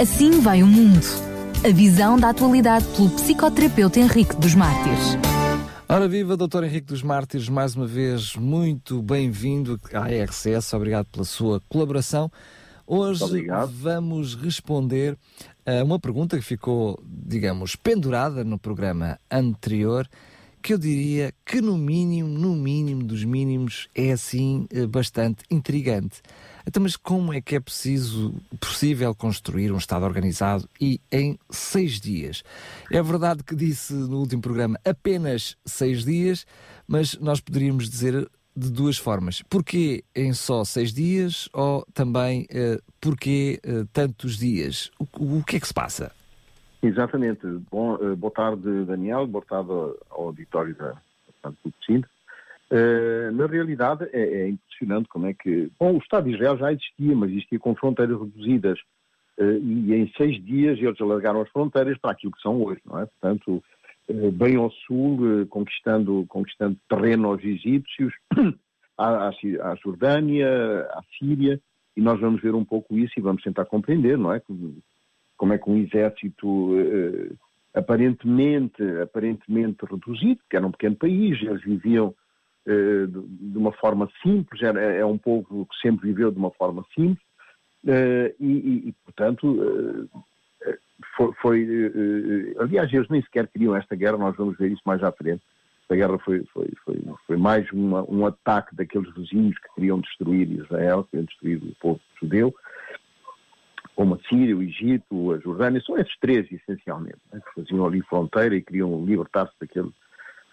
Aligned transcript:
Assim 0.00 0.40
vai 0.40 0.62
o 0.62 0.66
mundo. 0.66 1.04
A 1.64 1.72
visão 1.72 2.18
da 2.18 2.30
atualidade 2.30 2.84
pelo 2.96 3.10
psicoterapeuta 3.10 4.00
Henrique 4.00 4.34
dos 4.36 4.54
Mártires. 4.54 5.18
Ora 5.88 6.08
viva, 6.08 6.36
Dr. 6.36 6.64
Henrique 6.64 6.86
dos 6.86 7.02
Mártires, 7.02 7.48
mais 7.48 7.76
uma 7.76 7.86
vez 7.86 8.34
muito 8.34 9.02
bem-vindo 9.02 9.78
à 9.92 10.06
RCS, 10.08 10.72
obrigado 10.72 11.06
pela 11.06 11.24
sua 11.24 11.60
colaboração. 11.68 12.32
Hoje 12.86 13.46
vamos 13.70 14.34
responder 14.34 15.16
a 15.64 15.84
uma 15.84 16.00
pergunta 16.00 16.36
que 16.38 16.44
ficou, 16.44 17.00
digamos, 17.04 17.76
pendurada 17.76 18.42
no 18.42 18.58
programa 18.58 19.18
anterior, 19.30 20.08
que 20.62 20.72
eu 20.72 20.78
diria 20.78 21.32
que 21.44 21.60
no 21.60 21.76
mínimo, 21.76 22.28
no 22.28 22.56
mínimo 22.56 23.04
dos 23.04 23.24
mínimos, 23.24 23.88
é 23.94 24.12
assim 24.12 24.66
eh, 24.72 24.86
bastante 24.86 25.44
intrigante. 25.50 26.22
Então, 26.66 26.82
mas 26.82 26.96
como 26.96 27.32
é 27.32 27.40
que 27.40 27.56
é 27.56 27.60
preciso, 27.60 28.34
possível 28.60 29.14
construir 29.14 29.72
um 29.72 29.78
Estado 29.78 30.04
organizado 30.04 30.68
e 30.80 31.00
em 31.10 31.38
seis 31.50 32.00
dias? 32.00 32.42
É 32.90 33.02
verdade 33.02 33.42
que 33.42 33.54
disse 33.54 33.92
no 33.92 34.18
último 34.18 34.42
programa 34.42 34.78
apenas 34.84 35.56
seis 35.64 36.04
dias, 36.04 36.46
mas 36.86 37.18
nós 37.18 37.40
poderíamos 37.40 37.88
dizer 37.88 38.28
de 38.54 38.70
duas 38.70 38.98
formas. 38.98 39.42
Porquê 39.42 40.04
em 40.14 40.32
só 40.32 40.64
seis 40.64 40.92
dias 40.92 41.48
ou 41.52 41.86
também 41.94 42.42
uh, 42.44 42.82
porquê 43.00 43.60
uh, 43.66 43.86
tantos 43.92 44.36
dias? 44.36 44.90
O, 44.98 45.38
o, 45.38 45.44
que 45.44 45.56
é 45.56 45.60
que 45.60 45.66
se 45.66 45.74
passa? 45.74 46.12
Exatamente. 46.82 47.46
Bom, 47.70 47.94
uh, 47.94 48.16
boa 48.16 48.32
tarde, 48.32 48.84
Daniel. 48.84 49.26
Boa 49.26 49.44
tarde 49.44 49.70
ao, 49.70 50.26
auditório 50.26 50.74
da, 50.74 50.94
Cine. 51.84 52.04
Uh, 52.72 53.30
na 53.32 53.44
realidade, 53.44 54.08
é, 54.14 54.22
é, 54.22 54.48
impressionante 54.48 55.06
como 55.10 55.26
é 55.26 55.34
que. 55.34 55.70
Bom, 55.78 55.96
o 55.96 55.98
Estado 55.98 56.24
de 56.24 56.34
Israel 56.34 56.56
já 56.56 56.72
existia, 56.72 57.14
mas 57.14 57.30
existia 57.30 57.58
com 57.58 57.74
fronteiras 57.74 58.18
reduzidas. 58.18 58.78
Uh, 59.38 59.58
e 59.62 59.94
em 59.94 60.10
seis 60.16 60.42
dias 60.42 60.78
eles 60.78 60.98
alargaram 60.98 61.42
as 61.42 61.50
fronteiras 61.50 61.98
para 61.98 62.12
aquilo 62.12 62.32
que 62.32 62.40
são 62.40 62.62
hoje, 62.62 62.80
não 62.86 62.98
é? 62.98 63.04
Portanto, 63.04 63.62
uh, 64.08 64.32
bem 64.32 64.56
ao 64.56 64.70
sul, 64.70 65.46
conquistando, 65.50 66.24
conquistando 66.28 66.78
terreno 66.88 67.28
aos 67.28 67.44
egípcios, 67.44 68.14
à, 68.96 69.28
à, 69.28 69.74
Jordânia, 69.82 70.48
à 70.92 71.02
Síria, 71.18 71.60
e 71.94 72.00
nós 72.00 72.18
vamos 72.20 72.40
ver 72.40 72.54
um 72.54 72.64
pouco 72.64 72.96
isso 72.96 73.12
e 73.18 73.22
vamos 73.22 73.42
tentar 73.42 73.66
compreender, 73.66 74.16
não 74.16 74.32
é? 74.32 74.40
Como 75.36 75.52
é 75.52 75.58
que 75.58 75.68
um 75.68 75.76
exército 75.76 76.74
aparentemente, 77.74 78.82
aparentemente 79.02 79.84
reduzido, 79.84 80.40
que 80.48 80.56
era 80.56 80.66
um 80.66 80.70
pequeno 80.70 80.96
país, 80.96 81.40
eles 81.42 81.62
viviam 81.62 82.08
eh, 82.08 82.21
de 82.66 83.58
uma 83.58 83.72
forma 83.72 84.08
simples, 84.22 84.62
é, 84.62 85.00
é 85.00 85.06
um 85.06 85.18
povo 85.18 85.66
que 85.66 85.76
sempre 85.80 86.08
viveu 86.08 86.30
de 86.30 86.38
uma 86.38 86.50
forma 86.50 86.84
simples, 86.94 87.24
eh, 87.86 88.34
e, 88.38 88.88
e, 88.88 88.94
portanto, 89.04 90.08
eh, 90.64 90.78
foi, 91.16 91.32
foi, 91.40 92.54
aliás, 92.58 92.92
eles 92.92 93.08
nem 93.08 93.22
sequer 93.22 93.48
queriam 93.48 93.74
esta 93.74 93.96
guerra, 93.96 94.16
nós 94.16 94.36
vamos 94.36 94.56
ver 94.56 94.70
isso 94.70 94.82
mais 94.86 95.02
à 95.02 95.10
frente. 95.10 95.42
A 95.90 95.94
guerra 95.94 96.18
foi, 96.20 96.42
foi, 96.54 96.70
foi, 96.84 97.04
foi 97.26 97.36
mais 97.36 97.70
uma, 97.70 98.02
um 98.10 98.24
ataque 98.24 98.74
daqueles 98.74 99.12
vizinhos 99.14 99.58
que 99.58 99.74
queriam 99.74 100.00
destruir 100.00 100.50
Israel, 100.50 101.04
queriam 101.04 101.26
destruir 101.26 101.62
o 101.62 101.74
povo 101.80 102.00
judeu, 102.18 102.54
como 103.94 104.14
a 104.14 104.18
Síria, 104.28 104.56
o 104.56 104.62
Egito, 104.62 105.32
a 105.32 105.38
Jordânia, 105.38 105.82
são 105.82 105.98
esses 105.98 106.16
três, 106.18 106.50
essencialmente, 106.50 107.18
né, 107.30 107.40
que 107.40 107.62
faziam 107.62 107.84
ali 107.84 108.00
fronteira 108.02 108.54
e 108.54 108.62
queriam 108.62 109.04
libertar-se 109.04 109.52
daquele 109.60 109.92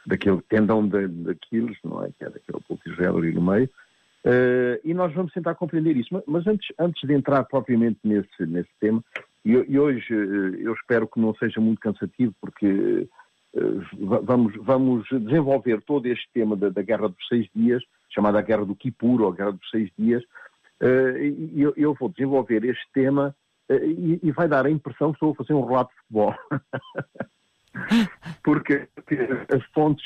daquele 0.05 0.41
tendão 0.49 0.89
Aquiles, 1.29 1.77
não 1.83 2.03
é? 2.03 2.11
Que 2.17 2.25
é 2.25 2.29
daquele 2.29 2.59
Israel 2.87 3.17
ali 3.17 3.31
no 3.31 3.41
meio. 3.41 3.69
Uh, 4.25 4.75
e 4.83 4.93
nós 4.93 5.13
vamos 5.13 5.31
tentar 5.31 5.55
compreender 5.55 5.95
isso. 5.95 6.09
Mas, 6.11 6.23
mas, 6.27 6.47
antes, 6.47 6.67
antes 6.77 7.07
de 7.07 7.13
entrar 7.13 7.43
propriamente 7.45 7.99
nesse, 8.03 8.45
nesse 8.45 8.69
tema, 8.79 9.03
e, 9.45 9.51
e 9.51 9.79
hoje 9.79 10.13
uh, 10.13 10.55
eu 10.55 10.73
espero 10.73 11.07
que 11.07 11.19
não 11.19 11.33
seja 11.35 11.61
muito 11.61 11.79
cansativo, 11.79 12.33
porque 12.41 13.07
uh, 13.53 14.21
vamos, 14.23 14.53
vamos 14.57 15.07
desenvolver 15.09 15.81
todo 15.83 16.05
este 16.07 16.27
tema 16.33 16.55
da, 16.55 16.69
da, 16.69 16.81
Guerra 16.81 17.07
dos 17.07 17.27
Seis 17.29 17.47
Dias, 17.55 17.81
chamada 18.09 18.41
Guerra 18.41 18.65
do 18.65 18.75
Kipur, 18.75 19.21
ou 19.21 19.31
Guerra 19.31 19.53
dos 19.53 19.69
Seis 19.69 19.89
Dias, 19.97 20.23
e 20.81 21.61
eu, 21.61 21.73
eu, 21.75 21.93
vou 21.93 22.07
desenvolver 22.07 22.63
este 22.63 22.85
tema 22.93 23.35
e, 23.69 24.17
e, 24.23 24.31
vai 24.31 24.47
dar 24.47 24.65
a 24.65 24.71
impressão 24.71 25.11
que 25.11 25.17
estou 25.17 25.31
a 25.31 25.35
fazer 25.35 25.53
um 25.53 25.65
relato 25.65 25.89
de 25.89 25.97
futebol. 25.97 26.33
porque 28.43 28.87
as 29.53 29.63
fontes 29.73 30.05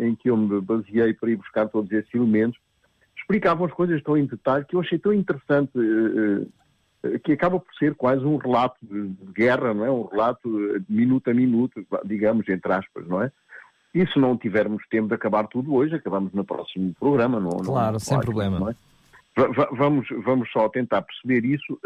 em 0.00 0.14
que 0.14 0.30
eu 0.30 0.36
me 0.36 0.60
baseei 0.60 1.14
para 1.14 1.30
ir 1.30 1.36
buscar 1.36 1.68
todos 1.68 1.90
esses 1.92 2.12
elementos 2.14 2.58
explicavam 3.24 3.66
as 3.66 3.72
coisas 3.72 4.02
tão 4.02 4.16
em 4.16 4.26
detalhe 4.26 4.64
que 4.64 4.76
eu 4.76 4.80
achei 4.80 4.98
tão 4.98 5.12
interessante 5.12 5.72
eh, 5.76 6.46
eh, 7.04 7.18
que 7.18 7.32
acaba 7.32 7.58
por 7.58 7.74
ser 7.74 7.94
quase 7.94 8.24
um 8.24 8.36
relato 8.36 8.76
de 8.82 9.14
guerra, 9.32 9.72
não 9.72 9.84
é? 9.84 9.90
Um 9.90 10.04
relato 10.04 10.78
de 10.80 10.94
minuto 10.94 11.30
a 11.30 11.34
minuto, 11.34 11.86
digamos, 12.04 12.48
entre 12.48 12.72
aspas, 12.72 13.06
não 13.06 13.22
é? 13.22 13.32
E 13.94 14.06
se 14.06 14.18
não 14.18 14.36
tivermos 14.36 14.82
tempo 14.88 15.08
de 15.08 15.14
acabar 15.14 15.46
tudo 15.46 15.74
hoje, 15.74 15.94
acabamos 15.94 16.32
no 16.32 16.44
próximo 16.44 16.92
programa. 16.98 17.40
Não, 17.40 17.50
claro, 17.50 17.92
não, 17.92 17.98
sem 18.00 18.20
problema. 18.20 18.70
É? 18.70 18.74
Vamos, 19.72 20.06
vamos 20.24 20.50
só 20.50 20.68
tentar 20.68 21.02
perceber 21.02 21.44
isso. 21.44 21.78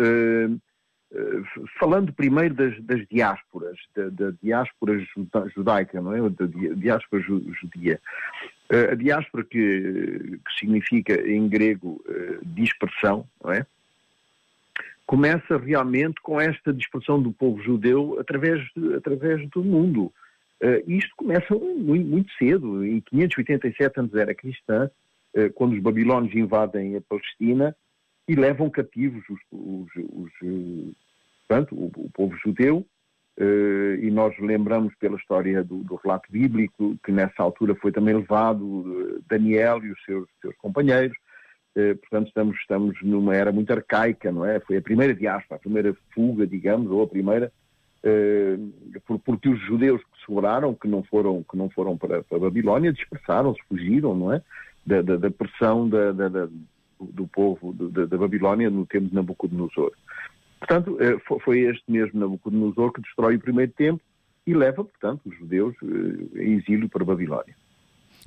Eh, 1.10 1.42
falando 1.80 2.12
primeiro 2.12 2.54
das, 2.54 2.78
das 2.82 3.06
diásporas, 3.08 3.78
da, 3.96 4.10
da, 4.10 4.32
diáspora 4.42 5.02
judaica, 5.54 6.02
não 6.02 6.12
é? 6.12 6.28
Da 6.28 6.46
diáspora 6.74 7.22
judia. 7.22 7.98
Eh, 8.68 8.92
a 8.92 8.94
diáspora 8.94 9.42
que, 9.42 10.38
que 10.44 10.58
significa 10.58 11.14
em 11.26 11.48
grego 11.48 12.04
eh, 12.06 12.38
dispersão, 12.42 13.26
não 13.42 13.52
é? 13.52 13.64
Começa 15.06 15.56
realmente 15.56 16.20
com 16.20 16.38
esta 16.38 16.74
dispersão 16.74 17.22
do 17.22 17.32
povo 17.32 17.62
judeu 17.62 18.18
através, 18.20 18.62
através 18.94 19.48
do 19.48 19.64
mundo. 19.64 20.12
isto 20.86 21.16
começa 21.16 21.54
muito, 21.54 22.06
muito, 22.06 22.30
cedo, 22.34 22.84
em 22.84 23.00
587 23.00 24.00
anos 24.00 24.14
era 24.14 24.34
cristã, 24.34 24.90
quando 25.54 25.72
os 25.72 25.80
babilónios 25.80 26.34
invadem 26.34 26.94
a 26.94 27.00
Palestina, 27.00 27.74
e 28.28 28.34
levam 28.34 28.68
cativos 28.68 29.24
os, 29.30 29.40
os, 29.50 29.88
os 29.96 30.94
portanto, 31.48 31.74
o, 31.74 31.90
o 31.96 32.10
povo 32.10 32.36
judeu, 32.44 32.86
uh, 33.40 33.94
e 34.02 34.10
nós 34.10 34.38
lembramos 34.38 34.94
pela 34.96 35.16
história 35.16 35.64
do, 35.64 35.78
do, 35.78 35.96
relato 35.96 36.30
bíblico 36.30 36.98
que 37.02 37.10
nessa 37.10 37.42
altura 37.42 37.74
foi 37.74 37.90
também 37.90 38.14
levado 38.14 38.62
uh, 38.62 39.24
Daniel 39.26 39.82
e 39.82 39.90
os 39.90 40.04
seus, 40.04 40.28
seus 40.42 40.54
companheiros, 40.58 41.16
portanto 42.00 42.26
estamos, 42.26 42.56
estamos 42.56 42.96
numa 43.02 43.36
era 43.36 43.52
muito 43.52 43.72
arcaica, 43.72 44.32
não 44.32 44.44
é? 44.44 44.58
Foi 44.58 44.78
a 44.78 44.82
primeira 44.82 45.14
diáspora, 45.14 45.58
a 45.58 45.60
primeira 45.60 45.96
fuga, 46.12 46.44
digamos, 46.44 46.90
ou 46.90 47.04
a 47.04 47.06
primeira, 47.06 47.52
por, 49.06 49.20
porque 49.20 49.48
os 49.48 49.60
judeus 49.60 50.02
que 50.02 50.26
sobraram, 50.26 50.74
que 50.74 50.88
não 50.88 51.04
foram, 51.04 51.44
que 51.48 51.56
não 51.56 51.70
foram 51.70 51.96
para, 51.96 52.24
para 52.24 52.36
a 52.36 52.40
Babilónia, 52.40 52.92
dispersaram-se, 52.92 53.60
fugiram, 53.68 54.16
não 54.16 54.32
é? 54.32 54.42
Da, 54.84 55.02
da, 55.02 55.16
da 55.18 55.30
pressão 55.30 55.88
da, 55.88 56.10
da 56.10 56.48
do 57.00 57.26
povo 57.26 57.72
da, 57.72 58.16
Babilónia 58.16 58.70
no 58.70 58.86
tempo 58.86 59.08
de 59.08 59.14
Nabucodonosor. 59.14 59.92
Portanto, 60.58 60.96
eh, 61.00 61.18
foi 61.44 61.60
este 61.60 61.84
mesmo 61.88 62.18
Nabucodonosor 62.18 62.92
que 62.92 63.00
destrói 63.00 63.36
o 63.36 63.40
primeiro 63.40 63.72
templo 63.72 64.00
e 64.46 64.54
leva, 64.54 64.84
portanto, 64.84 65.20
os 65.26 65.36
judeus 65.36 65.74
eh, 65.82 66.42
em 66.42 66.54
exílio 66.54 66.88
para 66.88 67.02
a 67.02 67.06
Babilónia. 67.06 67.54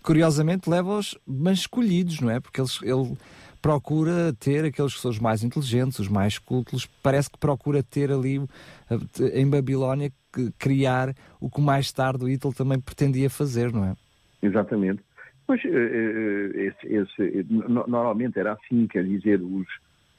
Curiosamente, 0.02 0.70
leva-os, 0.70 1.18
mas 1.28 1.60
escolhidos, 1.60 2.20
não 2.22 2.30
é? 2.30 2.40
Porque 2.40 2.60
eles, 2.60 2.80
ele 2.82 3.18
procura 3.62 4.34
ter 4.40 4.66
aqueles 4.66 4.96
que 4.96 5.02
são 5.02 5.12
os 5.12 5.20
mais 5.20 5.44
inteligentes, 5.44 6.00
os 6.00 6.08
mais 6.08 6.40
cultos, 6.40 6.88
parece 7.04 7.30
que 7.30 7.38
procura 7.38 7.84
ter 7.84 8.12
ali 8.12 8.42
eh, 8.90 9.40
em 9.40 9.48
Babilónia 9.48 10.12
criar 10.58 11.14
o 11.40 11.50
que 11.50 11.60
mais 11.60 11.92
tarde 11.92 12.24
o 12.24 12.30
Hitler 12.30 12.54
também 12.54 12.80
pretendia 12.80 13.30
fazer, 13.30 13.72
não 13.72 13.86
é? 13.86 13.96
Exatamente. 14.42 15.04
Pois, 15.52 15.66
esse, 15.66 16.88
esse, 16.88 17.46
normalmente 17.50 18.40
era 18.40 18.54
assim, 18.54 18.88
quer 18.88 19.04
dizer, 19.04 19.42
os, 19.42 19.68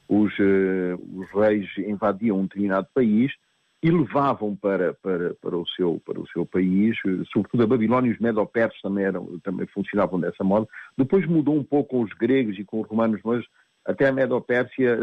os, 0.07 0.31
os 0.37 1.31
reis 1.33 1.67
invadiam 1.75 2.37
um 2.37 2.43
determinado 2.43 2.87
país 2.93 3.33
e 3.81 3.89
levavam 3.89 4.55
para, 4.55 4.93
para, 4.93 5.33
para, 5.33 5.57
o, 5.57 5.67
seu, 5.69 5.99
para 6.05 6.21
o 6.21 6.27
seu 6.27 6.45
país, 6.45 6.95
eh, 7.03 7.23
sobretudo 7.33 7.63
a 7.63 7.67
Babilónia 7.67 8.11
e 8.11 8.13
os 8.13 8.19
Medo-Persas 8.19 8.79
também, 8.79 9.05
também 9.43 9.65
funcionavam 9.65 10.19
dessa 10.19 10.43
modo. 10.43 10.69
Depois 10.95 11.25
mudou 11.25 11.57
um 11.57 11.63
pouco 11.63 11.89
com 11.89 12.03
os 12.03 12.13
gregos 12.13 12.59
e 12.59 12.63
com 12.63 12.81
os 12.81 12.87
romanos, 12.87 13.19
mas 13.25 13.43
até 13.83 14.09
a 14.09 14.13
Medo-Pérsia, 14.13 14.95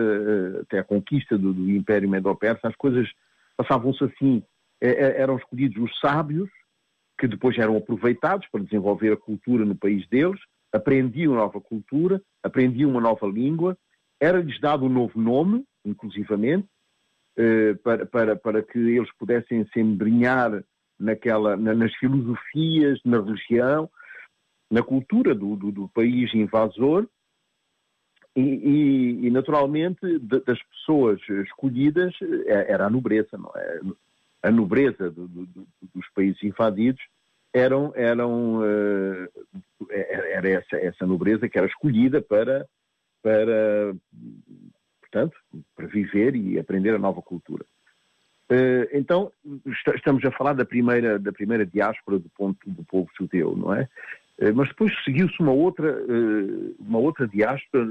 até 0.63 0.79
a 0.79 0.85
conquista 0.85 1.37
do, 1.37 1.53
do 1.53 1.69
Império 1.73 2.09
Medo-Persa, 2.09 2.69
as 2.69 2.77
coisas 2.77 3.11
passavam-se 3.57 4.05
assim. 4.05 4.45
eram 4.81 5.39
escolhidos 5.39 5.83
os 5.83 5.99
sábios, 5.99 6.49
que 7.21 7.29
depois 7.29 7.57
eram 7.59 7.77
aproveitados 7.77 8.49
para 8.51 8.65
desenvolver 8.65 9.13
a 9.13 9.17
cultura 9.17 9.63
no 9.63 9.77
país 9.77 10.09
deles, 10.09 10.41
aprendiam 10.73 11.35
nova 11.35 11.61
cultura, 11.61 12.23
aprendiam 12.43 12.91
uma 12.91 13.01
nova 13.01 13.27
língua, 13.27 13.77
era-lhes 14.19 14.59
dado 14.59 14.87
um 14.87 14.89
novo 14.89 15.21
nome, 15.21 15.63
inclusivamente, 15.85 16.67
eh, 17.37 17.75
para, 17.85 18.07
para, 18.07 18.37
para 18.37 18.63
que 18.63 18.79
eles 18.79 19.13
pudessem 19.19 19.67
se 19.67 19.81
embrenhar 19.81 20.65
naquela, 20.99 21.59
na, 21.59 21.75
nas 21.75 21.95
filosofias, 21.97 22.99
na 23.05 23.21
religião, 23.21 23.91
na 24.71 24.83
cultura 24.83 25.35
do, 25.35 25.57
do, 25.57 25.71
do 25.71 25.89
país 25.91 26.33
invasor, 26.35 27.07
e, 28.35 28.41
e, 28.41 29.27
e, 29.27 29.31
naturalmente 29.31 30.19
das 30.21 30.63
pessoas 30.63 31.21
escolhidas 31.29 32.15
é, 32.47 32.73
era 32.73 32.87
a 32.87 32.91
nobreza, 32.91 33.37
não 33.37 33.51
é? 33.57 33.81
A 34.43 34.51
nobreza 34.51 35.11
do, 35.11 35.29
do, 35.29 35.67
dos 35.95 36.09
países 36.15 36.43
invadidos 36.43 37.03
eram, 37.53 37.93
eram 37.95 38.61
uh, 38.61 39.29
era 39.91 40.49
essa, 40.49 40.77
essa 40.77 41.07
nobreza 41.07 41.49
que 41.49 41.59
era 41.59 41.67
escolhida 41.67 42.23
para, 42.23 42.67
para, 43.23 43.95
portanto, 45.01 45.37
para 45.75 45.87
viver 45.87 46.37
e 46.37 46.59
aprender 46.59 46.95
a 46.95 46.99
nova 46.99 47.21
cultura. 47.21 47.65
Uh, 48.51 48.87
então, 48.93 49.33
estamos 49.95 50.25
a 50.25 50.31
falar 50.33 50.55
da 50.55 50.65
primeira, 50.65 51.19
da 51.19 51.33
primeira 51.33 51.65
diáspora 51.67 52.19
do 52.19 52.29
ponto 52.31 52.59
do 52.69 52.85
povo 52.85 53.09
judeu, 53.19 53.57
não 53.57 53.75
é? 53.75 53.89
Uh, 54.39 54.55
mas 54.55 54.69
depois 54.69 54.93
seguiu-se 55.05 55.39
uma 55.41 55.53
outra, 55.53 55.97
uma 56.79 56.99
outra 56.99 57.29
diáspora 57.29 57.87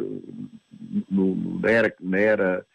na 1.12 1.72
era, 1.72 1.96
na 2.00 2.18
era 2.18 2.66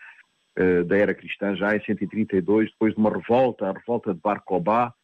da 0.86 0.96
era 0.96 1.14
cristã, 1.14 1.56
já 1.56 1.76
em 1.76 1.84
132, 1.84 2.70
depois 2.70 2.94
de 2.94 3.00
uma 3.00 3.10
revolta, 3.10 3.68
a 3.68 3.72
revolta 3.72 4.14
de 4.14 4.20
Bar 4.20 4.40
Kokhba, 4.44 4.94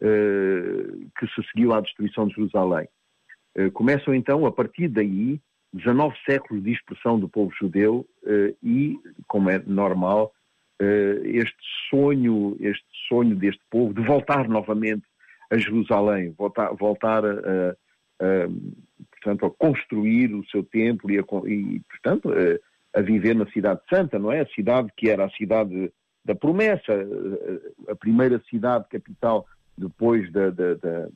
que 0.00 1.26
se 1.34 1.42
seguiu 1.50 1.72
à 1.72 1.80
destruição 1.80 2.28
de 2.28 2.34
Jerusalém. 2.34 2.86
Começam 3.72 4.14
então, 4.14 4.44
a 4.44 4.52
partir 4.52 4.88
daí, 4.88 5.40
19 5.72 6.14
séculos 6.28 6.62
de 6.62 6.72
expressão 6.72 7.18
do 7.18 7.28
povo 7.28 7.52
judeu 7.58 8.06
e, 8.62 8.98
como 9.26 9.50
é 9.50 9.58
normal, 9.66 10.32
uh, 10.80 11.26
este 11.26 11.56
sonho, 11.90 12.56
este 12.60 12.86
sonho 13.08 13.36
deste 13.36 13.62
povo 13.70 13.92
de 13.92 14.02
voltar 14.02 14.48
novamente 14.48 15.04
a 15.50 15.56
Jerusalém, 15.56 16.34
voltar, 16.36 16.72
voltar 16.74 17.24
a, 17.24 17.30
a, 17.30 17.70
a 18.20 18.48
portanto, 19.12 19.46
a 19.46 19.50
construir 19.50 20.34
o 20.34 20.46
seu 20.48 20.62
templo 20.62 21.10
e, 21.10 21.18
a, 21.18 21.22
e 21.46 21.80
portanto, 21.88 22.30
a, 22.94 23.00
viver 23.00 23.34
na 23.34 23.46
cidade 23.46 23.80
santa, 23.88 24.18
não 24.18 24.32
é? 24.32 24.40
A 24.40 24.48
cidade 24.48 24.90
que 24.96 25.08
era 25.08 25.24
a 25.24 25.30
cidade 25.30 25.92
da 26.24 26.34
promessa, 26.34 26.92
a 27.88 27.94
primeira 27.94 28.40
cidade 28.50 28.86
capital 28.90 29.46
depois 29.76 30.30
da, 30.32 30.50
da, 30.50 30.74
da 30.74 31.08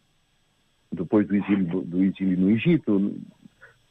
depois 0.90 1.26
do 1.26 1.34
exílio, 1.36 1.82
do, 1.82 2.04
exílio 2.04 2.38
no 2.38 2.50
Egito, 2.50 3.14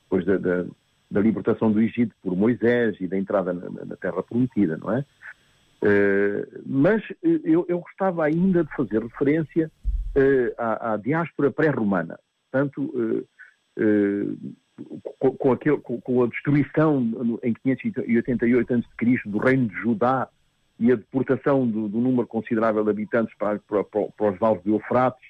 depois 0.03 0.25
da, 0.25 0.37
da, 0.37 0.65
da, 1.09 1.19
libertação 1.19 1.71
do 1.71 1.81
Egito 1.81 2.15
por 2.21 2.35
Moisés 2.35 2.95
e 2.99 3.07
da 3.07 3.17
entrada 3.17 3.53
na, 3.53 3.69
na 3.85 3.95
Terra 3.95 4.21
Prometida, 4.21 4.77
não 4.77 4.93
é? 4.93 5.05
Eh, 5.83 6.47
mas 6.65 7.01
eh, 7.23 7.41
eu, 7.43 7.65
eu, 7.67 7.79
gostava 7.79 8.23
ainda 8.23 8.63
de 8.63 8.75
fazer 8.75 9.01
referência 9.01 9.71
uh, 10.15 10.53
à, 10.57 10.93
à, 10.93 10.97
diáspora 10.97 11.51
pré-romana. 11.51 12.19
Portanto, 12.51 12.93
com, 15.19 15.31
com, 15.31 15.51
aquele, 15.51 15.77
com, 15.77 16.23
a 16.23 16.27
destruição 16.27 17.39
em 17.43 17.53
588 17.53 18.73
a.C. 18.73 19.19
do 19.25 19.37
reino 19.37 19.67
de 19.67 19.75
Judá 19.75 20.27
e 20.79 20.91
a 20.91 20.95
deportação 20.95 21.67
do, 21.67 21.87
do 21.87 21.99
número 21.99 22.27
considerável 22.27 22.83
de 22.83 22.89
habitantes 22.89 23.35
para, 23.37 23.59
para, 23.59 23.83
para, 23.83 24.31
os 24.31 24.39
vales 24.39 24.63
de 24.63 24.71
Eufrates, 24.71 25.21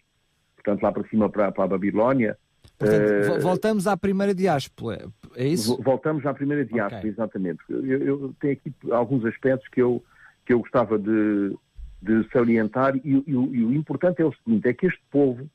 portanto 0.56 0.82
lá 0.82 0.92
para 0.92 1.08
cima 1.10 1.30
para, 1.30 1.52
para 1.52 1.64
a 1.66 1.68
Babilónia. 1.68 2.38
Portanto, 2.78 3.38
uh, 3.38 3.42
voltamos 3.42 3.86
à 3.86 3.98
primeira 3.98 4.34
diáspora, 4.34 5.10
é 5.36 5.48
isso? 5.48 5.78
Voltamos 5.82 6.26
à 6.26 6.34
primeira 6.34 6.64
diáspora, 6.64 7.00
okay. 7.00 7.10
exatamente. 7.10 7.60
Eu, 7.70 7.84
eu, 7.84 8.36
tenho 8.40 8.54
aqui 8.54 8.74
alguns 8.92 9.26
aspectos 9.26 9.68
que 9.70 9.82
eu, 9.82 10.04
que 10.46 10.54
eu 10.54 10.60
gostava 10.60 10.98
de, 10.98 11.56
de 12.02 12.28
salientar, 12.32 12.96
e, 12.96 13.02
e, 13.04 13.24
e, 13.28 13.36
o 13.36 13.74
importante 13.74 14.22
é 14.22 14.26
o 14.26 14.34
seguinte, 14.34 14.68
é 14.68 14.74
que 14.74 14.88
este 14.88 15.02
povo 15.12 15.50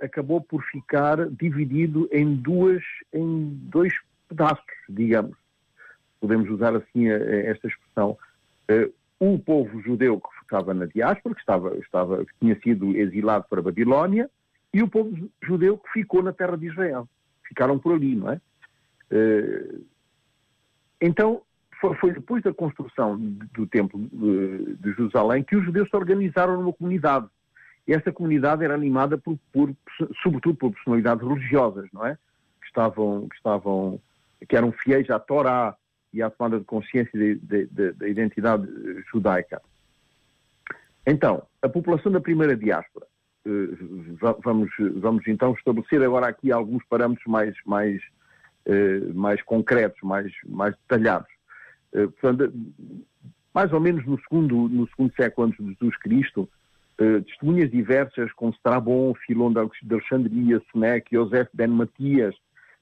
acabou 0.00 0.40
por 0.40 0.62
ficar 0.64 1.28
dividido 1.30 2.08
em 2.12 2.34
duas, 2.34 2.82
em 3.12 3.50
dois 3.64 3.92
pedaços, 4.28 4.64
digamos. 4.88 5.36
Podemos 6.20 6.48
usar 6.50 6.74
assim 6.76 7.08
a 7.08 7.16
esta 7.16 7.68
expressão. 7.68 8.16
Eh, 8.68 8.90
o 9.18 9.38
povo 9.38 9.80
judeu 9.82 10.20
que 10.20 10.28
ficava 10.40 10.72
na 10.72 10.86
diáspora, 10.86 11.34
que, 11.34 11.40
estava, 11.40 11.76
estava, 11.78 12.24
que 12.24 12.32
tinha 12.40 12.58
sido 12.60 12.96
exilado 12.96 13.46
para 13.48 13.60
a 13.60 13.62
Babilónia, 13.62 14.30
e 14.72 14.82
o 14.82 14.88
povo 14.88 15.30
judeu 15.42 15.76
que 15.78 15.90
ficou 15.92 16.22
na 16.22 16.32
terra 16.32 16.56
de 16.56 16.66
Israel. 16.66 17.08
Ficaram 17.46 17.78
por 17.78 17.94
ali, 17.94 18.14
não 18.14 18.30
é? 18.30 18.40
Eh, 19.10 19.74
então, 21.00 21.42
foi, 21.80 22.12
depois 22.12 22.42
da 22.42 22.52
construção 22.52 23.16
do 23.54 23.66
Templo 23.66 23.98
de, 24.12 24.92
Jerusalém 24.92 25.42
que 25.42 25.56
os 25.56 25.64
judeus 25.64 25.88
se 25.88 25.96
organizaram 25.96 26.56
numa 26.60 26.72
comunidade. 26.72 27.26
Essa 27.86 28.12
comunidade 28.12 28.64
era 28.64 28.74
animada 28.74 29.18
por, 29.18 29.38
por, 29.52 29.74
sobretudo 30.22 30.54
por 30.56 30.72
personalidades 30.72 31.26
religiosas, 31.26 31.88
não 31.92 32.06
é? 32.06 32.16
Que 32.60 32.66
estavam, 32.66 33.28
que 33.28 33.36
estavam, 33.36 34.00
que 34.48 34.56
eram 34.56 34.70
fiéis 34.72 35.10
à 35.10 35.18
Torá 35.18 35.76
e 36.12 36.22
à 36.22 36.30
tomada 36.30 36.58
de 36.58 36.64
consciência 36.64 37.12
da 37.42 38.08
identidade 38.08 38.68
judaica. 39.10 39.60
Então, 41.06 41.42
a 41.62 41.68
população 41.68 42.12
da 42.12 42.20
primeira 42.20 42.56
diáspora, 42.56 43.06
eh, 43.46 43.50
vamos, 44.42 44.70
vamos 44.96 45.26
então 45.26 45.52
estabelecer 45.54 46.02
agora 46.02 46.28
aqui 46.28 46.52
alguns 46.52 46.84
parâmetros 46.84 47.26
mais, 47.26 47.54
mais, 47.64 48.00
eh, 48.66 49.00
mais 49.14 49.42
concretos, 49.42 50.00
mais, 50.02 50.32
mais 50.46 50.76
detalhados. 50.76 51.30
Eh, 51.92 52.06
portanto, 52.06 52.52
mais 53.54 53.72
ou 53.72 53.80
menos 53.80 54.04
no 54.06 54.20
segundo, 54.20 54.68
no 54.68 54.88
segundo 54.88 55.14
século 55.14 55.48
antes 55.48 55.64
de 55.64 55.72
Jesus 55.72 55.96
Cristo, 55.98 56.48
uh, 57.00 57.22
testemunhas 57.22 57.70
diversas 57.70 58.32
como 58.32 58.52
Strabon, 58.52 59.14
Filon 59.26 59.52
de 59.52 59.58
Alexandria, 59.90 60.60
Seneca, 60.70 61.08
José 61.10 61.48
Ben 61.52 61.68
Matias, 61.68 62.34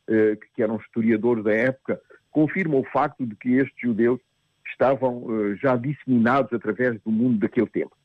uh, 0.09 0.37
que 0.55 0.63
eram 0.63 0.77
historiadores 0.77 1.45
da 1.45 1.55
época, 1.55 2.01
confirmam 2.31 2.81
o 2.81 2.85
facto 2.85 3.25
de 3.25 3.35
que 3.37 3.55
estes 3.55 3.81
judeus 3.81 4.21
estavam 4.67 5.23
uh, 5.25 5.57
já 5.57 5.77
disseminados 5.77 6.53
através 6.53 7.01
do 7.03 7.11
mundo 7.11 7.39
daquele 7.39 7.69
tempo. 7.69 7.97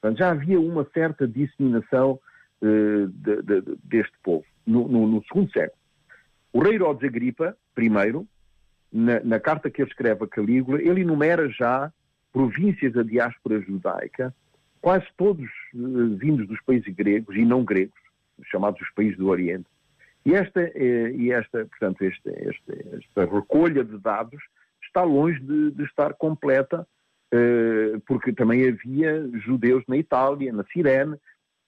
Portanto, 0.00 0.18
já 0.18 0.30
havia 0.30 0.60
uma 0.60 0.86
certa 0.92 1.26
disseminação 1.26 2.20
de, 2.60 3.42
de, 3.42 3.76
deste 3.84 4.14
povo 4.22 4.44
no, 4.66 4.88
no, 4.88 5.06
no, 5.06 5.24
segundo 5.24 5.50
século. 5.52 5.78
O 6.52 6.60
rei 6.60 6.74
Herodes 6.74 7.04
Agripa, 7.04 7.56
primeiro, 7.74 8.26
na, 8.92 9.20
na, 9.20 9.38
carta 9.38 9.70
que 9.70 9.82
ele 9.82 9.90
escreve 9.90 10.24
a 10.24 10.26
Calígula, 10.26 10.80
ele 10.80 11.02
enumera 11.02 11.48
já 11.48 11.92
províncias 12.32 12.92
da 12.92 13.02
diáspora 13.02 13.60
judaica, 13.60 14.34
quase 14.86 15.06
todos 15.16 15.50
uh, 15.74 16.16
vindos 16.16 16.46
dos 16.46 16.60
países 16.60 16.94
gregos 16.94 17.34
e 17.34 17.44
não 17.44 17.64
gregos, 17.64 17.98
chamados 18.44 18.80
os 18.80 18.88
países 18.90 19.18
do 19.18 19.26
Oriente. 19.26 19.66
E 20.24 20.32
esta, 20.32 20.60
eh, 20.60 21.10
e 21.10 21.32
esta 21.32 21.66
portanto, 21.66 22.02
esta, 22.02 23.24
recolha 23.24 23.82
de 23.82 23.98
dados 23.98 24.40
está 24.80 25.02
longe 25.02 25.40
de, 25.40 25.72
de 25.72 25.82
estar 25.82 26.14
completa, 26.14 26.86
eh, 27.32 27.98
porque 28.06 28.32
também 28.32 28.68
havia 28.68 29.28
judeus 29.40 29.82
na 29.88 29.96
Itália, 29.96 30.52
na 30.52 30.62
Cirene, 30.72 31.16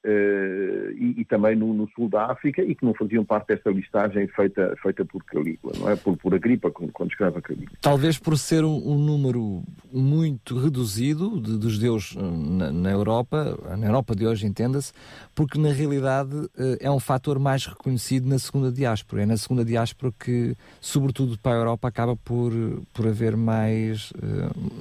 Uh, 0.05 0.93
e, 0.97 1.15
e, 1.19 1.25
também 1.25 1.57
no, 1.57 1.75
no, 1.75 1.89
sul 1.91 2.09
da 2.09 2.27
África 2.27 2.63
e 2.63 2.73
que 2.73 2.85
não 2.85 2.95
faziam 2.95 3.25
parte 3.25 3.49
dessa 3.49 3.69
listagem 3.69 4.29
feita, 4.29 4.73
feita 4.81 5.05
por 5.05 5.25
Calígula, 5.25 5.73
não 5.77 5.91
é? 5.91 5.97
Por, 5.97 6.17
por 6.17 6.33
Agripa, 6.33 6.71
quando, 6.71 6.93
quando 6.93 7.11
escreve 7.11 7.39
a 7.39 7.43
Calígula. 7.43 7.77
Talvez 7.81 8.17
por 8.17 8.39
ser 8.39 8.65
um, 8.65 8.77
um 8.77 8.97
número 8.97 9.61
muito 9.93 10.57
reduzido 10.57 11.41
de, 11.41 11.59
de 11.59 11.69
judeus 11.69 12.15
eh, 12.17 12.23
na, 12.23 12.71
na, 12.71 12.91
Europa, 12.93 13.59
na 13.77 13.87
Europa 13.89 14.15
de 14.15 14.25
hoje, 14.25 14.47
entenda-se, 14.47 14.93
porque 15.35 15.59
na 15.59 15.73
realidade 15.73 16.33
uh, 16.37 16.51
é 16.79 16.89
um 16.89 17.01
fator 17.01 17.41
mais 17.41 17.67
reconhecido 17.67 18.29
na 18.29 18.39
segunda 18.39 18.71
diáspora. 18.71 19.25
É 19.25 19.27
na 19.27 19.37
segunda 19.37 19.65
diáspora 19.65 20.13
que, 20.17 20.55
sobretudo 20.81 21.37
para 21.39 21.57
a 21.57 21.59
Europa, 21.59 21.89
acaba 21.89 22.15
por, 22.15 22.53
por 22.95 23.05
haver 23.05 23.37
mais, 23.37 24.13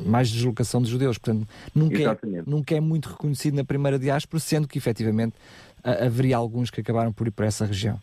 mais 0.05 0.29
deslocação 0.29 0.79
de 0.79 0.91
judeus. 0.91 1.17
Portanto, 1.17 1.47
nunca 1.73 2.03
é, 2.03 2.43
nunca 2.45 2.75
é 2.75 2.79
muito 2.79 3.09
reconhecido 3.09 3.55
na 3.55 3.63
primeira 3.63 3.97
diáspora, 3.97 4.39
sendo 4.39 4.67
que 4.67 4.77
efetivamente 4.77 5.06
efetivamente 5.07 5.35
haveria 5.83 6.37
alguns 6.37 6.69
que 6.69 6.81
acabaram 6.81 7.13
por 7.13 7.27
ir 7.27 7.31
para 7.31 7.45
essa 7.45 7.65
região. 7.65 7.99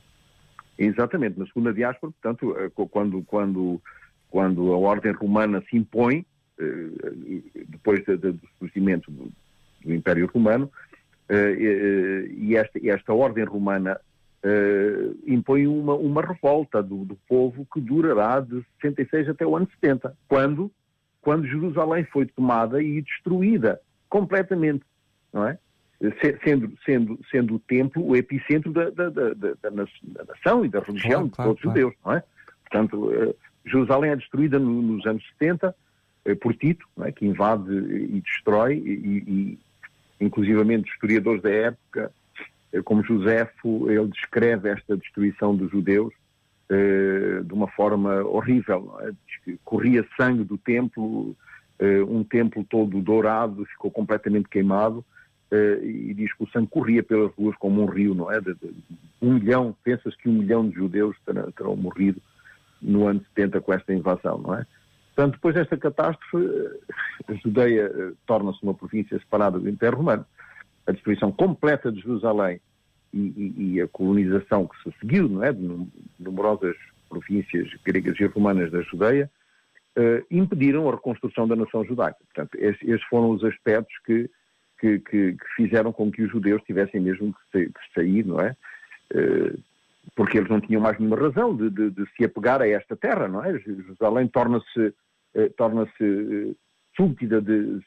Exatamente, 0.78 1.38
na 1.38 1.46
segunda 1.46 1.72
diáspora, 1.72 2.12
portanto, 2.12 2.56
eh, 2.58 2.70
quando, 2.90 3.22
quando, 3.22 3.82
quando 4.30 4.72
a 4.72 4.78
ordem 4.78 5.12
romana 5.12 5.62
se 5.68 5.76
impõe, 5.76 6.24
eh, 6.58 7.42
depois 7.68 8.04
do 8.04 8.40
surgimento 8.58 9.10
do, 9.10 9.30
Império 9.86 10.28
Romano, 10.32 10.70
eh, 11.28 12.26
e 12.30 12.56
esta, 12.56 12.80
esta 12.88 13.12
ordem 13.12 13.44
romana 13.44 14.00
impõe 15.26 15.66
uma, 15.66 15.94
uma 15.94 16.20
revolta 16.20 16.82
do, 16.82 17.06
do 17.06 17.16
povo 17.26 17.66
que 17.72 17.80
durará 17.80 18.40
de 18.40 18.62
66 18.82 19.30
até 19.30 19.46
o 19.46 19.56
ano 19.56 19.66
70, 19.80 20.14
quando, 20.28 20.70
quando 21.22 21.46
Jerusalém 21.46 22.04
foi 22.04 22.26
tomada 22.26 22.82
e 22.82 23.00
destruída 23.00 23.80
completamente, 24.10 24.84
não 25.32 25.48
é? 25.48 25.58
Sendo, 26.42 26.72
sendo, 26.84 27.20
sendo 27.30 27.54
o 27.54 27.58
templo 27.58 28.06
o 28.06 28.16
epicentro 28.16 28.72
da, 28.72 28.90
da, 28.90 29.08
da, 29.08 29.34
da 29.34 29.70
nação 29.70 30.64
e 30.64 30.68
da 30.68 30.80
religião 30.80 31.28
claro, 31.28 31.28
de 31.28 31.36
todos 31.36 31.56
os 31.56 31.62
claro. 31.62 31.80
judeus, 31.80 31.94
não 32.04 32.12
é? 32.12 32.22
Portanto, 32.74 33.12
eh, 33.12 33.34
Jerusalém 33.64 34.10
é 34.10 34.16
destruída 34.16 34.58
nos 34.58 35.06
anos 35.06 35.22
70 35.38 35.74
eh, 36.24 36.34
por 36.34 36.54
Tito, 36.54 36.86
é? 37.02 37.12
que 37.12 37.24
invade 37.24 37.72
e 37.72 38.20
destrói, 38.20 38.74
e, 38.74 39.24
e 39.26 39.58
inclusivamente 40.20 40.90
historiadores 40.90 41.42
da 41.42 41.50
época, 41.50 42.12
eh, 42.72 42.82
como 42.82 43.04
Joséfo, 43.04 43.88
ele 43.88 44.08
descreve 44.08 44.70
esta 44.70 44.96
destruição 44.96 45.54
dos 45.54 45.70
judeus 45.70 46.12
de 47.46 47.52
uma 47.52 47.68
forma 47.68 48.24
horrível. 48.24 48.96
É? 49.02 49.12
corria 49.64 50.04
sangue 50.16 50.42
do 50.42 50.56
templo, 50.56 51.36
um 52.08 52.24
templo 52.24 52.64
todo 52.64 53.00
dourado, 53.02 53.66
ficou 53.66 53.90
completamente 53.90 54.48
queimado. 54.48 55.04
E 55.52 56.12
diz 56.14 56.32
que 56.34 56.44
o 56.44 56.48
sangue 56.48 56.68
corria 56.68 57.02
pelas 57.02 57.32
ruas 57.34 57.56
como 57.56 57.82
um 57.82 57.86
rio, 57.86 58.14
não 58.14 58.30
é? 58.30 58.40
De, 58.40 58.54
de, 58.54 58.74
um 59.22 59.34
milhão, 59.34 59.74
pensa-se 59.84 60.16
que 60.16 60.28
um 60.28 60.32
milhão 60.32 60.68
de 60.68 60.74
judeus 60.74 61.16
terão, 61.24 61.50
terão 61.52 61.76
morrido 61.76 62.20
no 62.82 63.06
ano 63.06 63.24
70 63.34 63.60
com 63.60 63.72
esta 63.72 63.92
invasão, 63.92 64.38
não 64.38 64.54
é? 64.54 64.66
Portanto, 65.14 65.34
depois 65.34 65.54
desta 65.54 65.76
catástrofe, 65.76 66.48
a 67.28 67.34
Judeia 67.34 68.14
torna-se 68.26 68.60
uma 68.62 68.74
província 68.74 69.18
separada 69.18 69.60
do 69.60 69.68
Império 69.68 69.98
Romano. 69.98 70.26
A 70.86 70.92
destruição 70.92 71.30
completa 71.30 71.92
de 71.92 72.00
Jerusalém 72.00 72.60
e, 73.12 73.18
e, 73.18 73.54
e, 73.58 73.80
a 73.80 73.86
colonização 73.86 74.66
que 74.66 74.82
se 74.82 74.98
seguiu, 74.98 75.28
não 75.28 75.44
é, 75.44 75.52
de 75.52 75.88
numerosas 76.18 76.76
províncias 77.08 77.68
gregas 77.84 78.18
e 78.18 78.24
romanas 78.26 78.72
da 78.72 78.82
Judeia, 78.82 79.30
impediram 80.30 80.88
a 80.88 80.92
reconstrução 80.92 81.46
da 81.46 81.54
nação 81.54 81.84
judaica. 81.84 82.18
Portanto, 82.34 82.56
esses, 82.56 83.02
foram 83.04 83.30
os 83.30 83.44
aspectos 83.44 83.94
que, 84.04 84.28
que, 84.84 84.98
que, 84.98 85.32
que, 85.32 85.46
fizeram 85.56 85.92
com 85.92 86.10
que 86.10 86.22
os 86.22 86.30
judeus 86.30 86.62
tivessem 86.64 87.00
mesmo 87.00 87.34
que, 87.50 87.70
sair, 87.94 88.26
não 88.26 88.38
é? 88.38 88.54
Uh, 89.14 89.58
porque 90.14 90.36
eles 90.36 90.50
não 90.50 90.60
tinham 90.60 90.82
mais 90.82 90.98
nenhuma 90.98 91.16
razão 91.16 91.56
de, 91.56 91.70
de, 91.70 91.90
de 91.90 92.06
se 92.14 92.24
apegar 92.24 92.60
a 92.60 92.68
esta 92.68 92.94
terra, 92.94 93.26
não 93.26 93.42
é? 93.42 93.58
Jerusalém 93.58 94.28
torna-se 94.28 94.88
uh, 94.88 95.50
torna-se 95.56 96.56
súbdita 96.94 97.40
de, 97.40 97.80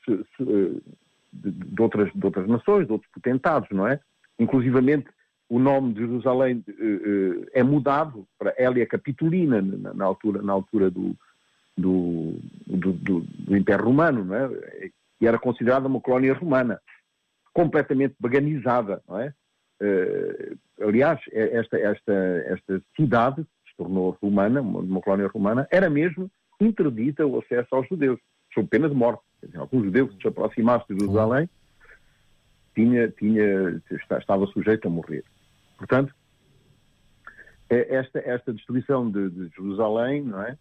de, 1.34 1.82
outras, 1.82 2.12
de 2.13 2.25
outras 2.25 2.48
nações, 2.48 2.88
de 2.88 2.94
outros 2.94 3.12
potentados, 3.12 3.70
não 3.70 3.88
é? 3.88 4.00
Inclusivamente 4.39 5.08
o 5.50 5.60
nome 5.60 5.94
de 5.94 6.01
Jerusalém 6.01 6.62
é 7.54 7.63
mudado 7.63 8.27
para 8.38 8.54
Hélia 8.58 8.86
Capitolina, 8.86 9.62
na, 9.62 10.04
altura, 10.04 10.42
na 10.42 10.51
altura 10.51 10.92
do, 10.92 11.16
do, 11.77 12.38
do, 12.66 12.92
do, 12.92 13.56
Império 13.56 13.86
Romano, 13.86 14.25
não 14.25 14.36
é? 14.36 14.92
E 15.19 15.27
era 15.27 15.39
considerada 15.39 15.88
uma 15.88 16.01
colónia 16.01 16.33
romana, 16.33 16.79
completamente 17.53 18.15
paganizada, 18.21 19.01
não 19.07 19.19
é? 19.19 19.33
Uh, 19.81 20.57
aliás, 20.88 21.19
é, 21.31 21.57
esta, 21.57 21.77
esta, 21.77 22.13
esta 22.47 22.81
cidade, 22.95 23.43
que 23.43 23.71
se 23.71 23.77
tornou 23.77 24.17
romana, 24.21 24.62
uma, 24.62 24.79
uma 24.79 25.01
colónia 25.01 25.27
romana, 25.27 25.67
era 25.71 25.89
mesmo 25.89 26.29
interdita 26.59 27.25
o 27.25 27.39
acesso 27.39 27.75
aos 27.75 27.88
judeus, 27.88 28.19
sob 28.53 28.67
pena 28.67 28.89
de 28.89 28.95
morte. 28.95 29.21
Dizer, 29.43 29.59
algum 29.59 29.83
judeu 29.83 30.07
que 30.07 30.19
se 30.19 30.27
aproximasse 30.27 30.86
de 30.89 31.00
Jerusalém 31.00 31.50
tinha, 32.74 33.09
tinha, 33.09 33.81
estava 34.19 34.45
sujeito 34.47 34.88
a 34.88 34.91
morrer. 34.91 35.24
Portanto, 35.77 36.13
é 37.69 37.95
esta, 37.95 38.19
esta 38.19 38.53
destruição 38.53 39.09
de, 39.09 39.29
de, 39.29 39.50
Jerusalém 39.55 40.24
não 40.24 40.41
é, 40.41 40.57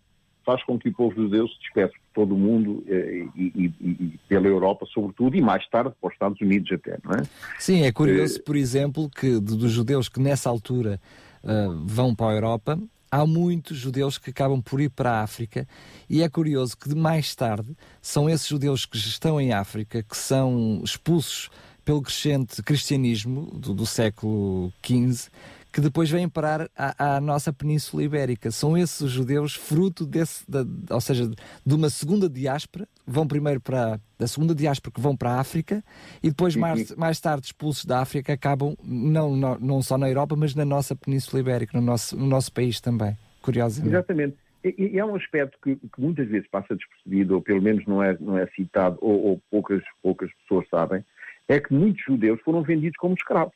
faz 0.47 0.62
com 0.62 0.79
que 0.79 0.88
o 0.88 0.93
povo 0.95 1.15
judeu 1.15 1.49
se 1.49 1.59
despeça 1.59 1.93
por 1.93 2.23
todo 2.23 2.35
o 2.37 2.38
mundo 2.38 2.85
eh, 2.88 3.26
e, 3.35 3.53
e, 3.55 3.75
e, 3.81 4.21
pela 4.29 4.47
Europa, 4.47 4.87
sobretudo, 4.87 5.37
e 5.37 5.41
mais 5.43 5.69
tarde 5.69 5.93
para 6.00 6.09
os 6.09 6.15
Estados 6.15 6.41
Unidos 6.41 6.71
até, 6.71 6.97
não 7.05 7.12
é? 7.12 7.23
Sim, 7.59 7.83
é 7.83 7.91
curioso, 7.91 8.41
por 8.45 8.55
exemplo, 8.55 9.11
que 9.11 9.41
dos 9.41 9.73
judeus 9.73 10.09
que 10.09 10.21
nessa 10.21 10.49
altura 10.49 11.00
uh, 11.43 11.85
vão 11.85 12.15
para 12.15 12.31
a 12.31 12.35
Europa, 12.35 12.79
há 13.11 13.26
muitos 13.26 13.76
judeus 13.76 14.19
que 14.19 14.31
acabam 14.31 14.62
por 14.62 14.81
ir 14.81 14.91
para 14.91 15.11
a 15.11 15.23
África 15.23 15.67
e 16.09 16.23
é 16.23 16.29
curioso 16.29 16.76
que 16.76 16.95
mais 16.95 17.35
tarde 17.35 17.76
são 18.00 18.31
esses 18.31 18.47
judeus 18.47 18.87
que 18.87 18.97
estão 18.97 19.41
em 19.41 19.53
África 19.53 20.03
que 20.03 20.17
são 20.17 20.81
expulsos 20.85 21.50
pelo 21.85 22.03
crescente 22.03 22.62
cristianismo 22.62 23.47
do, 23.53 23.75
do 23.75 23.87
século 23.87 24.73
XV 24.85 25.29
que 25.76 25.80
depois 25.83 26.11
vêm 26.11 26.26
parar 26.26 26.71
à, 26.75 27.16
à, 27.16 27.21
nossa 27.21 27.52
Península 27.52 28.02
Ibérica. 28.02 28.50
São 28.50 28.78
esses 28.78 28.99
os 29.02 29.11
judeus 29.11 29.54
fruto 29.54 30.06
desse, 30.06 30.50
da, 30.50 30.64
ou 30.88 31.02
seja, 31.02 31.30
de 31.66 31.75
uma 31.75 31.90
segunda 31.90 32.30
diáspora, 32.30 32.88
vão 33.06 33.28
primeiro 33.28 33.61
para 33.61 34.00
da 34.18 34.26
segunda 34.26 34.54
diáspora 34.54 34.95
que 34.95 35.00
vão 35.02 35.14
para 35.14 35.33
a 35.33 35.38
África 35.38 35.85
e 36.23 36.30
depois 36.30 36.56
mais, 36.56 36.97
mais 36.97 37.21
tarde 37.21 37.49
expulsos 37.49 37.85
da 37.85 38.00
África 38.00 38.33
acabam 38.33 38.75
não, 38.83 39.37
não, 39.37 39.59
não 39.59 39.83
só 39.83 39.99
na 39.99 40.09
Europa, 40.09 40.35
mas 40.35 40.54
na 40.54 40.64
nossa 40.64 40.97
Península 40.97 41.40
Ibérica, 41.40 41.78
no 41.78 41.85
nosso, 41.85 42.16
no 42.16 42.25
nosso 42.25 42.50
país 42.50 42.80
também, 42.80 43.14
curiosamente. 43.42 43.95
Exatamente. 43.95 44.37
E, 44.64 44.92
e 44.95 44.99
é 44.99 45.04
um 45.04 45.14
aspecto 45.14 45.59
que, 45.62 45.76
que, 45.76 46.00
muitas 46.00 46.26
vezes 46.26 46.49
passa 46.49 46.75
despercebido, 46.75 47.35
ou 47.35 47.42
pelo 47.42 47.61
menos 47.61 47.85
não 47.85 48.02
é, 48.02 48.16
não 48.18 48.38
é 48.38 48.47
citado, 48.47 48.97
ou, 49.02 49.26
ou 49.26 49.42
poucas, 49.50 49.83
poucas 50.02 50.30
pessoas 50.40 50.66
sabem, 50.71 51.04
é 51.47 51.61
que 51.61 51.75
muitos 51.75 52.02
judeus 52.02 52.40
foram 52.40 52.62
vendidos 52.62 52.97
como 52.97 53.12
escravos 53.12 53.52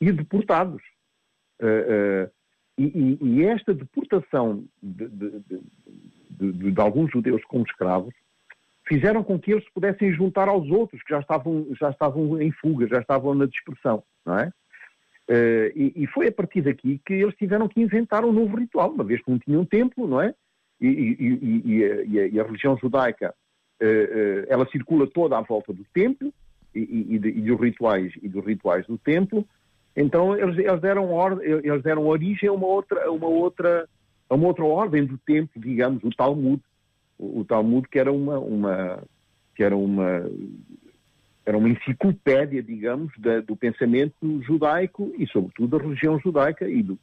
e 0.00 0.10
deportados. 0.10 0.82
Uh, 1.60 2.26
uh, 2.26 2.30
e, 2.78 3.18
e, 3.22 3.44
esta 3.44 3.72
deportação 3.72 4.64
de, 4.82 5.08
de, 5.08 5.42
de, 6.30 6.70
de, 6.72 6.80
alguns 6.80 7.10
judeus 7.10 7.42
como 7.46 7.64
escravos 7.64 8.14
fizeram 8.86 9.24
com 9.24 9.38
que 9.38 9.52
eles 9.52 9.64
se 9.64 9.72
pudessem 9.72 10.12
juntar 10.12 10.48
aos 10.48 10.68
outros 10.70 11.02
que 11.02 11.10
já 11.10 11.20
estavam, 11.20 11.66
já 11.80 11.88
estavam 11.90 12.40
em 12.40 12.52
fuga, 12.52 12.86
já 12.86 13.00
estavam 13.00 13.34
na 13.34 13.46
dispersão, 13.46 14.02
não 14.24 14.38
é? 14.38 14.52
Uh, 15.28 15.72
e, 15.74 15.92
e, 15.96 16.06
foi 16.08 16.28
a 16.28 16.32
partir 16.32 16.62
daqui 16.62 17.00
que 17.04 17.14
eles 17.14 17.34
tiveram 17.36 17.66
que 17.66 17.80
inventar 17.80 18.24
um 18.24 18.32
novo 18.32 18.56
ritual, 18.56 18.90
uma 18.90 19.02
vez 19.02 19.22
que 19.22 19.30
não 19.30 19.38
tinham 19.38 19.64
templo, 19.64 20.06
não 20.06 20.20
é? 20.20 20.34
E, 20.78 21.62
e 21.64 21.84
a, 21.84 22.26
e 22.26 22.38
a, 22.38 22.44
religião 22.44 22.76
judaica, 22.76 23.34
ela 24.46 24.66
circula 24.66 25.06
toda 25.06 25.38
à 25.38 25.40
volta 25.40 25.72
do 25.72 25.84
templo, 25.94 26.32
e, 26.76 27.18
dos 27.18 27.60
rituais 27.60 28.12
e 28.22 28.28
dos 28.28 28.44
rituais 28.44 28.86
do 28.86 28.98
templo. 28.98 29.46
Então 29.96 30.36
eles, 30.36 30.58
eles 30.58 30.80
deram 30.80 31.08
eles 31.40 31.82
deram 31.82 32.06
origem 32.06 32.48
a 32.48 32.52
uma 32.52 32.66
outra, 32.66 33.10
uma 33.10 33.28
outra, 33.28 33.88
a 34.28 34.34
uma 34.34 34.48
outra 34.48 34.64
ordem 34.64 35.06
do 35.06 35.16
templo, 35.18 35.60
digamos, 35.60 36.04
o 36.04 36.10
Talmud, 36.10 36.62
o, 37.18 37.40
o 37.40 37.44
Talmud 37.44 37.88
que 37.88 37.98
era 37.98 38.12
uma, 38.12 38.38
uma 38.38 39.02
que 39.54 39.62
era 39.62 39.74
uma 39.74 40.28
era 41.46 41.56
uma 41.56 41.68
enciclopédia, 41.68 42.60
digamos, 42.60 43.12
da, 43.16 43.40
do 43.40 43.56
pensamento 43.56 44.42
judaico 44.42 45.14
e, 45.16 45.28
sobretudo, 45.28 45.78
da 45.78 45.84
religião 45.84 46.18
judaica 46.18 46.68
e, 46.68 46.82
do, 46.82 46.98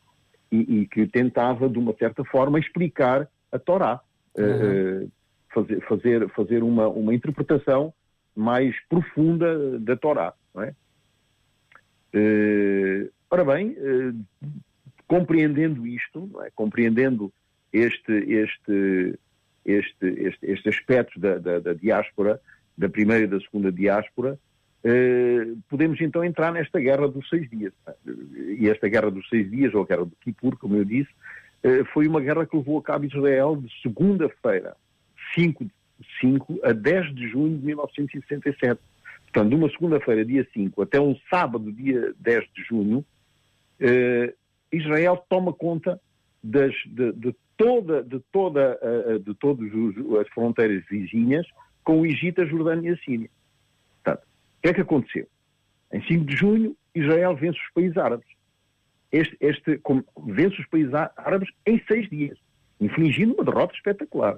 e, 0.52 0.82
e, 0.82 0.88
que 0.88 1.08
tentava, 1.08 1.70
de 1.70 1.80
uma 1.80 1.94
certa 1.94 2.26
forma, 2.26 2.60
explicar 2.60 3.26
a 3.50 3.58
Torá, 3.58 4.02
uhum. 4.38 5.06
uh, 5.06 5.12
fazer, 5.54 5.82
fazer, 5.88 6.30
fazer 6.32 6.62
uma, 6.62 6.90
uma 6.90 7.14
interpretação 7.16 7.94
mais 8.36 8.76
profunda 8.90 9.80
da 9.80 9.96
Torá. 9.96 10.34
Não 10.54 10.64
é? 10.64 10.76
Uh, 12.14 13.10
ora 13.30 13.44
bem, 13.44 13.70
uh, 13.72 14.48
compreendendo 15.08 15.88
isto, 15.88 16.30
é? 16.46 16.52
compreendendo 16.54 17.34
este, 17.72 18.12
este, 18.12 19.20
este, 19.66 20.06
este, 20.06 20.46
este 20.46 20.70
aspecto 20.70 21.20
da, 21.20 21.40
da, 21.40 21.60
da, 21.60 21.74
diáspora, 21.74 22.40
da 22.78 22.88
primeira 22.88 23.24
e 23.24 23.28
da 23.28 23.40
segunda 23.40 23.72
diáspora, 23.72 24.38
uh, 24.86 25.58
podemos 25.68 26.00
então 26.02 26.24
entrar 26.24 26.54
nesta 26.54 26.80
guerra 26.80 27.08
dos 27.08 27.28
seis 27.28 27.50
dias. 27.50 27.74
E 28.60 28.70
esta 28.70 28.88
guerra 28.88 29.10
dos 29.10 29.28
seis 29.28 29.50
dias, 29.50 29.74
ou 29.74 29.82
a 29.82 29.86
guerra 29.86 30.06
do 30.06 30.16
Kippur, 30.22 30.56
como 30.58 30.76
eu 30.76 30.86
disse, 30.86 31.12
foi 31.94 32.08
uma 32.10 32.20
guerra 32.20 32.46
que 32.46 32.58
levou 32.58 32.78
a 32.78 32.84
cabo 32.84 33.06
Israel 33.06 33.56
de 33.56 33.72
segunda-feira, 33.82 34.76
5 35.34 35.64
de 35.64 35.72
5 36.20 36.60
a 36.62 36.74
10 36.74 37.16
de 37.16 37.30
junho 37.30 37.58
de 37.58 37.66
1967. 37.66 38.82
Portanto, 39.34 39.50
de 39.50 39.56
uma 39.56 39.70
segunda-feira, 39.70 40.24
dia 40.24 40.48
5, 40.54 40.80
até 40.84 41.02
um 41.02 41.18
sábado, 41.28 41.72
dia 41.72 42.14
10 42.20 42.46
de 42.56 42.64
junho, 42.64 43.04
eh, 43.80 44.32
Israel 44.72 45.26
toma 45.28 45.52
conta 45.52 46.00
das, 46.44 46.72
de, 46.86 47.12
de, 47.14 47.36
toda, 47.58 48.04
de, 48.04 48.20
toda, 48.32 48.80
uh, 48.82 49.20
de 49.20 49.34
todas 49.36 49.68
as 50.22 50.28
fronteiras 50.30 50.84
vizinhas 50.90 51.48
com 51.84 52.02
o 52.02 52.06
Egito, 52.06 52.42
a 52.42 52.46
Jordânia 52.46 52.92
e 52.92 52.94
a 52.94 52.98
Síria. 52.98 53.30
Portanto, 54.04 54.24
o 54.24 54.62
que 54.62 54.70
é 54.70 54.74
que 54.74 54.82
aconteceu? 54.82 55.28
Em 55.92 56.02
5 56.04 56.26
de 56.26 56.36
junho, 56.36 56.76
Israel 56.94 57.36
vence 57.36 57.58
os 57.58 57.74
países 57.74 57.98
árabes. 57.98 58.28
Este, 59.12 59.38
este 59.40 59.82
vence 60.26 60.60
os 60.60 60.68
países 60.68 60.94
árabes 60.94 61.50
em 61.66 61.82
seis 61.88 62.10
dias, 62.10 62.38
infligindo 62.80 63.34
uma 63.36 63.44
derrota 63.44 63.74
espetacular. 63.76 64.36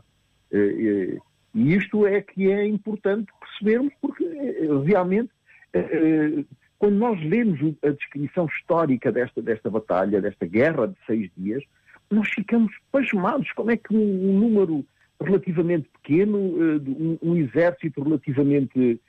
Uh, 0.51 1.21
e 1.53 1.73
isto 1.73 2.05
é 2.05 2.21
que 2.21 2.51
é 2.51 2.67
importante 2.67 3.31
percebermos, 3.55 3.93
porque 4.01 4.23
eh, 4.23 4.67
realmente, 4.85 5.31
eh, 5.73 5.79
eh, 5.79 6.45
quando 6.77 6.95
nós 6.95 7.19
lemos 7.23 7.59
a 7.83 7.89
descrição 7.89 8.45
histórica 8.45 9.11
desta, 9.11 9.41
desta 9.41 9.69
batalha, 9.69 10.21
desta 10.21 10.45
guerra 10.45 10.87
de 10.87 10.95
seis 11.05 11.29
dias, 11.37 11.63
nós 12.11 12.29
ficamos 12.29 12.71
pasmados. 12.91 13.51
Como 13.53 13.71
é 13.71 13.77
que 13.77 13.95
um, 13.95 14.39
número 14.39 14.85
relativamente 15.21 15.89
pequeno, 16.01 16.37
um, 16.37 17.17
um 17.21 17.35
exército 17.37 18.03
relativamente 18.03 18.99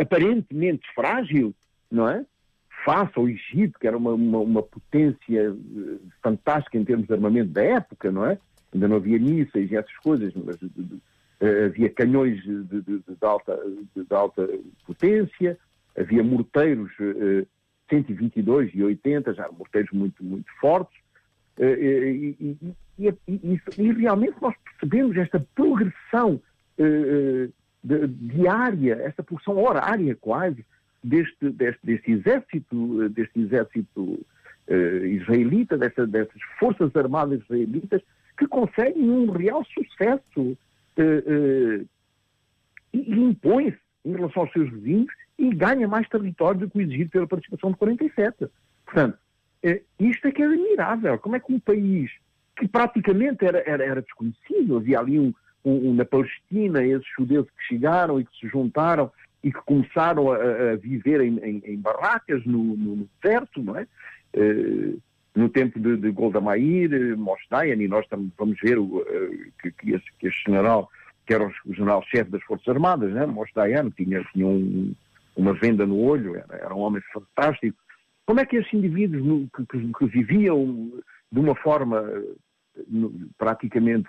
aparentemente 0.00 0.86
frágil, 0.94 1.52
não 1.90 2.08
é? 2.08 2.24
Face 2.84 3.10
ao 3.16 3.28
Egito, 3.28 3.76
que 3.80 3.88
era 3.88 3.96
uma, 3.96 4.12
uma, 4.12 4.38
uma 4.38 4.62
potência 4.62 5.56
fantástica 6.22 6.78
em 6.78 6.84
termos 6.84 7.08
de 7.08 7.12
armamento 7.12 7.50
da 7.50 7.64
época, 7.64 8.12
não 8.12 8.24
é? 8.24 8.38
Ainda 8.72 8.86
não 8.86 8.96
havia 8.96 9.18
mísseis 9.18 9.72
e 9.72 9.76
essas 9.76 9.96
coisas, 9.96 10.32
mas 10.34 10.62
uh, 10.62 11.00
havia 11.66 11.90
canhões 11.90 12.42
de, 12.42 12.64
de, 12.64 12.80
de, 12.82 13.02
alta, 13.20 13.58
de, 13.94 14.06
alta 14.10 14.48
potência, 14.86 15.58
havia 15.96 16.22
morteiros 16.22 16.90
uh, 16.98 17.46
122 17.90 18.70
e 18.74 18.82
80, 18.82 19.34
já 19.34 19.50
morteiros 19.52 19.90
muito, 19.92 20.22
muito 20.22 20.50
fortes, 20.60 20.98
e, 21.58 22.36
e, 22.38 22.74
e, 22.98 23.60
e, 23.78 23.92
realmente 23.92 24.36
nós 24.42 24.54
percebemos 24.64 25.16
esta 25.16 25.40
progressão 25.54 26.40
diária, 27.82 28.94
esta 29.02 29.22
progressão 29.22 29.56
horária 29.56 30.14
quase, 30.16 30.64
deste, 31.02 31.48
deste, 31.50 31.80
deste 31.82 32.12
exército, 32.12 33.08
deste 33.08 33.40
exército 33.40 34.20
israelita, 34.68 35.78
desta, 35.78 36.06
dessas 36.06 36.42
forças 36.58 36.94
armadas 36.94 37.40
israelitas, 37.42 38.02
que 38.36 38.46
conseguem 38.46 39.08
um 39.08 39.30
real 39.30 39.64
sucesso 39.64 40.58
e 42.92 43.20
impõe-se 43.20 43.78
em 44.04 44.12
relação 44.12 44.42
aos 44.42 44.52
seus 44.52 44.70
vizinhos 44.70 45.12
e 45.38 45.50
ganha 45.54 45.86
mais 45.86 46.08
território 46.08 46.60
do 46.60 46.70
que 46.70 46.78
o 46.78 46.80
exigido 46.80 47.10
pela 47.10 47.26
participação 47.26 47.70
de 47.72 47.76
47. 47.76 48.46
Portanto, 48.84 49.18
é, 49.62 49.82
isto 49.98 50.28
é 50.28 50.32
que 50.32 50.42
é 50.42 50.46
admirável. 50.46 51.18
Como 51.18 51.36
é 51.36 51.40
que 51.40 51.52
um 51.52 51.60
país 51.60 52.10
que 52.56 52.66
praticamente 52.66 53.44
era, 53.44 53.62
era, 53.66 53.84
era 53.84 54.02
desconhecido, 54.02 54.76
havia 54.76 54.98
ali 54.98 55.18
um, 55.18 55.32
um, 55.64 55.90
um, 55.90 55.94
na 55.94 56.04
Palestina 56.04 56.84
esses 56.84 57.06
judeus 57.18 57.46
que 57.50 57.64
chegaram 57.64 58.18
e 58.18 58.24
que 58.24 58.38
se 58.38 58.48
juntaram 58.48 59.10
e 59.42 59.52
que 59.52 59.60
começaram 59.66 60.32
a, 60.32 60.36
a 60.72 60.76
viver 60.76 61.20
em, 61.20 61.38
em, 61.38 61.62
em, 61.64 61.78
barracas 61.78 62.44
no, 62.46 62.76
no, 62.76 63.08
deserto, 63.22 63.62
não 63.62 63.76
é? 63.76 63.86
Uh, 64.34 65.00
no 65.36 65.48
tempo 65.48 65.78
de, 65.78 65.96
de 65.96 66.10
Golda 66.10 66.40
Meir, 66.40 67.16
Moshe 67.16 67.46
Dayan, 67.50 67.82
e 67.82 67.86
nós 67.86 68.04
estamos, 68.04 68.32
vamos 68.36 68.58
ver 68.60 68.78
uh, 68.78 69.00
que, 69.60 69.70
que, 69.70 69.98
que 70.18 70.26
este 70.26 70.42
general 70.46 70.90
que 71.26 71.34
era 71.34 71.44
o 71.44 71.74
general-chefe 71.74 72.30
das 72.30 72.42
Forças 72.44 72.68
Armadas, 72.68 73.12
né? 73.12 73.26
Moshe 73.26 73.52
Dayan, 73.52 73.90
tinha, 73.90 74.24
tinha 74.32 74.46
um, 74.46 74.94
uma 75.36 75.52
venda 75.54 75.84
no 75.84 75.98
olho, 75.98 76.36
era, 76.36 76.56
era, 76.56 76.74
um 76.74 76.78
homem 76.78 77.02
fantástico. 77.12 77.76
Como 78.24 78.40
é 78.40 78.46
que 78.46 78.56
esses 78.56 78.72
indivíduos 78.72 79.48
que, 79.54 79.66
que, 79.66 79.92
que 79.92 80.06
viviam 80.06 80.92
de 81.30 81.40
uma 81.40 81.54
forma 81.56 82.04
praticamente 83.36 84.08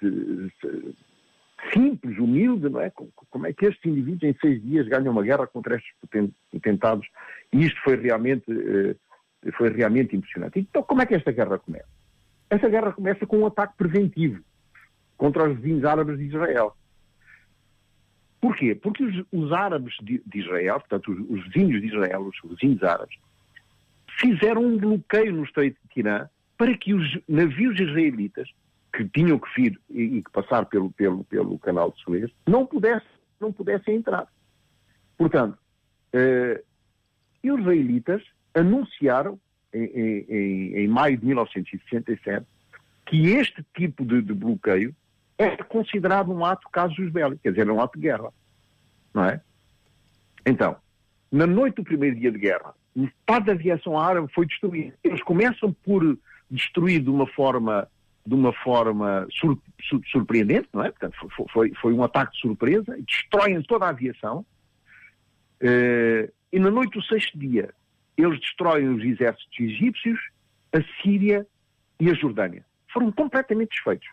simples, 1.74 2.18
humilde, 2.18 2.70
não 2.70 2.82
é? 2.82 2.92
Como 3.30 3.48
é 3.48 3.54
que 3.54 3.66
estes 3.66 3.86
indivíduos 3.86 4.24
em 4.24 4.36
seis 4.40 4.62
dias 4.62 4.88
ganham 4.88 5.12
uma 5.12 5.24
guerra 5.24 5.48
contra 5.48 5.76
estes 5.76 5.92
potentados? 6.52 7.08
E 7.52 7.66
isto 7.66 7.80
foi 7.84 7.96
realmente, 7.96 8.46
eh, 8.50 8.96
foi 9.56 9.70
realmente 9.70 10.16
impressionante. 10.16 10.60
Então, 10.60 10.84
como 10.84 11.02
é 11.02 11.06
que 11.06 11.16
esta 11.16 11.32
guerra 11.32 11.58
começa? 11.60 11.88
Esta 12.50 12.70
guerra 12.70 12.92
começa 12.94 13.26
com 13.26 13.40
um 13.40 13.46
ataque 13.46 13.76
preventivo 13.78 14.42
contra 15.18 15.50
os 15.50 15.58
vizinhos 15.58 15.84
árabes 15.84 16.18
de 16.18 16.26
Israel. 16.26 16.76
Porquê? 18.40 18.76
Porque 18.76 19.04
os, 19.04 19.26
os 19.32 19.52
árabes 19.52 19.96
de, 20.02 20.22
de, 20.26 20.40
Israel, 20.40 20.80
portanto, 20.80 21.12
os, 21.12 21.20
os, 21.30 21.48
vizinhos 21.48 21.82
de 21.82 21.88
Israel, 21.88 22.22
os 22.22 22.38
vizinhos 22.50 22.84
árabes, 22.84 23.18
fizeram 24.20 24.64
um 24.64 24.78
bloqueio 24.78 25.34
no 25.34 25.44
Estreito 25.44 25.80
de 25.84 25.94
Tirã 25.94 26.28
para 26.58 26.76
que 26.78 26.94
os 26.94 27.20
navios 27.28 27.80
israelitas, 27.80 28.50
que 28.94 29.06
tinham 29.06 29.38
que 29.40 29.50
vir 29.56 29.80
e, 29.90 30.02
e 30.18 30.24
que 30.24 30.32
passar 30.32 30.66
pelo, 30.66 30.92
pelo, 30.92 31.24
pelo 31.26 31.60
canal 31.60 31.92
de 31.92 32.02
Suez, 32.02 32.32
não 32.48 32.66
pudessem, 32.66 33.08
não 33.40 33.52
pudessem 33.52 33.96
entrar. 33.96 34.28
Portanto, 35.18 35.58
eh, 36.14 36.64
os 37.44 37.60
israelitas 37.60 38.24
anunciaram, 38.58 39.40
em, 39.74 39.84
em, 39.84 40.76
em, 40.76 40.88
maio 40.88 41.18
de 41.18 41.26
1967, 41.26 42.46
que 43.06 43.32
este 43.32 43.64
tipo 43.76 44.06
de, 44.06 44.22
de 44.22 44.34
bloqueio 44.34 44.96
é 45.38 45.56
considerado 45.58 46.32
um 46.32 46.44
ato 46.44 46.68
casus 46.70 47.12
belli, 47.12 47.38
quer 47.38 47.52
dizer, 47.52 47.70
um 47.70 47.80
ato 47.80 47.98
de 47.98 48.08
guerra. 48.08 48.34
Não 49.14 49.26
é? 49.26 49.42
Então, 50.46 50.78
na 51.32 51.46
noite 51.46 51.76
do 51.76 51.84
primeiro 51.84 52.16
dia 52.16 52.32
de 52.32 52.40
guerra, 52.40 52.74
metade 52.96 53.46
da 53.46 53.52
aviação 53.52 54.00
árabe 54.00 54.32
foi 54.34 54.46
destruída. 54.46 54.98
Eles 55.04 55.22
começam 55.22 55.72
por 55.72 56.18
destruir 56.50 57.02
de 57.02 57.10
uma 57.10 57.28
forma 57.28 57.88
de 58.26 58.34
uma 58.34 58.52
forma 58.52 59.26
sur, 59.32 59.58
sur, 59.82 60.02
surpreendente, 60.08 60.68
não 60.74 60.84
é? 60.84 60.92
Portanto, 60.92 61.16
foi, 61.34 61.46
foi, 61.48 61.74
foi, 61.82 61.94
um 61.94 62.04
ataque 62.04 62.34
de 62.34 62.40
surpresa, 62.40 62.98
destroem 63.08 63.62
toda 63.62 63.86
a 63.86 63.90
aviação. 63.90 64.46
Uh, 65.62 66.30
e 66.52 66.60
na 66.60 66.70
noite 66.70 67.00
do 67.00 67.04
sexto 67.06 67.40
dia, 67.40 67.74
eles 68.18 68.40
destroem 68.40 68.90
os 68.90 69.04
exércitos 69.04 69.60
egípcios, 69.60 70.20
a 70.74 70.82
Síria 71.02 71.46
e 72.00 72.10
a 72.10 72.14
Jordânia. 72.14 72.66
Foram 72.92 73.12
completamente 73.12 73.70
desfeitos. 73.70 74.08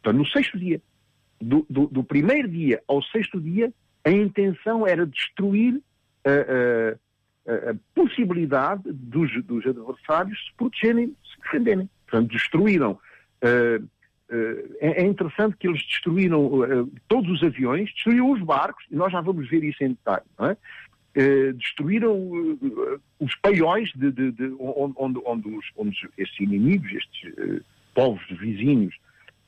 Então, 0.00 0.12
no 0.12 0.26
sexto 0.26 0.58
dia, 0.58 0.80
do, 1.40 1.64
do, 1.70 1.86
do, 1.86 2.04
primeiro 2.04 2.48
dia 2.48 2.82
ao 2.88 3.02
sexto 3.02 3.40
dia, 3.40 3.72
a 4.04 4.10
intenção 4.10 4.86
era 4.86 5.06
destruir 5.06 5.80
a, 6.24 7.50
a, 7.50 7.70
a 7.70 7.74
possibilidade 7.94 8.82
dos, 8.86 9.30
dos, 9.44 9.66
adversários 9.66 10.38
se 10.46 10.54
protegerem, 10.56 11.14
se 11.24 11.40
defenderem. 11.42 11.88
Portanto, 12.06 12.30
destruíram. 12.30 12.98
Uh, 13.42 13.82
uh, 13.82 14.76
é, 14.80 15.02
é, 15.02 15.06
interessante 15.06 15.56
que 15.56 15.68
eles 15.68 15.82
destruíram 15.86 16.46
uh, 16.46 16.92
todos 17.08 17.30
os 17.30 17.42
aviões, 17.42 17.92
destruíram 17.92 18.30
os 18.32 18.42
barcos, 18.42 18.84
e 18.90 18.96
nós 18.96 19.12
já 19.12 19.20
vamos 19.20 19.48
ver 19.48 19.64
isso 19.64 19.82
em 19.82 19.90
detalhe, 19.90 20.24
é? 20.40 20.56
Destruíram 21.56 22.16
os 23.18 23.34
paióis 23.36 23.90
de, 23.94 24.12
de, 24.12 24.32
de, 24.32 24.54
onde, 24.58 25.20
onde, 25.24 25.48
os, 25.48 25.66
onde 25.76 26.08
estes 26.16 26.40
inimigos, 26.40 26.92
estes 26.92 27.62
povos 27.94 28.22
vizinhos, 28.30 28.94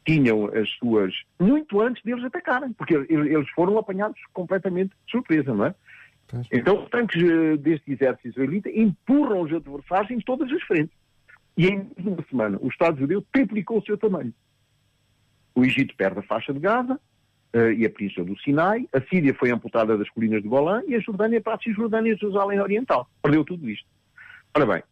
tinham 0.05 0.47
as 0.47 0.69
suas. 0.71 1.15
muito 1.39 1.81
antes 1.81 2.03
deles 2.03 2.25
atacarem, 2.25 2.73
porque 2.73 2.95
eles 2.95 3.49
foram 3.51 3.79
apanhados 3.79 4.21
completamente 4.33 4.91
de 5.07 5.13
surpresa, 5.13 5.55
não 5.55 5.67
é? 5.67 5.75
Então, 6.51 6.83
os 6.83 6.91
tanques 6.91 7.23
eh, 7.23 7.57
deste 7.59 7.93
exército 7.93 8.29
israelita 8.29 8.71
empurram 8.71 9.43
os 9.43 9.53
adversários 9.53 10.11
em 10.11 10.21
todas 10.21 10.51
as 10.51 10.63
frentes. 10.63 10.97
E 11.57 11.67
em 11.67 11.91
uma 11.99 12.25
semana, 12.29 12.59
o 12.61 12.69
Estado 12.69 12.99
judeu 12.99 13.23
triplicou 13.31 13.79
o 13.79 13.85
seu 13.85 13.99
tamanho. 13.99 14.33
O 15.55 15.63
Egito 15.63 15.95
perde 15.95 16.21
a 16.21 16.23
faixa 16.23 16.53
de 16.53 16.61
Gaza 16.61 16.95
uh, 16.95 16.99
e 17.77 17.85
a 17.85 17.91
península 17.91 18.27
do 18.27 18.39
Sinai, 18.41 18.89
a 18.93 19.01
Síria 19.03 19.35
foi 19.35 19.51
amputada 19.51 19.99
das 19.99 20.09
colinas 20.11 20.43
de 20.43 20.49
Golã 20.49 20.83
e 20.87 20.95
a 20.95 21.01
Jordânia 21.01 21.41
para 21.41 21.55
a 21.55 21.59
Cisjordânia 21.59 22.13
e 22.13 22.17
Jerusalém 22.17 22.61
Oriental. 22.61 23.09
Perdeu 23.23 23.45
tudo 23.45 23.69
isto. 23.69 23.87
Ora 24.55 24.67
bem, 24.67 24.83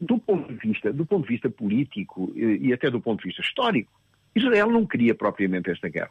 do 0.00 0.18
ponto 0.18 0.52
de 0.52 0.58
vista, 0.58 0.92
do 0.92 1.06
ponto 1.06 1.22
de 1.22 1.34
vista 1.34 1.48
político 1.48 2.32
e 2.36 2.72
até 2.72 2.90
do 2.90 3.00
ponto 3.00 3.20
de 3.20 3.28
vista 3.28 3.42
histórico, 3.42 3.92
Israel 4.34 4.70
não 4.70 4.84
queria 4.84 5.14
propriamente 5.14 5.70
esta 5.70 5.88
guerra. 5.88 6.10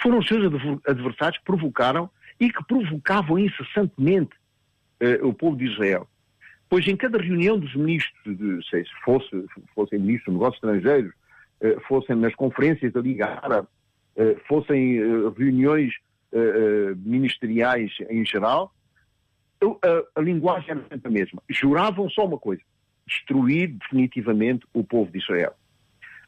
Foram 0.00 0.18
os 0.18 0.26
seus 0.26 0.44
adversários 0.86 1.38
que 1.38 1.44
provocaram 1.44 2.08
e 2.38 2.50
que 2.50 2.64
provocavam 2.64 3.38
incessantemente 3.38 4.32
uh, 5.02 5.26
o 5.26 5.34
povo 5.34 5.56
de 5.56 5.66
Israel. 5.66 6.08
Pois 6.70 6.86
em 6.86 6.96
cada 6.96 7.18
reunião 7.18 7.58
dos 7.58 7.74
ministros, 7.74 8.36
de, 8.36 8.64
se 8.70 8.84
fosse, 9.04 9.44
fossem 9.74 9.98
ministros 9.98 10.32
de 10.32 10.38
negócios 10.38 10.62
estrangeiros, 10.62 11.12
fossem 11.86 12.16
nas 12.16 12.34
conferências 12.34 12.92
da 12.92 13.00
Liga 13.00 13.26
Árabe, 13.42 13.68
uh, 14.16 14.40
fossem 14.46 15.00
reuniões 15.36 15.92
ministeriais 17.04 17.90
em 18.08 18.24
geral, 18.24 18.72
a, 20.16 20.20
linguagem 20.20 20.70
era 20.70 20.84
sempre 20.88 21.08
a 21.08 21.10
mesma. 21.10 21.42
Juravam 21.48 22.08
só 22.08 22.24
uma 22.24 22.38
coisa: 22.38 22.62
destruir 23.06 23.68
definitivamente 23.68 24.66
o 24.72 24.82
povo 24.84 25.10
de 25.10 25.18
Israel. 25.18 25.54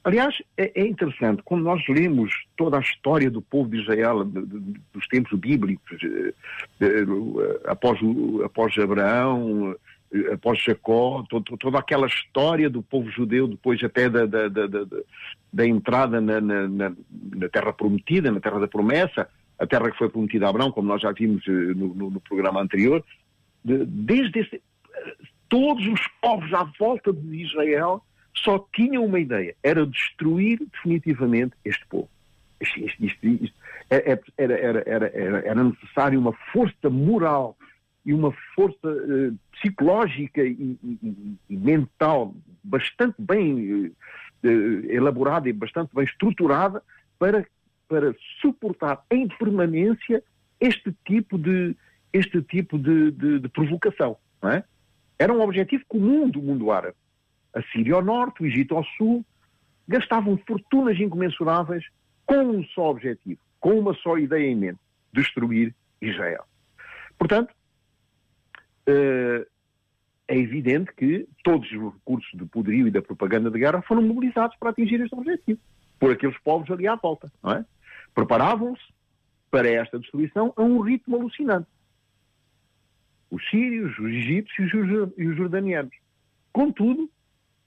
Aliás, 0.05 0.43
é, 0.57 0.73
é, 0.75 0.85
interessante, 0.87 1.43
quando 1.45 1.63
nós 1.63 1.81
lemos 1.89 2.33
toda 2.57 2.77
a 2.77 2.81
história 2.81 3.31
do 3.31 3.41
povo 3.41 3.71
de 3.71 3.81
Israel, 3.81 4.25
dos 4.25 5.07
tempos 5.07 5.39
bíblicos, 5.39 6.01
após, 7.67 8.01
após 8.45 8.77
Abraão, 8.79 9.77
após 10.33 10.63
Jacó, 10.63 11.25
todo, 11.29 11.57
toda 11.57 11.79
aquela 11.79 12.07
história 12.07 12.69
do 12.69 12.83
povo 12.83 13.11
judeu, 13.11 13.49
depois 13.49 13.83
até 13.83 14.09
da, 14.09 14.27
da, 14.27 14.49
da, 14.49 14.67
da 15.53 15.67
entrada 15.67 16.21
na, 16.21 16.41
na, 16.41 16.69
na, 16.69 17.49
Terra 17.51 17.73
Prometida, 17.73 18.31
na 18.31 18.41
Terra 18.41 18.61
da 18.61 18.69
Promessa, 18.69 19.29
a 19.59 19.67
terra 19.67 19.91
que 19.91 19.99
foi 19.99 20.09
prometida 20.09 20.47
a 20.47 20.51
Abraão, 20.51 20.73
como 20.73 20.89
nós 20.89 21.01
já 21.01 21.13
vimos 21.13 21.47
eh, 21.47 21.51
no, 21.51 21.95
no, 21.95 22.11
no 22.11 22.21
programa 22.21 22.61
anterior, 22.61 23.05
desde 23.65 24.41
esse, 24.41 24.63
todos 25.49 25.87
os 25.87 26.01
povos 26.21 26.53
à 26.53 26.65
volta 26.79 27.13
de 27.13 27.43
Israel 27.43 28.03
só 28.35 28.67
tinham 28.75 29.05
uma 29.05 29.21
ideia, 29.21 29.55
era 29.63 29.87
destruir 29.87 30.59
definitivamente 30.73 31.55
este 31.65 31.87
povo. 31.87 32.09
Isto, 32.61 33.05
isto, 33.05 33.27
isto, 33.27 33.57
é, 33.91 34.13
é, 34.13 34.21
era, 34.39 34.55
era, 34.55 34.83
era, 34.87 35.39
era, 35.47 35.65
necessário 35.65 36.19
uma 36.19 36.33
força 36.53 36.89
moral 36.89 37.57
e 38.07 38.15
uma 38.15 38.33
força 38.55 38.89
uh, 38.89 39.37
psicológica 39.63 40.43
e, 40.43 40.77
e, 40.83 41.39
e, 41.49 41.57
mental 41.57 42.35
bastante 42.65 43.15
bem 43.19 43.87
uh, 43.87 44.47
elaborada 44.91 45.49
e 45.49 45.53
bastante 45.53 45.95
bem 45.95 46.05
estruturada 46.05 46.83
para, 47.19 47.47
para 47.89 48.15
suportar 48.41 49.05
em 49.11 49.29
permanência 49.29 50.23
este 50.61 50.93
tipo 51.07 51.39
de, 51.39 51.77
este 52.13 52.43
tipo 52.43 52.77
de, 52.77 53.13
de, 53.13 53.39
de 53.39 53.49
provocação. 53.49 54.17
É? 54.43 54.65
Era 55.19 55.33
um 55.33 55.41
objetivo 55.41 55.85
comum 55.87 56.29
do 56.29 56.43
mundo 56.43 56.73
árabe. 56.73 56.97
A 57.55 57.63
Síria 57.63 57.95
ao 57.95 58.03
norte, 58.03 58.43
o 58.43 58.47
Egito 58.47 58.75
ao 58.75 58.85
sul, 58.97 59.25
gastavam 59.87 60.37
fortunas 60.47 60.99
incomensuráveis 60.99 61.85
com 62.27 62.43
um 62.43 62.65
só 62.67 62.91
objetivo, 62.91 63.41
com 63.61 63.79
uma 63.79 63.95
só 63.95 64.19
ideia 64.19 64.49
em 64.49 64.57
mente: 64.57 64.81
destruir 65.13 65.75
Israel. 66.01 66.45
Portanto, 67.19 67.55
uh, 68.89 69.52
é 70.29 70.37
evidente 70.37 70.93
que 70.95 71.29
todos 71.43 71.71
os 71.73 71.95
recursos 71.95 72.31
de 72.39 72.45
poderio 72.47 72.87
e 72.87 72.91
da 72.91 73.03
propaganda 73.03 73.51
de 73.51 73.59
guerra 73.59 73.83
foram 73.83 74.03
mobilizados 74.03 74.57
para 74.57 74.71
atingir 74.71 75.01
este 75.01 75.15
objetivo, 75.15 75.61
por 75.99 76.13
aqueles 76.13 76.39
povos 76.39 76.71
ali 76.71 76.87
à 76.87 76.95
volta, 76.95 77.31
não 77.43 77.53
é? 77.53 77.65
Preparavam-se 78.15 78.83
para 79.51 79.69
esta 79.69 79.99
destruição 79.99 80.53
a 80.57 80.63
um 80.63 80.81
ritmo 80.81 81.17
alucinante. 81.17 81.69
Os 83.31 83.49
sírios, 83.51 83.99
os 83.99 84.11
egípcios 84.11 84.71
e 85.17 85.27
os 85.27 85.37
jordanianos. 85.37 85.95
Contudo, 86.53 87.11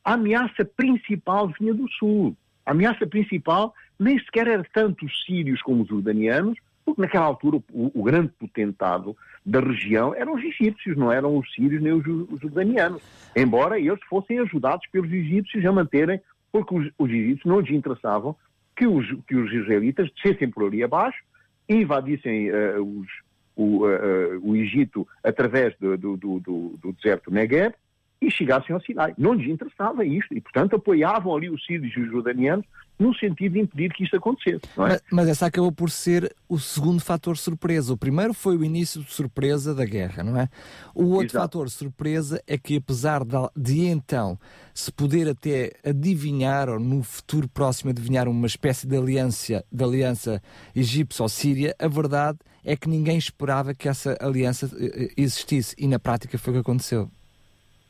a 0.03 0.13
ameaça 0.13 0.63
principal 0.63 1.51
vinha 1.59 1.73
do 1.73 1.89
sul. 1.91 2.35
A 2.65 2.71
ameaça 2.71 3.07
principal 3.07 3.73
nem 3.99 4.19
sequer 4.19 4.47
era 4.47 4.63
tanto 4.73 5.05
os 5.05 5.25
sírios 5.25 5.61
como 5.61 5.83
os 5.83 5.89
jordanianos, 5.89 6.57
porque 6.85 7.01
naquela 7.01 7.25
altura 7.25 7.57
o, 7.57 7.91
o, 7.99 8.03
grande 8.03 8.31
potentado 8.39 9.17
da 9.43 9.59
região 9.59 10.13
eram 10.13 10.35
os 10.35 10.43
egípcios, 10.43 10.95
não 10.95 11.11
eram 11.11 11.35
os 11.35 11.51
sírios 11.53 11.81
nem 11.81 11.91
os, 11.91 12.05
os 12.05 12.39
jordanianos. 12.39 13.01
Embora 13.35 13.79
eles 13.79 13.99
fossem 14.07 14.39
ajudados 14.39 14.85
pelos 14.91 15.11
egípcios 15.11 15.65
a 15.65 15.71
manterem, 15.71 16.21
porque 16.51 16.75
os, 16.75 16.91
os 16.97 17.09
egípcios 17.09 17.45
não 17.45 17.59
lhes 17.59 17.71
interessavam 17.71 18.35
que 18.75 18.85
os, 18.85 19.07
que 19.27 19.35
os 19.35 19.51
israelitas 19.51 20.11
descessem 20.11 20.49
por 20.49 20.65
ali 20.65 20.83
abaixo 20.83 21.23
e 21.67 21.75
invadissem 21.75 22.51
uh, 22.51 22.83
os, 22.83 23.07
o, 23.55 23.85
uh, 23.85 24.39
o, 24.43 24.55
Egito 24.55 25.07
através 25.23 25.75
do, 25.79 25.97
do, 25.97 26.17
do, 26.17 26.39
do 26.39 26.93
deserto 26.93 27.31
Negev 27.31 27.73
e 28.21 28.31
chegassem 28.31 28.73
ao 28.73 28.81
Sinai. 28.81 29.13
Não 29.17 29.33
lhes 29.33 29.49
interessava 29.49 30.05
isto 30.05 30.33
e, 30.35 30.41
portanto, 30.41 30.75
apoiavam 30.75 31.35
ali 31.35 31.49
os 31.49 31.63
sírios 31.65 31.95
e 31.95 31.99
os 31.99 32.11
jordanianos 32.11 32.65
no 32.97 33.13
sentido 33.13 33.53
de 33.53 33.59
impedir 33.59 33.93
que 33.93 34.03
isto 34.03 34.15
acontecesse. 34.15 34.65
É? 34.65 34.77
Mas, 34.77 35.03
mas, 35.11 35.27
essa 35.27 35.45
acabou 35.47 35.71
por 35.71 35.89
ser 35.89 36.33
o 36.47 36.57
segundo 36.57 37.01
fator 37.01 37.37
surpresa. 37.37 37.93
O 37.93 37.97
primeiro 37.97 38.33
foi 38.33 38.55
o 38.55 38.63
início 38.63 39.03
de 39.03 39.11
surpresa 39.11 39.75
da 39.75 39.85
guerra, 39.85 40.23
não 40.23 40.39
é? 40.39 40.47
O 40.93 41.09
outro 41.09 41.37
Exato. 41.37 41.43
fator 41.43 41.69
surpresa 41.69 42.41
é 42.47 42.57
que, 42.57 42.77
apesar 42.77 43.23
de, 43.25 43.35
de, 43.55 43.85
então 43.87 44.39
se 44.73 44.91
poder 44.91 45.27
até 45.29 45.73
adivinhar, 45.85 46.69
ou 46.69 46.79
no 46.79 47.03
futuro 47.03 47.47
próximo 47.49 47.91
adivinhar 47.91 48.27
uma 48.27 48.47
espécie 48.47 48.87
de 48.87 48.95
aliança, 48.95 49.63
de 49.71 49.83
aliança 49.83 50.41
egípcio-síria, 50.73 51.75
a 51.77 51.87
verdade 51.87 52.39
é 52.63 52.75
que 52.75 52.89
ninguém 52.89 53.17
esperava 53.17 53.73
que 53.73 53.87
essa 53.87 54.17
aliança 54.19 54.69
eh, 54.77 55.05
eh, 55.05 55.13
existisse 55.15 55.75
e 55.77 55.87
na 55.87 55.99
prática 55.99 56.37
foi 56.37 56.51
o 56.51 56.55
que 56.55 56.61
aconteceu. 56.61 57.09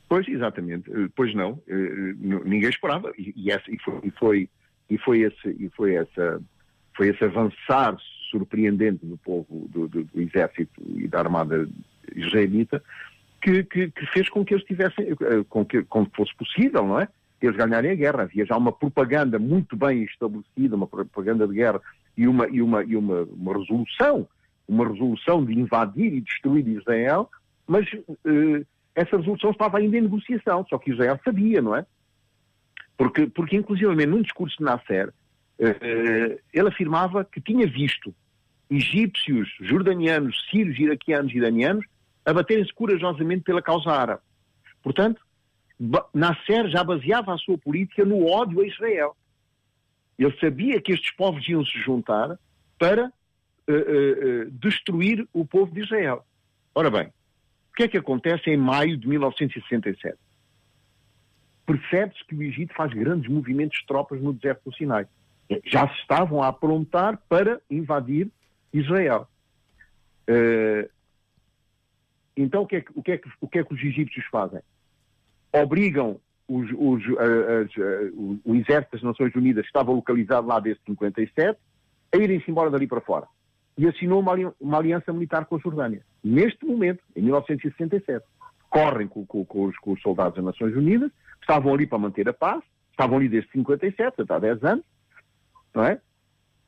Pois, 0.08 0.26
exatamente. 0.28 0.90
Eh, 0.90 1.08
pois 1.14 1.34
não, 1.34 1.60
ninguém 1.66 2.68
esperava 2.68 3.12
e, 3.18 3.34
e, 3.36 3.78
foi, 3.78 4.00
e 4.04 4.10
foi 4.10 4.50
e 4.88 4.98
foi 4.98 5.20
esse, 5.20 5.48
e 5.48 5.68
foi 5.70 5.94
essa, 5.94 6.40
foi 6.96 7.08
esse 7.08 7.24
avançar 7.24 7.96
surpreendente 8.30 9.04
do 9.04 9.16
povo, 9.18 9.68
do, 9.68 9.88
do, 9.88 10.04
do 10.04 10.20
exército 10.20 10.82
e 10.96 11.08
da 11.08 11.20
armada 11.20 11.68
israelita 12.14 12.82
que, 13.42 13.62
que, 13.64 13.90
que, 13.90 14.06
fez 14.06 14.28
com 14.28 14.44
que 14.44 14.54
eles 14.54 14.64
tivessem, 14.64 15.10
eh, 15.10 15.44
com 15.48 15.64
que, 15.64 15.82
com 15.84 16.06
que 16.06 16.16
fosse 16.16 16.34
possível, 16.36 16.86
não 16.86 17.00
é? 17.00 17.08
Eles 17.40 17.56
ganharem 17.56 17.90
a 17.90 17.94
guerra. 17.94 18.22
Havia 18.22 18.46
já 18.46 18.56
uma 18.56 18.72
propaganda 18.72 19.38
muito 19.38 19.76
bem 19.76 20.04
estabelecida, 20.04 20.74
uma 20.74 20.86
propaganda 20.86 21.46
de 21.46 21.54
guerra 21.54 21.80
e 22.16 22.26
uma, 22.26 22.48
e 22.48 22.62
uma, 22.62 22.82
e 22.82 22.96
uma, 22.96 23.22
uma 23.22 23.58
resolução, 23.58 24.26
uma 24.66 24.88
resolução 24.88 25.44
de 25.44 25.52
invadir 25.52 26.14
e 26.14 26.20
destruir 26.20 26.66
Israel, 26.66 27.30
mas 27.68 27.86
essa 28.96 29.18
resolução 29.18 29.50
estava 29.50 29.76
ainda 29.76 29.98
em 29.98 30.00
negociação, 30.00 30.66
só 30.68 30.78
que 30.78 30.90
Israel 30.90 31.20
sabia, 31.22 31.60
não 31.60 31.76
é? 31.76 31.84
Porque, 32.96 33.26
porque 33.26 33.54
inclusive, 33.54 34.06
num 34.06 34.22
discurso 34.22 34.56
de 34.56 34.64
Nasser, 34.64 35.10
uh, 35.10 36.40
ele 36.50 36.68
afirmava 36.68 37.22
que 37.22 37.38
tinha 37.38 37.66
visto 37.66 38.14
egípcios, 38.70 39.54
jordanianos, 39.60 40.48
sírios, 40.50 40.78
iraquianos 40.78 41.32
e 41.32 41.36
iranianos 41.36 41.84
abaterem-se 42.24 42.72
corajosamente 42.72 43.44
pela 43.44 43.60
causa 43.60 43.90
árabe. 43.90 44.22
Portanto, 44.82 45.20
Nasser 46.14 46.68
já 46.68 46.82
baseava 46.82 47.34
a 47.34 47.38
sua 47.38 47.58
política 47.58 48.02
no 48.02 48.26
ódio 48.26 48.62
a 48.62 48.66
Israel. 48.66 49.14
Ele 50.18 50.34
sabia 50.40 50.80
que 50.80 50.92
estes 50.92 51.14
povos 51.14 51.46
iam 51.46 51.64
se 51.66 51.78
juntar 51.80 52.38
para 52.78 53.12
uh, 53.68 53.72
uh, 53.72 54.50
destruir 54.52 55.28
o 55.34 55.44
povo 55.44 55.70
de 55.72 55.82
Israel. 55.82 56.24
Ora 56.74 56.90
bem, 56.90 57.12
que 57.76 57.84
é 57.84 57.88
que 57.88 57.98
acontece 57.98 58.50
em 58.50 58.56
maio 58.56 58.96
de 58.96 59.06
1967? 59.06 60.16
percebe-se 61.66 62.24
que 62.24 62.34
o 62.34 62.42
Egito 62.42 62.72
faz 62.74 62.92
grandes 62.94 63.28
movimentos 63.28 63.80
de 63.80 63.86
tropas 63.86 64.22
no 64.22 64.32
deserto 64.32 64.70
do 64.70 64.76
Sinai. 64.76 65.06
Já 65.64 65.88
se 65.88 65.98
estavam 66.00 66.42
a 66.42 66.48
aprontar 66.48 67.20
para 67.28 67.60
invadir 67.68 68.30
Israel. 68.72 69.28
Uh, 70.28 70.88
então, 72.36 72.62
o 72.62 72.66
que, 72.66 72.76
é 72.76 72.80
que, 72.80 72.92
o, 72.94 73.02
que 73.02 73.12
é 73.12 73.18
que, 73.18 73.28
o 73.40 73.48
que, 73.48 73.58
é 73.58 73.64
que, 73.64 73.74
os 73.74 73.80
egípcios 73.80 74.24
fazem? 74.26 74.60
Obrigam 75.52 76.20
os, 76.48 76.68
os, 76.76 77.02
as, 77.18 77.76
o, 78.14 78.38
o 78.44 78.54
exército 78.54 78.92
das 78.92 79.02
Nações 79.02 79.34
Unidas, 79.34 79.62
que 79.62 79.68
estava 79.68 79.90
localizado 79.90 80.46
lá 80.46 80.60
desde 80.60 80.82
57, 80.84 81.58
a 82.12 82.16
irem-se 82.16 82.50
embora 82.50 82.70
dali 82.70 82.86
para 82.86 83.00
fora. 83.00 83.26
E 83.76 83.86
assinou 83.86 84.20
uma, 84.20 84.78
aliança 84.78 85.12
militar 85.12 85.44
com 85.44 85.56
a 85.56 85.58
Jordânia. 85.58 86.02
Neste 86.24 86.64
momento, 86.64 87.02
em 87.14 87.22
1967. 87.22 88.24
Correm 88.70 89.06
com, 89.06 89.24
com, 89.24 89.44
com, 89.44 89.64
os, 89.64 89.76
com 89.78 89.92
os 89.92 90.02
soldados 90.02 90.34
das 90.34 90.44
Nações 90.44 90.74
Unidas, 90.76 91.10
estavam 91.40 91.72
ali 91.72 91.86
para 91.86 91.98
manter 91.98 92.28
a 92.28 92.32
paz, 92.32 92.62
estavam 92.90 93.18
ali 93.18 93.28
desde 93.28 93.50
57, 93.52 94.22
até 94.22 94.34
há 94.34 94.38
10 94.38 94.64
anos, 94.64 94.84
não 95.74 95.84
é? 95.84 96.00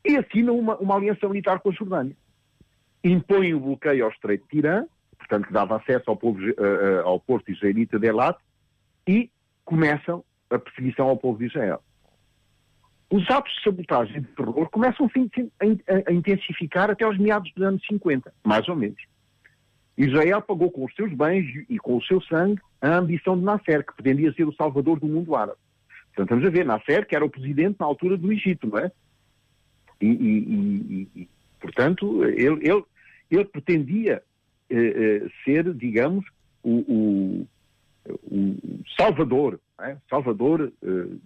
E 0.04 0.16
assinam 0.16 0.58
uma, 0.58 0.76
uma 0.76 0.94
aliança 0.94 1.28
militar 1.28 1.58
com 1.58 1.70
a 1.70 1.72
Jordânia. 1.72 2.16
Impõem 3.02 3.54
o 3.54 3.60
bloqueio 3.60 4.04
ao 4.04 4.10
Estreito 4.10 4.44
de 4.44 4.50
Tirã, 4.50 4.84
portanto, 5.18 5.46
que 5.46 5.52
dava 5.52 5.76
acesso 5.76 6.08
ao, 6.08 6.16
povo, 6.16 6.38
uh, 6.38 6.50
uh, 6.50 7.06
ao 7.06 7.20
porto 7.20 7.50
israelita 7.50 7.98
de 7.98 8.06
Elat, 8.06 8.38
e 9.06 9.30
começam 9.64 10.24
a 10.50 10.58
perseguição 10.58 11.08
ao 11.08 11.16
povo 11.16 11.38
de 11.38 11.46
Israel. 11.46 11.82
Os 13.10 13.28
atos 13.30 13.54
de 13.54 13.62
sabotagem 13.62 14.18
e 14.18 14.20
de 14.20 14.28
terror 14.28 14.68
começam 14.70 15.10
a, 15.10 16.12
intensificar 16.12 16.90
até 16.90 17.04
aos 17.04 17.16
meados 17.18 17.50
dos 17.54 17.64
anos 17.64 17.82
50, 17.86 18.32
mais 18.44 18.68
ou 18.68 18.76
menos. 18.76 19.02
Israel 19.96 20.42
pagou 20.42 20.70
com 20.70 20.84
os 20.84 20.94
seus 20.94 21.12
bens 21.12 21.46
e 21.68 21.78
com 21.78 21.96
o 21.96 22.02
seu 22.02 22.20
sangue 22.22 22.60
a 22.80 22.96
ambição 22.96 23.36
de 23.36 23.44
Nasser, 23.44 23.84
que 23.84 23.94
pretendia 23.94 24.32
ser 24.34 24.44
o 24.44 24.54
salvador 24.54 25.00
do 25.00 25.06
mundo 25.06 25.34
árabe. 25.34 25.58
Portanto, 26.14 26.36
estamos 26.36 26.46
a 26.46 26.50
ver, 26.50 26.66
Nasser, 26.66 27.06
que 27.06 27.16
era 27.16 27.24
o 27.24 27.30
presidente 27.30 27.76
na 27.80 27.86
altura 27.86 28.16
do 28.16 28.32
Egito, 28.32 28.68
não 28.68 28.78
é? 28.78 28.92
E, 30.00 30.06
e, 30.06 31.08
e 31.16 31.28
portanto, 31.60 32.24
ele, 32.24 32.68
ele, 32.68 32.84
ele 33.30 33.44
pretendia 33.46 34.22
eh, 34.70 34.76
eh, 34.76 35.28
ser, 35.44 35.72
digamos, 35.74 36.24
o, 36.62 36.78
o, 36.88 37.48
o 38.30 38.56
salvador, 38.96 39.58
é? 39.80 39.96
salvador 40.08 40.72
eh, 40.82 41.16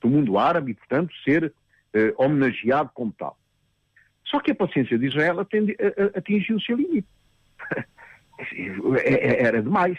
do 0.00 0.08
mundo 0.08 0.38
árabe 0.38 0.72
e, 0.72 0.74
portanto, 0.74 1.12
ser 1.24 1.52
eh, 1.92 2.14
homenageado 2.16 2.90
como 2.94 3.12
tal. 3.12 3.36
Só 4.24 4.40
que 4.40 4.50
a 4.50 4.54
paciência 4.54 4.98
de 4.98 5.06
Israel 5.06 5.40
atingiu 6.14 6.56
o 6.56 6.60
seu 6.60 6.76
limite. 6.76 7.08
É, 9.04 9.14
é, 9.14 9.42
era 9.42 9.60
demais. 9.60 9.98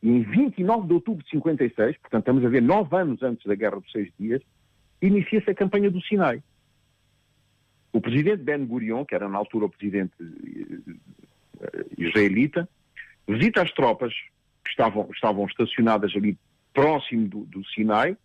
E 0.00 0.08
em 0.08 0.22
29 0.22 0.86
de 0.86 0.92
outubro 0.92 1.24
de 1.24 1.30
56, 1.30 1.96
portanto 1.98 2.22
estamos 2.22 2.44
a 2.44 2.48
ver 2.48 2.62
nove 2.62 2.96
anos 2.96 3.20
antes 3.24 3.44
da 3.44 3.56
Guerra 3.56 3.80
dos 3.80 3.90
Seis 3.90 4.08
Dias, 4.16 4.40
inicia-se 5.00 5.50
a 5.50 5.54
campanha 5.54 5.90
do 5.90 6.00
Sinai. 6.00 6.40
O 7.92 8.00
presidente 8.00 8.44
Ben 8.44 8.64
Gurion, 8.64 9.04
que 9.04 9.16
era 9.16 9.28
na 9.28 9.36
altura 9.36 9.66
o 9.66 9.68
presidente 9.68 10.12
eh, 11.60 11.86
israelita, 11.98 12.68
visita 13.26 13.62
as 13.62 13.72
tropas 13.72 14.14
que 14.64 14.70
estavam, 14.70 15.08
estavam 15.12 15.44
estacionadas 15.46 16.12
ali 16.14 16.38
próximo 16.72 17.26
do, 17.26 17.40
do 17.46 17.64
Sinai 17.70 18.16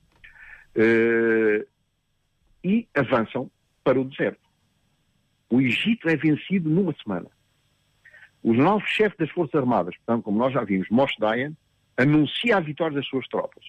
e 2.63 2.87
avançam 2.93 3.49
para 3.83 3.99
o 3.99 4.05
deserto. 4.05 4.47
O 5.49 5.61
Egito 5.61 6.09
é 6.09 6.15
vencido 6.15 6.69
numa 6.69 6.93
semana. 7.01 7.27
Os 8.43 8.57
novos 8.57 8.87
chefes 8.89 9.17
das 9.17 9.29
Forças 9.31 9.55
Armadas, 9.55 9.95
portanto, 9.97 10.23
como 10.23 10.37
nós 10.37 10.53
já 10.53 10.63
vimos, 10.63 10.87
Moshe 10.89 11.19
Dayan, 11.19 11.53
anuncia 11.97 12.57
a 12.57 12.59
vitória 12.59 12.95
das 12.95 13.07
suas 13.07 13.27
tropas. 13.27 13.63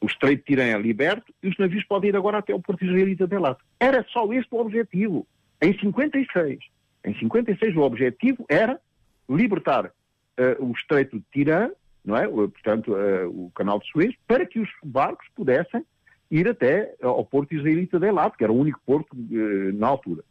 O 0.00 0.06
Estreito 0.06 0.42
de 0.42 0.46
Tirã 0.46 0.64
é 0.64 0.78
liberto 0.78 1.32
e 1.42 1.48
os 1.48 1.58
navios 1.58 1.84
podem 1.84 2.10
ir 2.10 2.16
agora 2.16 2.38
até 2.38 2.54
o 2.54 2.60
Porto 2.60 2.84
Israelita 2.84 3.26
de 3.26 3.36
Elat. 3.36 3.58
Era 3.78 4.04
só 4.10 4.30
este 4.32 4.54
o 4.54 4.58
objetivo. 4.58 5.26
Em 5.60 5.78
56. 5.78 6.58
Em 7.04 7.18
56 7.18 7.76
o 7.76 7.80
objetivo 7.80 8.44
era 8.48 8.80
libertar 9.28 9.86
uh, 9.86 10.64
o 10.64 10.72
Estreito 10.72 11.18
de 11.18 11.24
Tirã, 11.32 11.70
não 12.04 12.16
é? 12.16 12.26
portanto, 12.26 12.92
uh, 12.92 13.28
o 13.28 13.50
canal 13.50 13.78
de 13.78 13.90
Suez, 13.90 14.14
para 14.26 14.46
que 14.46 14.58
os 14.58 14.68
barcos 14.82 15.26
pudessem 15.34 15.84
ir 16.30 16.48
até 16.48 16.94
ao 17.02 17.24
Porto 17.24 17.54
Israelita 17.54 17.98
de 17.98 18.06
Elat, 18.06 18.36
que 18.36 18.44
era 18.44 18.52
o 18.52 18.58
único 18.58 18.80
porto 18.86 19.12
uh, 19.14 19.72
na 19.74 19.88
altura. 19.88 20.22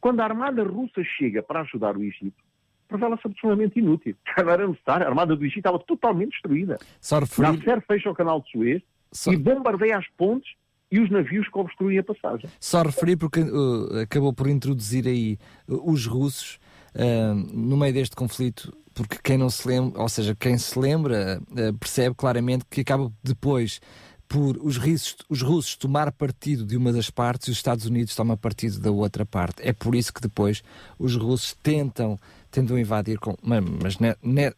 Quando 0.00 0.20
a 0.20 0.24
armada 0.24 0.62
russa 0.62 1.02
chega 1.02 1.42
para 1.42 1.62
ajudar 1.62 1.96
o 1.96 2.02
Egito, 2.02 2.42
revela-se 2.90 3.26
absolutamente 3.26 3.78
inútil. 3.78 4.14
Não 4.38 4.50
era 4.50 4.68
necessário. 4.68 5.06
A 5.06 5.08
armada 5.08 5.34
do 5.34 5.42
Egito 5.42 5.58
estava 5.58 5.78
totalmente 5.78 6.32
destruída. 6.32 6.78
Referir... 7.02 7.58
Nasser 7.58 7.82
fecha 7.86 8.10
o 8.10 8.14
canal 8.14 8.40
de 8.40 8.50
Suez 8.50 8.82
Só... 9.10 9.32
e 9.32 9.36
bombardeia 9.36 9.98
as 9.98 10.06
pontes 10.10 10.54
e 10.90 11.00
os 11.00 11.10
navios 11.10 11.48
que 11.48 11.58
obstruem 11.58 11.98
a 11.98 12.04
passagem. 12.04 12.48
Só 12.60 12.82
referir 12.82 13.16
porque 13.16 13.40
uh, 13.40 14.02
acabou 14.02 14.32
por 14.32 14.46
introduzir 14.46 15.08
aí 15.08 15.38
uh, 15.66 15.90
os 15.90 16.06
russos 16.06 16.60
uh, 16.94 17.34
no 17.34 17.76
meio 17.76 17.92
deste 17.92 18.14
conflito 18.14 18.72
porque 18.94 19.18
quem 19.22 19.36
não 19.36 19.50
se 19.50 19.66
lembra, 19.66 20.00
ou 20.00 20.08
seja, 20.08 20.34
quem 20.34 20.56
se 20.56 20.78
lembra, 20.78 21.40
percebe 21.78 22.14
claramente 22.14 22.64
que 22.70 22.80
acaba 22.80 23.10
depois 23.22 23.80
por 24.28 24.56
os 24.62 24.76
russos, 24.76 25.16
os 25.28 25.42
russos 25.42 25.76
tomar 25.76 26.10
partido 26.12 26.64
de 26.64 26.76
uma 26.76 26.92
das 26.92 27.10
partes 27.10 27.48
e 27.48 27.50
os 27.50 27.56
Estados 27.56 27.86
Unidos 27.86 28.16
tomam 28.16 28.36
partido 28.36 28.80
da 28.80 28.90
outra 28.90 29.24
parte. 29.24 29.62
É 29.62 29.72
por 29.72 29.94
isso 29.94 30.12
que 30.12 30.20
depois 30.20 30.62
os 30.98 31.16
russos 31.16 31.54
tentam, 31.62 32.18
tentam 32.50 32.78
invadir, 32.78 33.18
com, 33.18 33.36
mas 33.42 33.96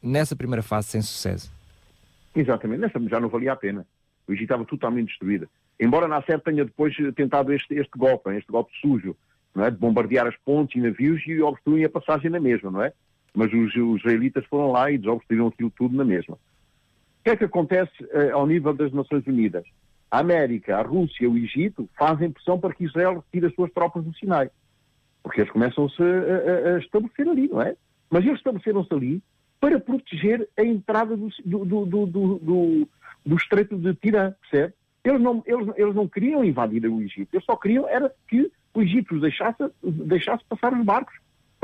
nessa 0.03 0.37
primeira 0.37 0.63
fase 0.63 0.89
sem 0.89 1.03
sucesso. 1.03 1.53
Exatamente, 2.35 2.81
nessa 2.81 3.01
já 3.09 3.21
não 3.21 3.29
valia 3.29 3.53
a 3.53 3.57
pena. 3.57 3.87
O 4.27 4.33
Egito 4.33 4.45
estava 4.45 4.65
totalmente 4.65 5.09
destruído. 5.09 5.49
Embora 5.79 6.09
Nasser 6.09 6.41
tenha 6.41 6.65
depois 6.65 6.95
tentado 7.15 7.53
este, 7.53 7.75
este 7.75 7.99
golpe, 7.99 8.31
este 8.35 8.51
golpe 8.51 8.73
sujo, 8.81 9.17
não 9.55 9.65
é? 9.65 9.71
de 9.71 9.77
bombardear 9.77 10.27
as 10.27 10.37
pontes 10.39 10.77
e 10.77 10.81
navios 10.81 11.23
e 11.27 11.41
obstruem 11.41 11.85
a 11.85 11.91
passagem 11.91 12.31
na 12.31 12.41
mesma, 12.41 12.71
não 12.71 12.83
é? 12.83 12.93
Mas 13.37 13.53
os, 13.53 13.77
os 13.77 14.01
israelitas 14.01 14.45
foram 14.47 14.73
lá 14.73 14.91
e 14.91 14.99
desobstruíram 14.99 15.47
aquilo 15.47 15.71
tudo 15.71 15.97
na 15.97 16.05
mesma 16.05 16.37
que 17.27 17.31
é 17.31 17.37
que 17.37 17.45
acontece 17.45 18.05
uh, 18.05 18.35
ao 18.35 18.47
nível 18.47 18.73
das 18.73 18.93
Nações 18.93 19.27
Unidas? 19.27 19.65
A 20.09 20.21
América, 20.21 20.79
a 20.79 20.83
Rússia, 20.83 21.29
o 21.29 21.37
Egito 21.37 21.89
fazem 21.99 22.31
pressão 22.31 22.61
para 22.61 22.73
que 22.73 22.85
Israel 22.85 23.15
retire 23.15 23.47
as 23.47 23.55
suas 23.57 23.73
tropas 23.73 24.05
do 24.05 24.15
Sinai. 24.15 24.49
Porque 25.25 25.41
eles 25.41 25.51
começam-se 25.51 26.01
a, 26.01 26.05
a, 26.05 26.75
a, 26.75 26.79
estabelecer 26.79 27.29
ali, 27.29 27.49
não 27.49 27.61
é? 27.61 27.75
Mas 28.09 28.25
eles 28.25 28.39
estabeleceram-se 28.39 28.95
ali 28.95 29.21
para 29.59 29.81
proteger 29.81 30.49
a 30.57 30.63
entrada 30.63 31.17
do, 31.17 31.29
do, 31.45 31.85
do, 31.85 32.07
do, 32.07 32.89
do 33.27 33.37
Estreito 33.37 33.77
de 33.77 33.93
Tirã, 33.95 34.33
percebe? 34.43 34.73
Eles 35.03 35.21
não, 35.21 35.43
eles, 35.47 35.69
eles 35.77 35.95
não 35.97 36.07
queriam 36.07 36.45
invadir 36.45 36.87
o 36.87 37.03
Egito, 37.03 37.35
eles 37.35 37.45
só 37.45 37.57
queriam 37.57 37.89
era 37.89 38.13
que 38.29 38.53
o 38.73 38.83
Egito 38.83 39.17
os 39.17 39.21
deixasse, 39.21 39.65
deixasse 39.83 40.45
passar 40.49 40.73
os 40.73 40.85
barcos 40.85 41.17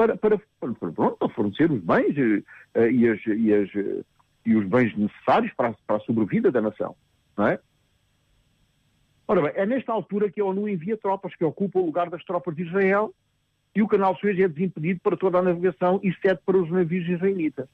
para, 0.02 0.16
para, 0.16 0.38
para, 0.60 0.92
pronto, 0.92 1.28
fornecer 1.30 1.70
os 1.70 1.80
bens 1.82 2.16
e, 2.16 2.44
eh, 2.74 2.90
e, 2.90 3.08
as, 3.08 3.20
e 3.26 3.54
as, 3.54 4.04
e 4.44 4.56
os 4.56 4.66
bens 4.66 4.96
necessários 4.96 5.52
para, 5.54 5.74
para 5.86 5.96
a 5.96 6.00
sobrevida 6.00 6.50
da 6.50 6.60
nação, 6.60 6.96
não 7.36 7.46
é? 7.46 7.58
Ora 9.28 9.42
bem, 9.42 9.52
é 9.54 9.64
nesta 9.64 9.92
altura 9.92 10.30
que 10.30 10.40
a 10.40 10.44
ONU 10.44 10.68
envia 10.68 10.96
tropas 10.96 11.34
que 11.36 11.44
ocupam 11.44 11.80
o 11.80 11.86
lugar 11.86 12.10
das 12.10 12.24
tropas 12.24 12.54
de 12.56 12.62
Israel 12.62 13.14
e 13.74 13.80
o 13.80 13.88
canal 13.88 14.16
Suez 14.16 14.38
é 14.38 14.48
desimpedido 14.48 15.00
para 15.00 15.16
toda 15.16 15.38
a 15.38 15.42
navegação 15.42 16.00
e 16.02 16.12
cede 16.14 16.40
para 16.44 16.58
os 16.58 16.70
navios 16.70 17.08
israelitas. 17.08 17.68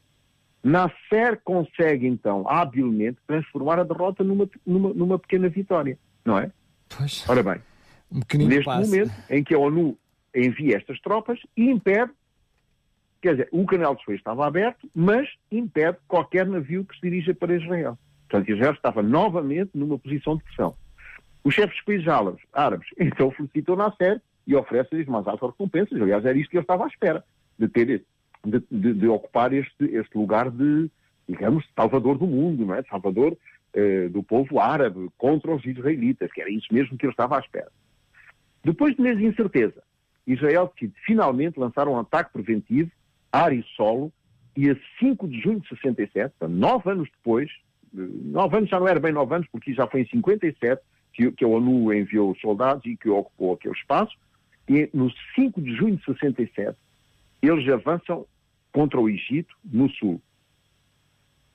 Nasser 0.62 1.40
consegue, 1.42 2.06
então, 2.06 2.48
habilmente, 2.48 3.18
transformar 3.26 3.78
a 3.78 3.84
derrota 3.84 4.22
numa, 4.22 4.48
numa, 4.66 4.92
numa 4.92 5.18
pequena 5.18 5.48
vitória, 5.48 5.98
não 6.24 6.38
é? 6.38 6.52
Pois. 6.88 7.28
Ora 7.28 7.42
bem, 7.42 7.62
um 8.12 8.46
neste 8.46 8.68
momento 8.68 9.12
em 9.30 9.42
que 9.42 9.54
a 9.54 9.58
ONU 9.58 9.96
envia 10.34 10.76
estas 10.76 11.00
tropas 11.00 11.38
e 11.56 11.70
impede 11.70 12.12
Quer 13.20 13.32
dizer, 13.32 13.48
o 13.50 13.66
canal 13.66 13.96
de 13.96 14.02
Suez 14.04 14.18
estava 14.18 14.46
aberto, 14.46 14.88
mas 14.94 15.28
impede 15.50 15.98
qualquer 16.06 16.46
navio 16.46 16.84
que 16.84 16.94
se 16.94 17.02
dirija 17.02 17.34
para 17.34 17.54
Israel. 17.54 17.98
Portanto, 18.28 18.50
Israel 18.50 18.72
estava 18.72 19.02
novamente 19.02 19.70
numa 19.74 19.98
posição 19.98 20.36
de 20.36 20.44
pressão. 20.44 20.76
Os 21.42 21.54
chefes 21.54 21.76
dos 21.76 21.84
países 21.84 22.08
árabes, 22.08 22.42
árabes 22.52 22.88
então 22.98 23.30
felicitam 23.30 23.76
Nasser 23.76 24.20
e 24.46 24.54
oferecem-lhes 24.54 25.08
mais 25.08 25.26
altas 25.26 25.50
recompensas. 25.50 26.00
Aliás, 26.00 26.24
era 26.24 26.38
isto 26.38 26.50
que 26.50 26.56
ele 26.56 26.62
estava 26.62 26.84
à 26.84 26.88
espera, 26.88 27.24
de 27.58 27.68
ter, 27.68 28.04
de, 28.44 28.62
de, 28.70 28.94
de 28.94 29.08
ocupar 29.08 29.52
este, 29.52 29.84
este 29.84 30.16
lugar 30.16 30.50
de, 30.50 30.90
digamos, 31.28 31.64
salvador 31.74 32.18
do 32.18 32.26
mundo, 32.26 32.64
não 32.64 32.74
é? 32.74 32.82
Salvador 32.84 33.36
eh, 33.74 34.08
do 34.08 34.22
povo 34.22 34.60
árabe 34.60 35.10
contra 35.18 35.54
os 35.54 35.64
israelitas, 35.64 36.32
que 36.32 36.40
era 36.40 36.50
isso 36.50 36.66
mesmo 36.72 36.96
que 36.96 37.04
ele 37.04 37.12
estava 37.12 37.36
à 37.36 37.40
espera. 37.40 37.70
Depois 38.64 38.94
de 38.94 39.02
meses 39.02 39.18
de 39.18 39.26
incerteza, 39.26 39.82
Israel 40.26 40.70
decide 40.74 40.94
finalmente 41.04 41.58
lançar 41.58 41.88
um 41.88 41.98
ataque 41.98 42.32
preventivo 42.32 42.90
ar 43.32 43.52
e 43.52 43.64
solo, 43.76 44.12
e 44.56 44.70
a 44.70 44.76
5 44.98 45.28
de 45.28 45.40
junho 45.40 45.60
de 45.60 45.68
67, 45.68 46.34
nove 46.48 46.90
anos 46.90 47.08
depois, 47.10 47.50
nove 47.92 48.56
anos 48.56 48.70
já 48.70 48.80
não 48.80 48.88
era 48.88 48.98
bem 48.98 49.12
nove 49.12 49.34
anos, 49.34 49.48
porque 49.52 49.72
já 49.72 49.86
foi 49.86 50.02
em 50.02 50.08
57 50.08 50.82
que, 51.12 51.30
que 51.32 51.44
a 51.44 51.48
ONU 51.48 51.92
enviou 51.92 52.36
soldados 52.36 52.84
e 52.84 52.96
que 52.96 53.08
ocupou 53.08 53.54
aquele 53.54 53.74
espaço, 53.74 54.16
e 54.68 54.88
no 54.92 55.10
5 55.34 55.60
de 55.62 55.74
junho 55.74 55.96
de 55.96 56.04
67, 56.04 56.76
eles 57.42 57.68
avançam 57.68 58.26
contra 58.72 59.00
o 59.00 59.08
Egito, 59.08 59.54
no 59.64 59.88
sul. 59.90 60.20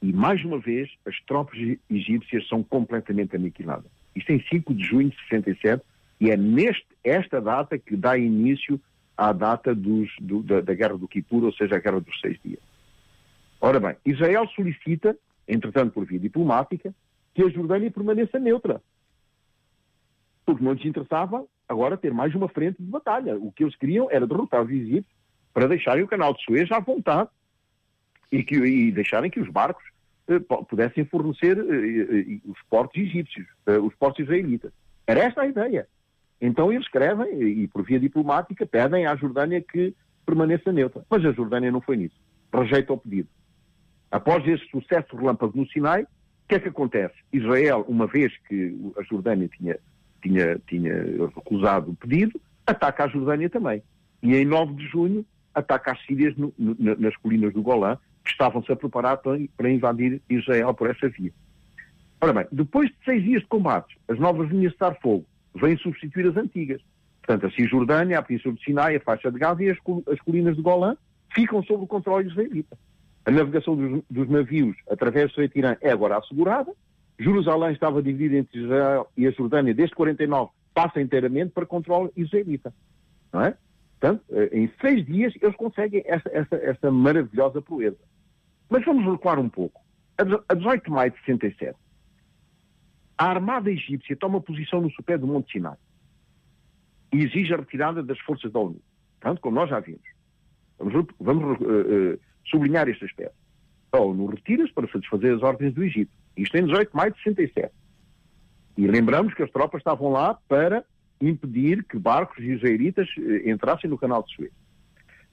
E, 0.01 0.11
mais 0.11 0.43
uma 0.43 0.59
vez, 0.59 0.89
as 1.05 1.19
tropas 1.21 1.57
egípcias 1.89 2.47
são 2.47 2.63
completamente 2.63 3.35
aniquiladas. 3.35 3.89
Isto 4.15 4.31
em 4.31 4.43
5 4.49 4.73
de 4.73 4.83
junho 4.83 5.09
de 5.09 5.17
67, 5.29 5.83
e 6.19 6.29
é 6.29 6.37
neste, 6.37 6.85
esta 7.03 7.39
data 7.39 7.77
que 7.77 7.95
dá 7.95 8.17
início 8.17 8.79
à 9.17 9.31
data 9.31 9.73
dos, 9.73 10.09
do, 10.19 10.41
da, 10.43 10.61
da, 10.61 10.73
Guerra 10.73 10.97
do 10.97 11.07
Kippur, 11.07 11.43
ou 11.43 11.53
seja, 11.53 11.75
a 11.75 11.79
Guerra 11.79 12.01
dos 12.01 12.19
Seis 12.19 12.37
Dias. 12.43 12.59
Ora 13.61 13.79
bem, 13.79 13.95
Israel 14.05 14.47
solicita, 14.49 15.17
entretanto 15.47 15.93
por 15.93 16.05
via 16.05 16.19
diplomática, 16.19 16.93
que 17.33 17.43
a 17.43 17.49
Jordânia 17.49 17.91
permaneça 17.91 18.39
neutra. 18.39 18.81
Porque 20.45 20.63
não 20.63 20.73
lhes 20.73 20.85
interessava 20.85 21.45
agora 21.67 21.97
ter 21.97 22.13
mais 22.13 22.35
uma 22.35 22.49
frente 22.49 22.81
de 22.81 22.89
batalha. 22.89 23.37
O 23.37 23.51
que 23.51 23.63
eles 23.63 23.75
queriam 23.75 24.09
era 24.11 24.27
derrotar 24.27 24.63
os 24.63 24.69
egípcios 24.69 25.05
para 25.53 25.67
deixarem 25.67 26.03
o 26.03 26.07
canal 26.07 26.33
de 26.33 26.43
Suez 26.43 26.71
à 26.71 26.79
vontade 26.79 27.29
e, 28.31 28.43
que, 28.43 28.55
e 28.55 28.91
deixarem 28.91 29.29
que 29.29 29.39
os 29.39 29.49
barcos 29.49 29.83
eh, 30.27 30.39
pudessem 30.39 31.05
fornecer 31.05 31.57
eh, 31.57 32.33
eh, 32.33 32.39
os 32.45 32.61
portos 32.69 33.01
egípcios, 33.01 33.47
eh, 33.67 33.77
os 33.77 33.93
portos 33.95 34.23
israelitas. 34.23 34.71
Era 35.05 35.21
esta 35.21 35.41
a 35.41 35.47
ideia. 35.47 35.87
Então 36.45 36.69
eles 36.69 36.83
escrevem, 36.83 37.41
e 37.41 37.67
por 37.69 37.83
via 37.83 37.97
diplomática, 37.97 38.65
pedem 38.65 39.05
à 39.05 39.15
Jordânia 39.15 39.61
que 39.61 39.95
permaneça 40.25 40.73
neutra. 40.73 41.01
Mas 41.09 41.23
a 41.23 41.31
Jordânia 41.31 41.71
não 41.71 41.79
foi 41.79 41.95
nisso. 41.95 42.19
Rejeita 42.53 42.91
o 42.91 42.97
pedido. 42.97 43.29
Após 44.11 44.45
esse 44.45 44.69
sucesso 44.69 45.15
relâmpago 45.15 45.57
no 45.57 45.65
Sinai, 45.69 46.03
o 46.03 46.07
que 46.49 46.55
é 46.55 46.59
que 46.59 46.67
acontece? 46.67 47.15
Israel, 47.31 47.85
uma 47.87 48.07
vez 48.07 48.33
que 48.49 48.77
a 48.97 49.03
Jordânia 49.03 49.47
tinha, 49.57 49.79
tinha, 50.21 50.59
tinha 50.67 50.93
recusado 51.33 51.91
o 51.91 51.95
pedido, 51.95 52.37
ataca 52.67 53.05
a 53.05 53.07
Jordânia 53.07 53.49
também. 53.49 53.81
E 54.21 54.35
em 54.35 54.43
9 54.43 54.73
de 54.73 54.85
junho 54.89 55.25
ataca 55.55 55.93
as 55.93 56.05
Sírias 56.05 56.35
no, 56.35 56.53
no, 56.59 56.75
nas 56.99 57.15
colinas 57.15 57.53
do 57.53 57.61
Golã, 57.61 57.97
que 58.21 58.31
estavam-se 58.31 58.69
a 58.69 58.75
preparar 58.75 59.15
para, 59.19 59.39
para 59.55 59.71
invadir 59.71 60.21
Israel 60.29 60.73
por 60.73 60.89
essa 60.89 61.07
via. 61.07 61.31
Ora 62.19 62.33
bem, 62.33 62.47
depois 62.51 62.89
de 62.89 62.95
seis 63.05 63.23
dias 63.23 63.41
de 63.43 63.47
combates, 63.47 63.95
as 64.09 64.19
novas 64.19 64.49
linhas 64.49 64.71
de 64.71 64.75
estar-fogo 64.75 65.25
vêm 65.55 65.77
substituir 65.77 66.27
as 66.27 66.37
antigas. 66.37 66.81
Portanto, 67.25 67.45
a 67.47 67.51
Cisjordânia, 67.55 68.19
a 68.19 68.21
Península 68.21 68.53
de 68.55 68.63
Sinai, 68.63 68.95
a 68.95 68.99
faixa 68.99 69.31
de 69.31 69.39
Gaza 69.39 69.63
e 69.63 69.69
as, 69.69 69.77
as 70.11 70.19
colinas 70.19 70.55
de 70.55 70.61
Golã 70.61 70.97
ficam 71.33 71.63
sob 71.63 71.83
o 71.83 71.87
controle 71.87 72.27
israelita. 72.27 72.77
A 73.25 73.31
navegação 73.31 73.75
dos, 73.75 74.03
dos 74.09 74.29
navios 74.29 74.75
através 74.89 75.27
do 75.27 75.29
Estreito 75.29 75.53
de 75.53 75.59
Irã 75.59 75.77
é 75.81 75.91
agora 75.91 76.17
assegurada. 76.17 76.71
Jerusalém 77.17 77.71
estava 77.71 78.01
dividida 78.01 78.37
entre 78.37 78.59
Israel 78.59 79.07
e 79.15 79.25
a 79.25 79.31
Jordânia 79.31 79.73
desde 79.73 79.95
49, 79.95 80.51
passa 80.73 80.99
inteiramente 80.99 81.51
para 81.51 81.65
controle 81.65 82.09
israelita. 82.17 82.73
Não 83.31 83.41
é? 83.41 83.55
Portanto, 83.99 84.23
eh, 84.31 84.49
em 84.51 84.69
seis 84.81 85.05
dias 85.05 85.33
eles 85.41 85.55
conseguem 85.55 86.03
esta, 86.05 86.29
esta, 86.33 86.55
esta 86.57 86.91
maravilhosa 86.91 87.61
proeza. 87.61 87.97
Mas 88.69 88.83
vamos 88.83 89.09
recuar 89.09 89.39
um 89.39 89.47
pouco. 89.47 89.81
A 90.17 90.53
18 90.53 90.83
de 90.83 90.91
maio 90.91 91.11
de 91.11 91.17
67, 91.19 91.77
a 93.17 93.25
armada 93.25 93.71
egípcia 93.71 94.15
toma 94.15 94.41
posição 94.41 94.81
no 94.81 94.91
sopé 94.91 95.17
do 95.17 95.27
Monte 95.27 95.51
Sinai 95.53 95.77
e 97.13 97.23
exige 97.23 97.53
a 97.53 97.57
retirada 97.57 98.01
das 98.01 98.19
forças 98.19 98.51
da 98.51 98.59
ONU. 98.59 98.81
Tanto 99.19 99.39
como 99.39 99.55
nós 99.55 99.69
já 99.69 99.79
vimos. 99.79 100.01
Vamos, 100.79 101.07
vamos 101.19 101.59
uh, 101.61 101.63
uh, 101.63 102.19
sublinhar 102.45 102.89
este 102.89 103.05
aspecto. 103.05 103.35
A 103.91 103.99
ONU 103.99 104.25
retira-se 104.25 104.73
para 104.73 104.91
satisfazer 104.91 105.35
as 105.35 105.43
ordens 105.43 105.73
do 105.73 105.83
Egito. 105.83 106.11
Isto 106.35 106.57
em 106.57 106.65
18 106.65 106.89
de 106.89 106.97
maio 106.97 107.11
de 107.11 107.17
67. 107.21 107.71
E 108.75 108.87
lembramos 108.87 109.33
que 109.35 109.43
as 109.43 109.51
tropas 109.51 109.79
estavam 109.79 110.11
lá 110.11 110.33
para 110.47 110.83
impedir 111.21 111.83
que 111.83 111.97
barcos 111.99 112.43
israelitas 112.43 113.07
uh, 113.17 113.49
entrassem 113.49 113.89
no 113.89 113.97
canal 113.97 114.23
de 114.23 114.35
Suez. 114.35 114.51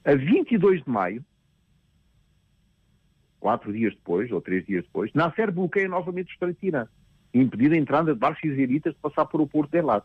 A 0.05 0.13
22 0.13 0.83
de 0.83 0.89
maio, 0.89 1.25
quatro 3.39 3.73
dias 3.73 3.93
depois, 3.95 4.31
ou 4.31 4.39
três 4.39 4.65
dias 4.65 4.83
depois, 4.83 5.11
Nasser 5.13 5.51
bloqueia 5.51 5.87
novamente 5.87 6.29
o 6.29 6.33
Estreito 6.33 6.61
de 6.61 6.67
Irã 6.67 6.87
impedir 7.33 7.71
a 7.71 7.77
entrada 7.77 8.13
de 8.13 8.19
barcos 8.19 8.43
israelitas 8.43 8.93
de 8.93 8.99
passar 8.99 9.25
por 9.25 9.41
o 9.41 9.47
porto 9.47 9.71
de 9.71 9.77
Elat. 9.77 10.03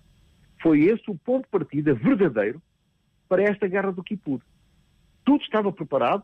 Foi 0.63 0.83
esse 0.85 1.11
o 1.11 1.17
ponto 1.17 1.45
de 1.45 1.51
partida 1.51 1.95
verdadeiro 1.95 2.63
para 3.29 3.43
esta 3.43 3.67
guerra 3.67 3.93
do 3.93 4.03
Kippur. 4.03 4.41
Tudo 5.25 5.43
estava 5.43 5.73
preparado 5.73 6.23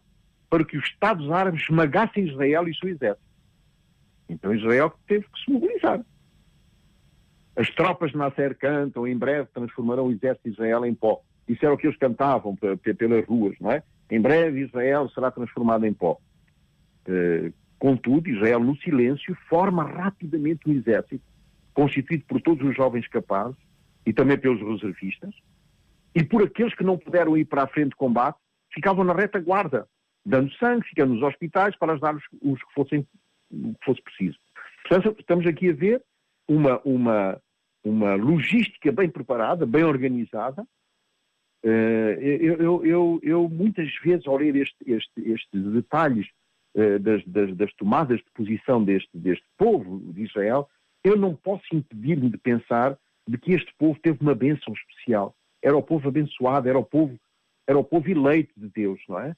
para 0.49 0.65
que 0.65 0.77
os 0.77 0.85
Estados 0.85 1.31
Árabes 1.31 1.63
esmagassem 1.63 2.29
Israel 2.29 2.69
e 2.69 2.75
seu 2.75 2.89
exército. 2.89 3.27
Então 4.29 4.55
Israel 4.55 4.93
teve 5.07 5.27
que 5.27 5.45
se 5.45 5.51
mobilizar. 5.51 6.01
As 7.57 7.69
tropas 7.71 8.13
de 8.13 8.17
Nasser 8.17 8.57
cantam, 8.57 9.07
em 9.07 9.17
breve 9.17 9.49
transformarão 9.53 10.07
o 10.07 10.13
exército 10.13 10.49
de 10.49 10.55
Israel 10.55 10.87
em 10.87 10.95
pó. 10.95 11.21
Isso 11.49 11.65
era 11.65 11.75
o 11.75 11.77
que 11.79 11.87
eles 11.87 11.99
cantavam 11.99 12.57
pelas 12.57 13.27
ruas, 13.27 13.57
não 13.61 13.71
é? 13.71 13.83
Em 14.11 14.21
breve 14.21 14.61
Israel 14.61 15.09
será 15.11 15.31
transformado 15.31 15.85
em 15.85 15.93
pó. 15.93 16.19
Contudo, 17.83 18.29
Israel, 18.29 18.61
no 18.61 18.77
silêncio, 18.77 19.37
forma 19.49 19.83
rapidamente 19.83 20.71
um 20.71 20.73
exército 20.73 21.25
constituído 21.75 22.25
por 22.29 22.41
todos 22.41 22.65
os 22.65 22.77
jovens 22.77 23.09
capazes 23.09 23.57
e 24.07 24.13
também 24.13 24.39
pelos 24.39 24.61
reservistas, 24.61 25.35
e 26.15 26.23
por 26.23 26.45
aqueles 26.45 26.73
que 26.77 26.85
não 26.85 26.97
puderam 26.97 27.37
ir 27.37 27.45
para 27.45 27.65
a 27.65 27.67
frente 27.67 27.89
de 27.89 27.97
combate, 27.97 28.39
ficavam 28.73 29.03
na 29.03 29.13
retaguarda 29.13 29.89
dando 30.25 30.53
sangue, 30.59 30.87
ficando 30.87 31.15
nos 31.15 31.25
hospitais 31.25 31.77
para 31.77 31.95
ajudar 31.95 32.15
os, 32.15 32.23
os 32.41 32.63
que 32.63 32.73
fossem 32.73 33.03
que 33.03 33.85
fosse 33.85 34.01
preciso. 34.01 34.39
Portanto, 34.87 35.17
estamos 35.19 35.45
aqui 35.45 35.71
a 35.71 35.75
ver 35.75 36.01
uma, 36.47 36.81
uma, 36.85 37.43
uma 37.83 38.15
logística 38.15 38.93
bem 38.93 39.11
preparada, 39.11 39.67
bem 39.67 39.83
organizada. 39.83 40.63
Uh, 41.65 42.15
eu, 42.21 42.57
eu, 42.59 42.87
eu, 42.87 43.21
eu, 43.25 43.49
muitas 43.49 43.93
vezes, 44.05 44.25
ao 44.29 44.37
ler 44.37 44.55
este, 44.55 44.77
este, 44.87 45.21
estes 45.33 45.73
detalhes 45.73 46.29
das, 46.75 47.23
das, 47.27 47.57
das, 47.57 47.73
tomadas 47.75 48.19
de 48.19 48.31
posição 48.35 48.83
deste, 48.83 49.11
deste 49.15 49.45
povo 49.59 50.01
de 50.13 50.23
Israel, 50.23 50.69
eu 51.05 51.17
não 51.17 51.35
posso 51.35 51.65
impedir-me 51.73 52.31
de 52.31 52.39
pensar 52.39 52.97
de 53.29 53.39
que 53.39 53.53
este 53.53 53.73
povo 53.79 53.99
teve 54.01 54.19
uma 54.21 54.35
bênção 54.35 54.73
especial. 54.73 55.35
Era 55.63 55.77
o 55.77 55.83
povo 55.83 56.09
abençoado, 56.09 56.69
era 56.69 56.79
o 56.79 56.85
povo, 56.85 57.19
era 57.67 57.79
o 57.79 57.85
povo 57.85 58.11
eleito 58.11 58.53
de 58.57 58.69
Deus, 58.69 59.01
não 59.09 59.19
é? 59.19 59.35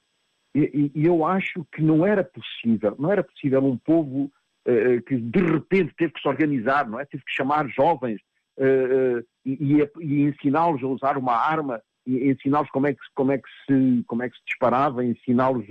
E, 0.55 0.91
e 0.95 1.05
eu 1.05 1.25
acho 1.25 1.65
que 1.71 1.81
não 1.81 2.05
era 2.05 2.23
possível, 2.23 2.95
não 2.97 3.11
era 3.11 3.23
possível 3.23 3.63
um 3.63 3.77
povo 3.77 4.31
uh, 4.67 5.01
que 5.05 5.17
de 5.17 5.39
repente 5.39 5.93
teve 5.97 6.13
que 6.13 6.21
se 6.21 6.27
organizar, 6.27 6.87
não 6.87 6.99
é? 6.99 7.05
Teve 7.05 7.23
que 7.25 7.33
chamar 7.33 7.67
jovens 7.67 8.21
uh, 8.57 9.19
uh, 9.19 9.25
e, 9.45 9.83
e 9.99 10.21
ensiná-los 10.21 10.81
a 10.81 10.87
usar 10.87 11.17
uma 11.17 11.35
arma, 11.35 11.81
e 11.94 11.94
ensiná-los 12.07 12.69
como 12.69 12.87
é 12.87 12.93
que 12.93 12.99
como 13.13 13.31
é 13.31 13.37
que 13.37 13.49
se 13.65 14.03
como 14.07 14.23
é 14.23 14.29
que 14.29 14.37
se 14.37 14.43
disparava, 14.45 15.03
ensiná-los 15.03 15.65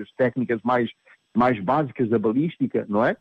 as 0.00 0.10
técnicas 0.16 0.60
mais 0.62 0.90
mais 1.34 1.62
básicas 1.62 2.08
da 2.08 2.18
balística, 2.18 2.84
não 2.88 3.04
é? 3.04 3.16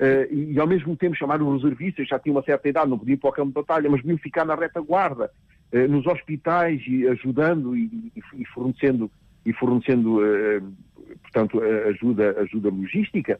Uh, 0.00 0.32
e, 0.34 0.58
ao 0.58 0.66
mesmo 0.66 0.96
tempo 0.96 1.14
chamar 1.14 1.42
os 1.42 1.62
reservistas, 1.62 2.08
já 2.08 2.18
tinham 2.18 2.36
uma 2.36 2.42
certa 2.42 2.66
idade, 2.66 2.88
não 2.88 2.98
podiam 2.98 3.14
ir 3.14 3.18
para 3.18 3.28
o 3.28 3.32
campo 3.34 3.48
de 3.48 3.54
batalha, 3.54 3.90
mas 3.90 4.00
deviam 4.00 4.16
ficar 4.16 4.46
na 4.46 4.54
retaguarda, 4.54 5.30
uh, 5.74 5.88
nos 5.88 6.06
hospitais, 6.06 6.80
e 6.86 7.06
ajudando 7.06 7.76
e, 7.76 8.10
e, 8.34 8.44
fornecendo, 8.46 9.10
e 9.44 9.52
fornecendo 9.52 10.20
uh, 10.20 10.72
portanto, 11.20 11.60
ajuda, 11.88 12.40
ajuda 12.40 12.70
logística. 12.70 13.38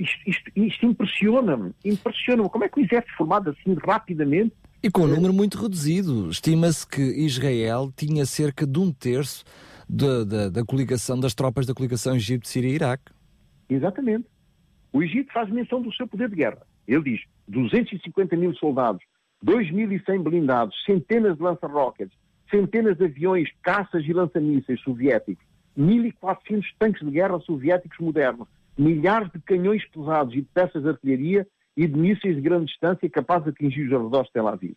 isto, 0.00 0.18
isto, 0.26 0.50
isto 0.56 0.86
impressiona-me, 0.86 1.72
impressiona-me. 1.84 2.50
Como 2.50 2.64
é 2.64 2.68
que 2.68 2.80
o 2.80 2.84
exército 2.84 3.16
formado 3.16 3.50
assim 3.50 3.76
rapidamente 3.86 4.52
e 4.82 4.90
com 4.90 5.02
um 5.02 5.08
número 5.08 5.32
muito 5.32 5.60
reduzido. 5.60 6.30
Estima-se 6.30 6.86
que 6.86 7.02
Israel 7.02 7.92
tinha 7.96 8.24
cerca 8.24 8.66
de 8.66 8.78
um 8.78 8.92
terço 8.92 9.44
da, 9.88 10.24
da, 10.24 10.48
da 10.48 10.64
coligação, 10.64 11.18
das 11.18 11.34
tropas 11.34 11.66
da 11.66 11.74
coligação 11.74 12.14
Egito, 12.14 12.46
Síria 12.46 12.70
e 12.70 12.74
Iraque. 12.74 13.12
Exatamente. 13.68 14.26
O 14.92 15.02
Egito 15.02 15.32
faz 15.32 15.50
menção 15.50 15.82
do 15.82 15.92
seu 15.92 16.06
poder 16.06 16.28
de 16.28 16.36
guerra. 16.36 16.62
Ele 16.86 17.02
diz 17.02 17.20
250 17.48 18.36
mil 18.36 18.54
soldados, 18.54 19.02
2.100 19.44 20.22
blindados, 20.22 20.74
centenas 20.84 21.36
de 21.36 21.42
lança-rockets, 21.42 22.16
centenas 22.50 22.96
de 22.96 23.04
aviões, 23.04 23.48
caças 23.62 24.04
e 24.06 24.12
lança-mísseis 24.12 24.80
soviéticos, 24.80 25.44
1.400 25.78 26.64
tanques 26.78 27.04
de 27.04 27.10
guerra 27.10 27.38
soviéticos 27.40 27.98
modernos, 27.98 28.48
milhares 28.76 29.30
de 29.32 29.40
canhões 29.40 29.86
pesados 29.88 30.32
e 30.34 30.40
de 30.40 30.48
peças 30.54 30.82
de 30.82 30.88
artilharia 30.88 31.46
e 31.78 31.86
de 31.86 31.96
mísseis 31.96 32.34
de 32.34 32.42
grande 32.42 32.66
distância 32.66 33.08
capazes 33.08 33.44
de 33.44 33.50
atingir 33.50 33.86
os 33.86 33.92
arredores 33.92 34.26
de 34.26 34.32
Tel 34.32 34.48
Aviv. 34.48 34.74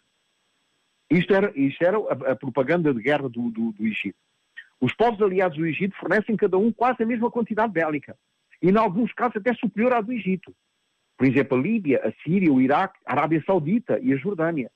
Isto 1.09 1.33
era, 1.33 1.51
isto 1.59 1.83
era 1.83 1.97
a, 1.97 2.31
a 2.33 2.35
propaganda 2.35 2.93
de 2.93 3.01
guerra 3.01 3.27
do, 3.27 3.49
do, 3.49 3.71
do 3.71 3.87
Egito. 3.87 4.19
Os 4.79 4.93
povos 4.93 5.19
aliados 5.19 5.57
do 5.57 5.65
Egito 5.65 5.97
fornecem 5.97 6.37
cada 6.37 6.59
um 6.59 6.71
quase 6.71 7.01
a 7.01 7.05
mesma 7.07 7.31
quantidade 7.31 7.73
bélica 7.73 8.15
e, 8.61 8.69
em 8.69 8.77
alguns 8.77 9.11
casos, 9.13 9.37
até 9.37 9.51
superior 9.55 9.93
à 9.93 10.01
do 10.01 10.13
Egito. 10.13 10.55
Por 11.17 11.25
exemplo, 11.25 11.57
a 11.57 11.61
Líbia, 11.61 12.01
a 12.07 12.11
Síria, 12.21 12.53
o 12.53 12.61
Iraque, 12.61 12.99
a 13.03 13.13
Arábia 13.13 13.43
Saudita 13.47 13.99
e 13.99 14.13
a 14.13 14.17
Jordânia. 14.17 14.71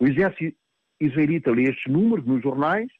O 0.00 0.06
exército 0.06 0.56
israelita 0.98 1.50
lê 1.50 1.64
estes 1.64 1.92
números 1.92 2.24
nos 2.24 2.42
jornais 2.42 2.90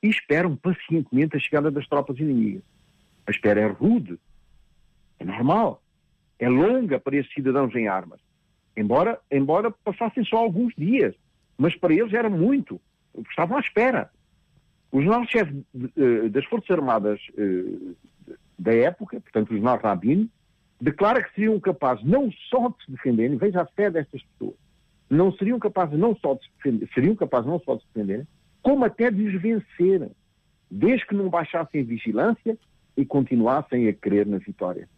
e 0.00 0.08
esperam 0.08 0.54
pacientemente 0.54 1.36
a 1.36 1.40
chegada 1.40 1.72
das 1.72 1.88
tropas 1.88 2.20
inimigas. 2.20 2.62
A 3.26 3.32
espera 3.32 3.60
é 3.60 3.66
rude, 3.66 4.16
é 5.18 5.24
normal, 5.24 5.82
é 6.40 6.48
longa 6.48 6.98
para 6.98 7.16
esses 7.16 7.32
cidadãos 7.32 7.74
em 7.76 7.86
armas. 7.86 8.18
Embora, 8.76 9.20
embora 9.30 9.70
passassem 9.70 10.24
só 10.24 10.38
alguns 10.38 10.74
dias, 10.74 11.14
mas 11.58 11.76
para 11.76 11.92
eles 11.92 12.14
era 12.14 12.30
muito, 12.30 12.80
estavam 13.28 13.58
à 13.58 13.60
espera. 13.60 14.10
O 14.90 15.00
general-chefe 15.00 15.64
eh, 15.96 16.28
das 16.30 16.44
Forças 16.46 16.70
Armadas 16.70 17.20
eh, 17.36 18.34
da 18.58 18.74
época, 18.74 19.20
portanto, 19.20 19.54
os 19.54 19.62
Rabin, 19.82 20.30
declara 20.80 21.22
que 21.22 21.34
seriam 21.34 21.60
capazes 21.60 22.04
não 22.04 22.32
só 22.48 22.68
de 22.70 22.84
se 22.84 22.92
defenderem, 22.92 23.36
veja 23.36 23.60
a 23.60 23.66
fé 23.66 23.90
destas 23.90 24.22
pessoas, 24.22 24.56
não 25.10 25.30
seriam 25.32 25.58
capazes 25.58 25.98
não 25.98 26.16
só 26.16 26.34
de 26.34 26.44
se 26.44 26.50
defender, 26.56 26.88
seriam 26.94 27.14
capazes 27.14 27.46
não 27.46 27.60
só 27.60 27.74
de 27.74 27.82
se 27.82 27.88
defenderem, 27.92 28.26
como 28.62 28.84
até 28.84 29.10
de 29.10 29.22
os 29.22 29.40
vencer, 29.40 30.10
desde 30.70 31.06
que 31.06 31.14
não 31.14 31.28
baixassem 31.28 31.82
a 31.82 31.84
vigilância 31.84 32.56
e 32.96 33.04
continuassem 33.04 33.88
a 33.88 33.92
crer 33.92 34.26
na 34.26 34.38
vitória. 34.38 34.88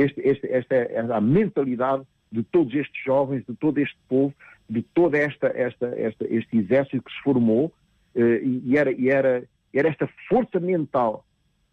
Este, 0.00 0.20
este, 0.20 0.46
esta 0.50 0.74
é 0.74 1.00
a 1.00 1.20
mentalidade 1.20 2.04
de 2.32 2.42
todos 2.42 2.72
estes 2.74 3.02
jovens, 3.04 3.44
de 3.46 3.54
todo 3.56 3.78
este 3.78 3.98
povo, 4.08 4.32
de 4.68 4.82
todo 4.82 5.14
esta, 5.14 5.48
esta, 5.48 5.86
esta, 5.96 6.24
este 6.28 6.58
exército 6.58 7.02
que 7.02 7.12
se 7.12 7.22
formou, 7.22 7.72
eh, 8.14 8.40
e, 8.42 8.76
era, 8.76 8.92
e 8.92 9.10
era, 9.10 9.42
era 9.74 9.88
esta 9.88 10.08
força 10.28 10.60
mental 10.60 11.24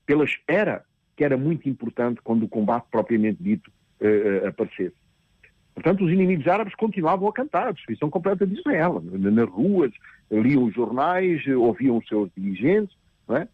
pela 0.05 0.23
espera 0.23 0.83
que 1.15 1.23
era 1.23 1.37
muito 1.37 1.67
importante 1.67 2.21
quando 2.23 2.43
o 2.43 2.47
combate 2.47 2.85
propriamente 2.91 3.41
dito 3.41 3.71
uh, 4.01 4.47
aparecesse. 4.47 4.95
Portanto, 5.73 6.05
os 6.05 6.11
inimigos 6.11 6.47
árabes 6.47 6.75
continuavam 6.75 7.27
a 7.27 7.33
cantar 7.33 7.67
a 7.67 7.71
destruição 7.71 8.09
completa 8.09 8.45
de 8.45 8.53
Israel. 8.53 9.01
Nas 9.03 9.49
ruas, 9.49 9.91
liam 10.31 10.63
os 10.63 10.73
jornais, 10.73 11.45
ouviam 11.47 11.97
os 11.97 12.07
seus 12.07 12.29
dirigentes. 12.37 12.95
É? 13.29 13.47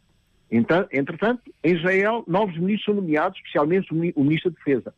Então, 0.52 0.88
entretanto, 0.92 1.42
em 1.64 1.76
Israel, 1.76 2.24
novos 2.28 2.56
ministros 2.58 2.86
são 2.86 2.94
nomeados, 2.96 3.38
especialmente 3.40 3.92
o 3.92 4.24
ministro 4.24 4.52
da 4.52 4.58
Defesa. 4.58 4.94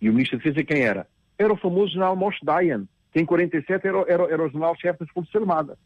E 0.00 0.08
o 0.08 0.12
ministro 0.12 0.38
da 0.38 0.44
Defesa 0.44 0.64
quem 0.64 0.82
era? 0.82 1.06
Era 1.38 1.52
o 1.52 1.56
famoso 1.56 1.92
general 1.92 2.16
Moshe 2.16 2.44
Dayan, 2.44 2.86
que 3.12 3.20
em 3.20 3.24
47 3.24 3.86
era, 3.86 3.98
era, 4.08 4.24
era 4.24 4.42
o 4.44 4.48
general-chefe 4.48 5.00
das 5.00 5.10
Forças 5.10 5.34
Armadas. 5.34 5.78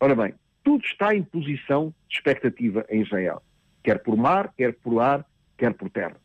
Ora 0.00 0.14
bem, 0.14 0.34
tudo 0.62 0.84
está 0.84 1.14
em 1.14 1.22
posição 1.22 1.94
de 2.08 2.16
expectativa 2.16 2.84
em 2.88 3.02
Israel. 3.02 3.42
Quer 3.82 4.02
por 4.02 4.16
mar, 4.16 4.52
quer 4.56 4.74
por 4.74 5.00
ar, 5.00 5.24
quer 5.56 5.74
por 5.74 5.90
terra. 5.90 6.16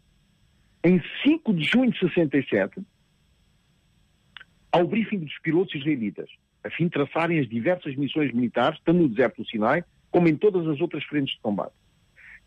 Em 0.83 1.01
5 1.23 1.53
de 1.53 1.63
junho 1.63 1.91
de 1.91 1.99
67, 1.99 2.81
ao 4.71 4.88
briefing 4.88 5.19
dos 5.19 5.38
pilotos 5.39 5.75
israelitas, 5.75 6.29
a 6.63 6.69
fim 6.69 6.85
de 6.85 6.91
traçarem 6.91 7.39
as 7.39 7.47
diversas 7.47 7.95
missões 7.95 8.33
militares, 8.33 8.79
tanto 8.85 8.99
no 8.99 9.09
deserto 9.09 9.41
do 9.41 9.49
Sinai, 9.49 9.83
como 10.12 10.27
em 10.27 10.35
todas 10.35 10.67
as 10.67 10.79
outras 10.79 11.03
frentes 11.03 11.35
de 11.35 11.41
combate. 11.41 11.73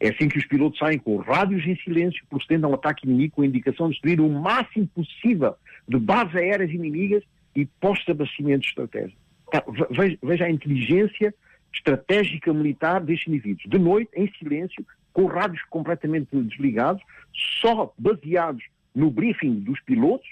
É 0.00 0.08
assim 0.08 0.28
que 0.28 0.38
os 0.38 0.46
pilotos 0.46 0.78
saem 0.78 0.98
com 0.98 1.16
rádios 1.16 1.64
em 1.66 1.76
silêncio, 1.76 2.24
procedendo 2.28 2.66
ao 2.66 2.74
ataque 2.74 3.06
inimigo 3.06 3.36
com 3.36 3.42
a 3.42 3.46
indicação 3.46 3.86
de 3.88 3.92
destruir 3.92 4.20
o 4.20 4.28
máximo 4.28 4.86
possível 4.88 5.54
de 5.88 5.98
bases 5.98 6.34
aéreas 6.34 6.70
inimigas 6.70 7.22
e 7.54 7.66
postos 7.66 8.06
de 8.06 8.12
abastecimento 8.12 8.66
estratégico. 8.66 9.20
Tá, 9.50 9.62
veja, 9.90 10.18
veja 10.22 10.44
a 10.46 10.50
inteligência 10.50 11.34
estratégica 11.72 12.52
militar 12.52 13.00
destes 13.00 13.28
indivíduos. 13.28 13.68
De 13.68 13.78
noite, 13.78 14.10
em 14.14 14.30
silêncio, 14.38 14.84
com 15.12 15.26
rádios 15.26 15.62
completamente 15.64 16.28
desligados, 16.32 17.02
só 17.60 17.92
baseados 17.98 18.64
no 18.94 19.10
briefing 19.10 19.60
dos 19.60 19.80
pilotos, 19.80 20.28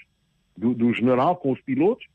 do, 0.57 0.73
do, 0.73 0.93
general 0.93 1.35
com 1.35 1.51
os 1.51 1.61
pilotos, 1.61 2.05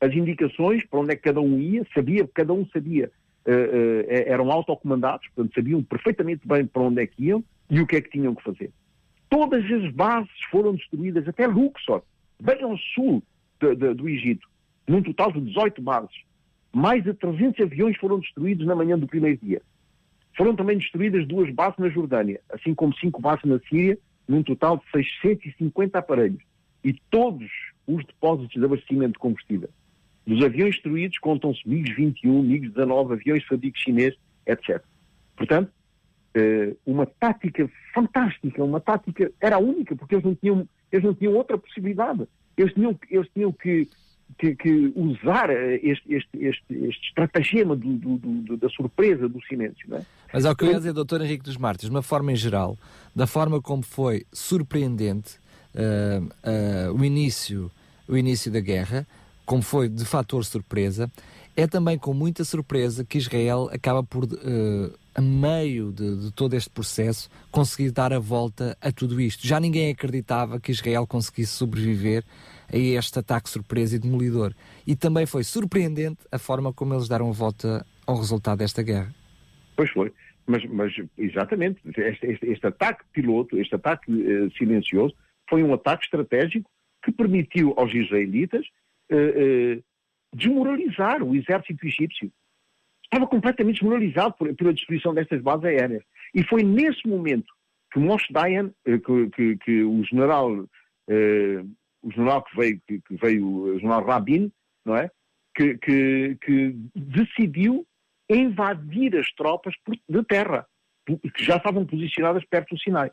as 0.00 0.12
indicações 0.12 0.84
para 0.86 1.00
onde 1.00 1.12
é 1.12 1.16
que 1.16 1.22
cada 1.22 1.40
um 1.40 1.58
ia, 1.58 1.86
sabia, 1.94 2.28
cada 2.34 2.52
um 2.52 2.66
sabia, 2.68 3.10
eram 3.46 4.50
autocomandados, 4.50 5.26
portanto 5.34 5.54
sabiam 5.54 5.82
perfeitamente 5.82 6.46
bem 6.46 6.66
para 6.66 6.82
onde 6.82 7.02
é 7.02 7.06
que 7.06 7.24
iam 7.24 7.44
e 7.68 7.80
o 7.80 7.86
que 7.86 7.96
é 7.96 8.00
que 8.00 8.10
tinham 8.10 8.34
que 8.34 8.42
fazer. 8.42 8.70
Todas 9.28 9.64
as 9.70 9.92
bases 9.92 10.30
foram 10.50 10.74
destruídas, 10.74 11.26
até 11.26 11.46
Luxor, 11.46 12.02
bem 12.40 12.62
ao 12.62 12.76
sul 12.78 13.22
de, 13.60 13.74
de, 13.74 13.94
do 13.94 14.08
Egito, 14.08 14.48
num 14.86 15.02
total 15.02 15.32
de 15.32 15.40
18 15.40 15.82
bases. 15.82 16.16
Mais 16.72 17.04
de 17.04 17.14
300 17.14 17.60
aviões 17.60 17.96
foram 17.96 18.18
destruídos 18.18 18.66
na 18.66 18.74
manhã 18.74 18.98
do 18.98 19.06
primeiro 19.06 19.38
dia. 19.42 19.62
Foram 20.36 20.56
também 20.56 20.78
destruídas 20.78 21.26
duas 21.26 21.52
bases 21.52 21.78
na 21.78 21.88
Jordânia, 21.88 22.40
assim 22.52 22.74
como 22.74 22.94
cinco 22.96 23.20
bases 23.20 23.44
na 23.44 23.58
Síria, 23.60 23.98
num 24.26 24.42
total 24.42 24.78
de 24.78 24.84
650 24.90 25.98
aparelhos. 25.98 26.42
E 26.82 26.92
todos 27.10 27.48
os 27.86 28.04
depósitos 28.04 28.54
de 28.54 28.64
abastecimento 28.64 29.12
de 29.12 29.18
combustível. 29.18 29.68
Dos 30.26 30.42
aviões 30.42 30.74
destruídos 30.74 31.18
contam-se 31.18 31.60
MiG-21, 31.68 32.42
MiG-19, 32.42 33.12
aviões 33.12 33.44
fabrico 33.44 33.78
chinês, 33.78 34.14
etc. 34.46 34.82
Portanto, 35.36 35.70
eh, 36.34 36.74
uma 36.86 37.06
tática 37.06 37.70
fantástica, 37.92 38.64
uma 38.64 38.80
tática, 38.80 39.30
era 39.40 39.56
a 39.56 39.60
única, 39.60 39.94
porque 39.94 40.14
eles 40.14 40.24
não 40.24 40.34
tinham, 40.34 40.68
eles 40.90 41.04
não 41.04 41.14
tinham 41.14 41.34
outra 41.34 41.58
possibilidade. 41.58 42.26
Eles 42.56 42.72
tinham, 42.72 42.98
eles 43.10 43.28
tinham 43.34 43.52
que 43.52 43.88
que, 44.38 44.54
que 44.56 44.92
usar 44.96 45.50
eh, 45.50 45.78
este, 45.82 46.12
este, 46.12 46.38
este, 46.38 46.74
este 46.74 47.06
estratagema 47.08 47.76
do, 47.76 47.94
do, 47.94 48.16
do, 48.16 48.56
da 48.56 48.68
surpresa, 48.68 49.28
do 49.28 49.40
silêncio. 49.42 49.94
É? 49.94 50.02
Mas 50.32 50.44
ao 50.44 50.56
que 50.56 50.64
eu 50.64 50.70
ia 50.70 50.78
dizer, 50.78 50.92
doutor 50.92 51.20
Henrique 51.20 51.44
dos 51.44 51.56
Mártires, 51.56 51.90
de 51.90 51.94
uma 51.94 52.02
forma 52.02 52.32
em 52.32 52.36
geral, 52.36 52.76
da 53.14 53.26
forma 53.26 53.60
como 53.60 53.82
foi 53.82 54.26
surpreendente 54.32 55.36
uh, 55.74 56.24
uh, 56.24 56.98
o, 56.98 57.04
início, 57.04 57.70
o 58.08 58.16
início 58.16 58.50
da 58.50 58.60
guerra, 58.60 59.06
como 59.44 59.62
foi 59.62 59.88
de 59.88 60.04
fator 60.04 60.44
surpresa, 60.44 61.10
é 61.56 61.66
também 61.66 61.96
com 61.96 62.12
muita 62.12 62.44
surpresa 62.44 63.04
que 63.04 63.18
Israel 63.18 63.68
acaba 63.72 64.02
por 64.02 64.24
uh, 64.24 64.98
a 65.14 65.20
meio 65.20 65.92
de, 65.92 66.16
de, 66.16 66.32
todo 66.32 66.54
este 66.54 66.68
processo, 66.68 67.30
conseguir 67.50 67.92
dar 67.92 68.12
a 68.12 68.18
volta 68.18 68.76
a 68.80 68.90
tudo 68.90 69.20
isto. 69.20 69.46
Já 69.46 69.60
ninguém 69.60 69.90
acreditava 69.90 70.58
que 70.58 70.72
Israel 70.72 71.06
conseguisse 71.06 71.52
sobreviver 71.52 72.24
a 72.72 72.76
este 72.76 73.18
ataque 73.20 73.48
surpresa 73.48 73.94
e 73.94 73.98
demolidor. 73.98 74.52
E 74.84 74.96
também 74.96 75.26
foi 75.26 75.44
surpreendente 75.44 76.18
a 76.32 76.38
forma 76.38 76.72
como 76.72 76.94
eles 76.94 77.08
deram 77.08 77.28
a 77.28 77.32
volta 77.32 77.86
ao 78.06 78.16
resultado 78.16 78.58
desta 78.58 78.82
guerra. 78.82 79.14
Pois 79.76 79.90
foi. 79.90 80.12
Mas, 80.46 80.64
mas 80.66 80.92
exatamente, 81.16 81.80
este, 81.86 82.26
este, 82.26 82.46
este, 82.46 82.66
ataque 82.66 83.02
piloto, 83.12 83.58
este 83.58 83.76
ataque 83.76 84.12
uh, 84.12 84.50
silencioso, 84.58 85.14
foi 85.48 85.62
um 85.62 85.72
ataque 85.72 86.04
estratégico 86.04 86.68
que 87.02 87.12
permitiu 87.12 87.72
aos 87.76 87.94
israelitas 87.94 88.66
uh, 89.10 89.78
uh, 89.78 89.84
desmoralizar 90.34 91.22
o 91.22 91.34
exército 91.34 91.86
egípcio 91.86 92.30
estava 93.04 93.26
completamente 93.26 93.80
desmoralizado 93.80 94.34
por, 94.34 94.52
pela 94.54 94.72
destruição 94.72 95.14
destas 95.14 95.40
bases 95.40 95.64
aéreas. 95.64 96.02
E 96.34 96.42
foi 96.42 96.62
nesse 96.62 97.06
momento 97.06 97.52
que 97.92 98.00
Moshe 98.00 98.32
Dayan, 98.32 98.72
eh, 98.84 98.98
que, 98.98 99.30
que, 99.30 99.56
que, 99.58 99.82
o 99.84 100.02
general, 100.04 100.66
eh, 101.08 101.64
o 102.02 102.10
general 102.10 102.42
que 102.42 102.56
veio, 102.56 102.80
que, 102.86 103.00
que, 103.00 103.16
veio, 103.16 103.46
o 103.46 103.78
general 103.78 104.04
Rabin, 104.04 104.52
não 104.84 104.96
é? 104.96 105.10
Que, 105.54 105.78
que 105.78 106.76
decidiu 106.96 107.86
invadir 108.28 109.16
as 109.16 109.32
tropas 109.34 109.74
de 110.08 110.24
terra, 110.24 110.66
que 111.06 111.44
já 111.44 111.56
estavam 111.56 111.86
posicionadas 111.86 112.44
perto 112.46 112.74
do 112.74 112.80
Sinai. 112.80 113.12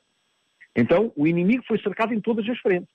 Então, 0.76 1.14
o 1.16 1.28
inimigo 1.28 1.64
foi 1.68 1.80
cercado 1.80 2.14
em 2.14 2.20
todas 2.20 2.48
as 2.50 2.58
frentes. 2.60 2.90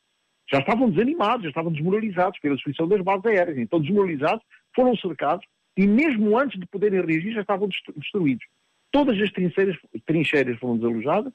Já 0.51 0.59
estavam 0.61 0.90
desanimados, 0.90 1.42
já 1.42 1.49
estavam 1.49 1.72
desmoralizados 1.72 2.38
pela 2.38 2.55
destruição 2.55 2.86
das 2.86 3.01
bases 3.01 3.26
aéreas. 3.26 3.59
Então, 3.59 3.80
desmoralizados, 3.80 4.44
foram 4.74 4.97
cercados 4.97 5.47
e 5.76 5.86
mesmo 5.86 6.38
antes 6.38 6.59
de 6.59 6.66
poderem 6.66 7.05
reagir 7.05 7.32
já 7.32 7.40
estavam 7.40 7.68
destruídos. 7.97 8.47
Todas 8.90 9.20
as 9.20 9.30
trincheiras, 9.32 9.76
trincheiras 10.07 10.59
foram 10.59 10.76
desalojadas 10.76 11.32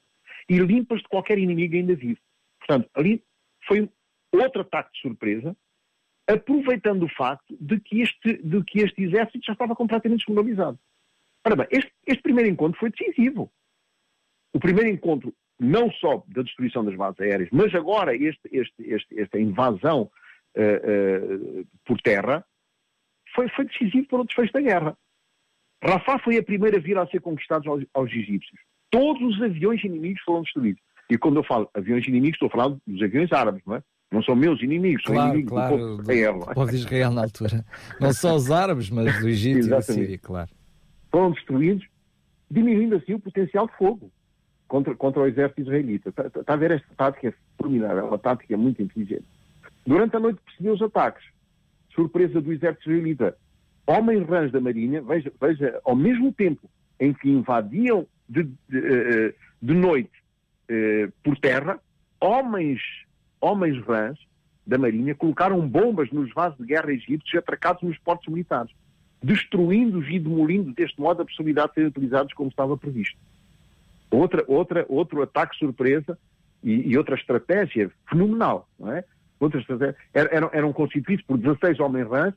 e 0.48 0.58
limpas 0.58 1.00
de 1.00 1.08
qualquer 1.08 1.38
inimigo 1.38 1.76
ainda 1.76 1.94
vivo. 1.94 2.18
Portanto, 2.58 2.88
ali 2.94 3.22
foi 3.66 3.88
outro 4.32 4.62
ataque 4.62 4.92
de 4.94 5.00
surpresa, 5.00 5.56
aproveitando 6.26 7.04
o 7.04 7.08
facto 7.08 7.56
de 7.60 7.78
que 7.80 8.00
este, 8.00 8.38
de 8.42 8.64
que 8.64 8.80
este 8.80 9.02
exército 9.02 9.44
já 9.44 9.52
estava 9.52 9.76
completamente 9.76 10.24
desmoralizado. 10.26 10.78
Ora 11.44 11.56
bem, 11.56 11.66
este, 11.70 11.92
este 12.06 12.22
primeiro 12.22 12.50
encontro 12.50 12.78
foi 12.78 12.90
decisivo. 12.90 13.52
O 14.54 14.60
primeiro 14.60 14.90
encontro, 14.90 15.34
não 15.62 15.90
só 15.92 16.22
da 16.26 16.42
destruição 16.42 16.84
das 16.84 16.96
bases 16.96 17.20
aéreas, 17.20 17.48
mas 17.52 17.72
agora 17.74 18.14
este, 18.14 18.48
este, 18.50 19.20
esta 19.20 19.38
invasão 19.38 20.10
uh, 20.56 21.60
uh, 21.60 21.66
por 21.84 22.00
terra, 22.02 22.44
foi, 23.34 23.48
foi 23.50 23.64
decisivo 23.66 24.06
para 24.08 24.20
o 24.20 24.24
desfecho 24.24 24.52
da 24.52 24.60
guerra. 24.60 24.96
Rafah 25.82 26.18
foi 26.18 26.36
a 26.36 26.42
primeira 26.42 26.80
vila 26.80 27.02
a 27.02 27.06
ser 27.06 27.20
conquistada 27.20 27.68
aos, 27.68 27.84
aos 27.94 28.10
egípcios. 28.10 28.60
Todos 28.90 29.36
os 29.36 29.42
aviões 29.42 29.82
inimigos 29.84 30.20
foram 30.22 30.42
destruídos. 30.42 30.82
E 31.08 31.16
quando 31.16 31.36
eu 31.36 31.44
falo 31.44 31.70
aviões 31.74 32.06
inimigos, 32.06 32.36
estou 32.36 32.48
a 32.48 32.50
falar 32.50 32.76
dos 32.86 33.02
aviões 33.02 33.32
árabes, 33.32 33.62
não 33.66 33.76
é? 33.76 33.82
Não 34.10 34.22
são 34.22 34.36
meus 34.36 34.62
inimigos, 34.62 35.02
claro, 35.04 35.20
são 35.20 35.28
inimigos 35.28 35.52
claro, 35.52 35.76
do 35.76 35.78
povo 35.78 35.96
de 35.96 36.02
Israel. 36.02 36.38
Do 36.38 36.54
povo 36.54 36.70
de 36.70 36.76
Israel 36.76 37.10
na 37.12 37.22
altura. 37.22 37.64
Não 37.98 38.12
só 38.12 38.34
os 38.34 38.50
árabes, 38.50 38.90
mas 38.90 39.20
do 39.20 39.28
Egito 39.28 39.66
e 39.66 39.70
da 39.70 39.80
Síria, 39.80 40.18
claro. 40.18 40.50
Foram 41.10 41.30
destruídos, 41.30 41.86
diminuindo 42.50 42.96
assim 42.96 43.14
o 43.14 43.18
potencial 43.18 43.66
de 43.66 43.76
fogo 43.76 44.12
contra, 44.72 44.94
contra 44.94 45.20
o 45.20 45.26
exército 45.26 45.60
israelita. 45.60 46.08
Está, 46.08 46.28
está 46.28 46.54
a 46.54 46.56
ver 46.56 46.70
esta 46.70 46.88
tática 46.96 47.34
formidável, 47.58 47.98
é 47.98 48.02
uma 48.04 48.18
tática 48.18 48.56
muito 48.56 48.80
inteligente. 48.80 49.26
Durante 49.86 50.16
a 50.16 50.20
noite 50.20 50.40
percebeu 50.46 50.72
os 50.72 50.80
ataques 50.80 51.22
surpresa 51.94 52.40
do 52.40 52.50
exército 52.50 52.88
israelita. 52.88 53.36
Homens 53.86 54.26
rãs 54.26 54.50
da 54.50 54.62
Marinha, 54.62 55.02
veja, 55.02 55.30
veja, 55.38 55.78
ao 55.84 55.94
mesmo 55.94 56.32
tempo 56.32 56.70
em 56.98 57.12
que 57.12 57.28
invadiam 57.28 58.06
de, 58.26 58.44
de, 58.44 58.78
eh, 58.78 59.34
de 59.60 59.74
noite 59.74 60.10
eh, 60.70 61.10
por 61.22 61.36
terra, 61.36 61.78
homens, 62.18 62.80
homens 63.42 63.78
rãs 63.84 64.18
da 64.66 64.78
Marinha 64.78 65.14
colocaram 65.14 65.68
bombas 65.68 66.10
nos 66.10 66.32
vasos 66.32 66.56
de 66.56 66.64
guerra 66.64 66.90
egípcios 66.90 67.34
atracados 67.34 67.82
nos 67.82 67.98
portos 67.98 68.28
militares, 68.28 68.72
destruindo-os 69.22 70.08
e 70.08 70.18
demolindo 70.18 70.72
deste 70.72 70.98
modo 70.98 71.20
a 71.20 71.26
possibilidade 71.26 71.68
de 71.68 71.74
serem 71.74 71.88
utilizados 71.90 72.32
como 72.32 72.48
estava 72.48 72.74
previsto. 72.74 73.18
Outra, 74.12 74.44
outra, 74.46 74.86
outro 74.88 75.22
ataque 75.22 75.56
surpresa 75.56 76.18
e, 76.62 76.90
e 76.90 76.98
outra 76.98 77.14
estratégia 77.16 77.90
fenomenal, 78.08 78.68
não 78.78 78.92
é? 78.92 79.02
outras 79.40 79.64
eram, 80.12 80.50
eram 80.52 80.72
constituídos 80.72 81.24
por 81.24 81.38
16 81.38 81.80
homens-rãs 81.80 82.34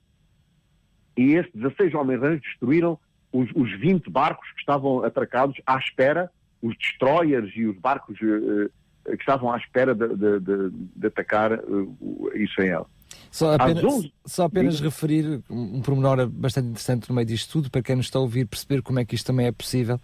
e 1.17 1.33
estes 1.33 1.53
16 1.53 1.93
homens-rãs 1.93 2.41
destruíram 2.41 2.97
os, 3.31 3.49
os 3.53 3.71
20 3.79 4.09
barcos 4.09 4.49
que 4.53 4.59
estavam 4.59 5.03
atracados 5.03 5.61
à 5.67 5.77
espera, 5.77 6.31
os 6.61 6.75
destroyers 6.77 7.51
e 7.55 7.65
os 7.65 7.77
barcos 7.77 8.17
uh, 8.21 8.71
que 9.05 9.19
estavam 9.19 9.51
à 9.51 9.57
espera 9.57 9.93
de, 9.93 10.07
de, 10.07 10.39
de, 10.39 10.69
de 10.95 11.07
atacar 11.07 11.53
uh, 11.53 12.31
Israel. 12.35 12.89
Só 13.31 13.53
apenas, 13.53 14.09
só 14.25 14.43
apenas 14.45 14.79
referir 14.79 15.43
um 15.49 15.81
pormenor 15.81 16.25
bastante 16.29 16.69
interessante 16.69 17.09
no 17.09 17.15
meio 17.15 17.27
disto 17.27 17.51
tudo, 17.51 17.69
para 17.69 17.81
quem 17.81 17.97
nos 17.97 18.05
está 18.05 18.17
a 18.17 18.21
ouvir 18.21 18.47
perceber 18.47 18.81
como 18.81 18.97
é 18.99 19.03
que 19.03 19.13
isto 19.13 19.25
também 19.25 19.45
é 19.45 19.51
possível, 19.51 19.99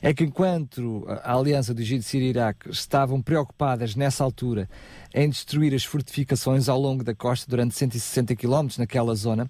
é 0.00 0.12
que 0.12 0.24
enquanto 0.24 1.04
a 1.22 1.32
aliança 1.32 1.72
do 1.72 1.80
Egito, 1.80 2.02
Síria 2.02 2.26
e 2.26 2.30
Iraque 2.30 2.70
estavam 2.70 3.22
preocupadas 3.22 3.94
nessa 3.94 4.24
altura 4.24 4.68
em 5.14 5.28
destruir 5.28 5.74
as 5.74 5.84
fortificações 5.84 6.68
ao 6.68 6.80
longo 6.80 7.04
da 7.04 7.14
costa 7.14 7.48
durante 7.48 7.74
160 7.74 8.34
km 8.34 8.68
naquela 8.78 9.14
zona, 9.14 9.48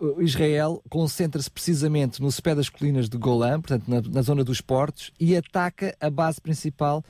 uh, 0.00 0.22
Israel 0.22 0.82
concentra-se 0.88 1.50
precisamente 1.50 2.22
no 2.22 2.32
pé 2.42 2.54
das 2.54 2.68
colinas 2.68 3.08
de 3.08 3.18
Golã, 3.18 3.60
portanto 3.60 3.88
na, 3.88 4.00
na 4.00 4.22
zona 4.22 4.42
dos 4.42 4.60
portos, 4.60 5.12
e 5.20 5.36
ataca 5.36 5.94
a 6.00 6.08
base 6.08 6.40
principal 6.40 7.04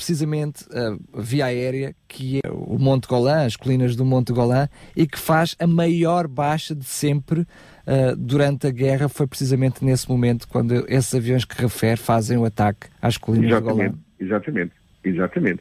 precisamente 0.00 0.64
a 0.72 1.20
via 1.20 1.44
aérea, 1.44 1.94
que 2.08 2.38
é 2.42 2.48
o 2.50 2.78
Monte 2.78 3.06
Golã, 3.06 3.44
as 3.44 3.54
colinas 3.54 3.94
do 3.94 4.02
Monte 4.02 4.32
Golã, 4.32 4.66
e 4.96 5.06
que 5.06 5.18
faz 5.18 5.54
a 5.60 5.66
maior 5.66 6.26
baixa 6.26 6.74
de 6.74 6.86
sempre 6.86 7.40
uh, 7.40 8.16
durante 8.16 8.66
a 8.66 8.70
guerra. 8.70 9.10
Foi 9.10 9.26
precisamente 9.26 9.84
nesse 9.84 10.08
momento 10.08 10.48
quando 10.48 10.72
esses 10.88 11.14
aviões 11.14 11.44
que 11.44 11.60
refere 11.60 11.98
fazem 11.98 12.38
o 12.38 12.46
ataque 12.46 12.88
às 13.02 13.18
colinas 13.18 13.50
do 13.50 13.60
Golã. 13.60 13.92
Exatamente, 14.18 14.72
exatamente. 15.04 15.60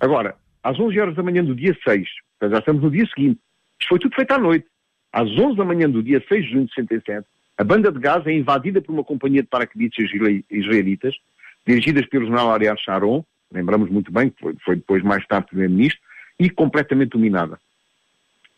Agora, 0.00 0.34
às 0.62 0.80
11 0.80 0.98
horas 0.98 1.14
da 1.14 1.22
manhã 1.22 1.44
do 1.44 1.54
dia 1.54 1.76
6, 1.86 2.08
já 2.42 2.58
estamos 2.58 2.82
no 2.82 2.90
dia 2.90 3.06
seguinte, 3.14 3.38
isto 3.78 3.88
foi 3.90 3.98
tudo 3.98 4.14
feito 4.14 4.32
à 4.32 4.38
noite. 4.38 4.66
Às 5.12 5.28
11 5.28 5.58
da 5.58 5.64
manhã 5.64 5.90
do 5.90 6.02
dia 6.02 6.24
6 6.26 6.42
de 6.42 6.50
junho 6.50 6.64
de 6.64 6.72
67, 6.72 7.26
a 7.58 7.64
banda 7.64 7.92
de 7.92 8.00
Gaza 8.00 8.30
é 8.30 8.34
invadida 8.34 8.80
por 8.80 8.92
uma 8.92 9.04
companhia 9.04 9.42
de 9.42 9.48
paraquedistas 9.48 10.08
israelitas, 10.50 11.14
dirigidas 11.66 12.06
pelo 12.06 12.24
general 12.24 12.50
Ariel 12.50 12.76
Sharon, 12.78 13.22
lembramos 13.52 13.90
muito 13.90 14.12
bem, 14.12 14.30
que 14.30 14.40
foi, 14.40 14.54
foi 14.64 14.76
depois 14.76 15.02
mais 15.02 15.26
tarde 15.26 15.48
primeiro-ministro, 15.48 16.00
e 16.38 16.50
completamente 16.50 17.10
dominada. 17.10 17.58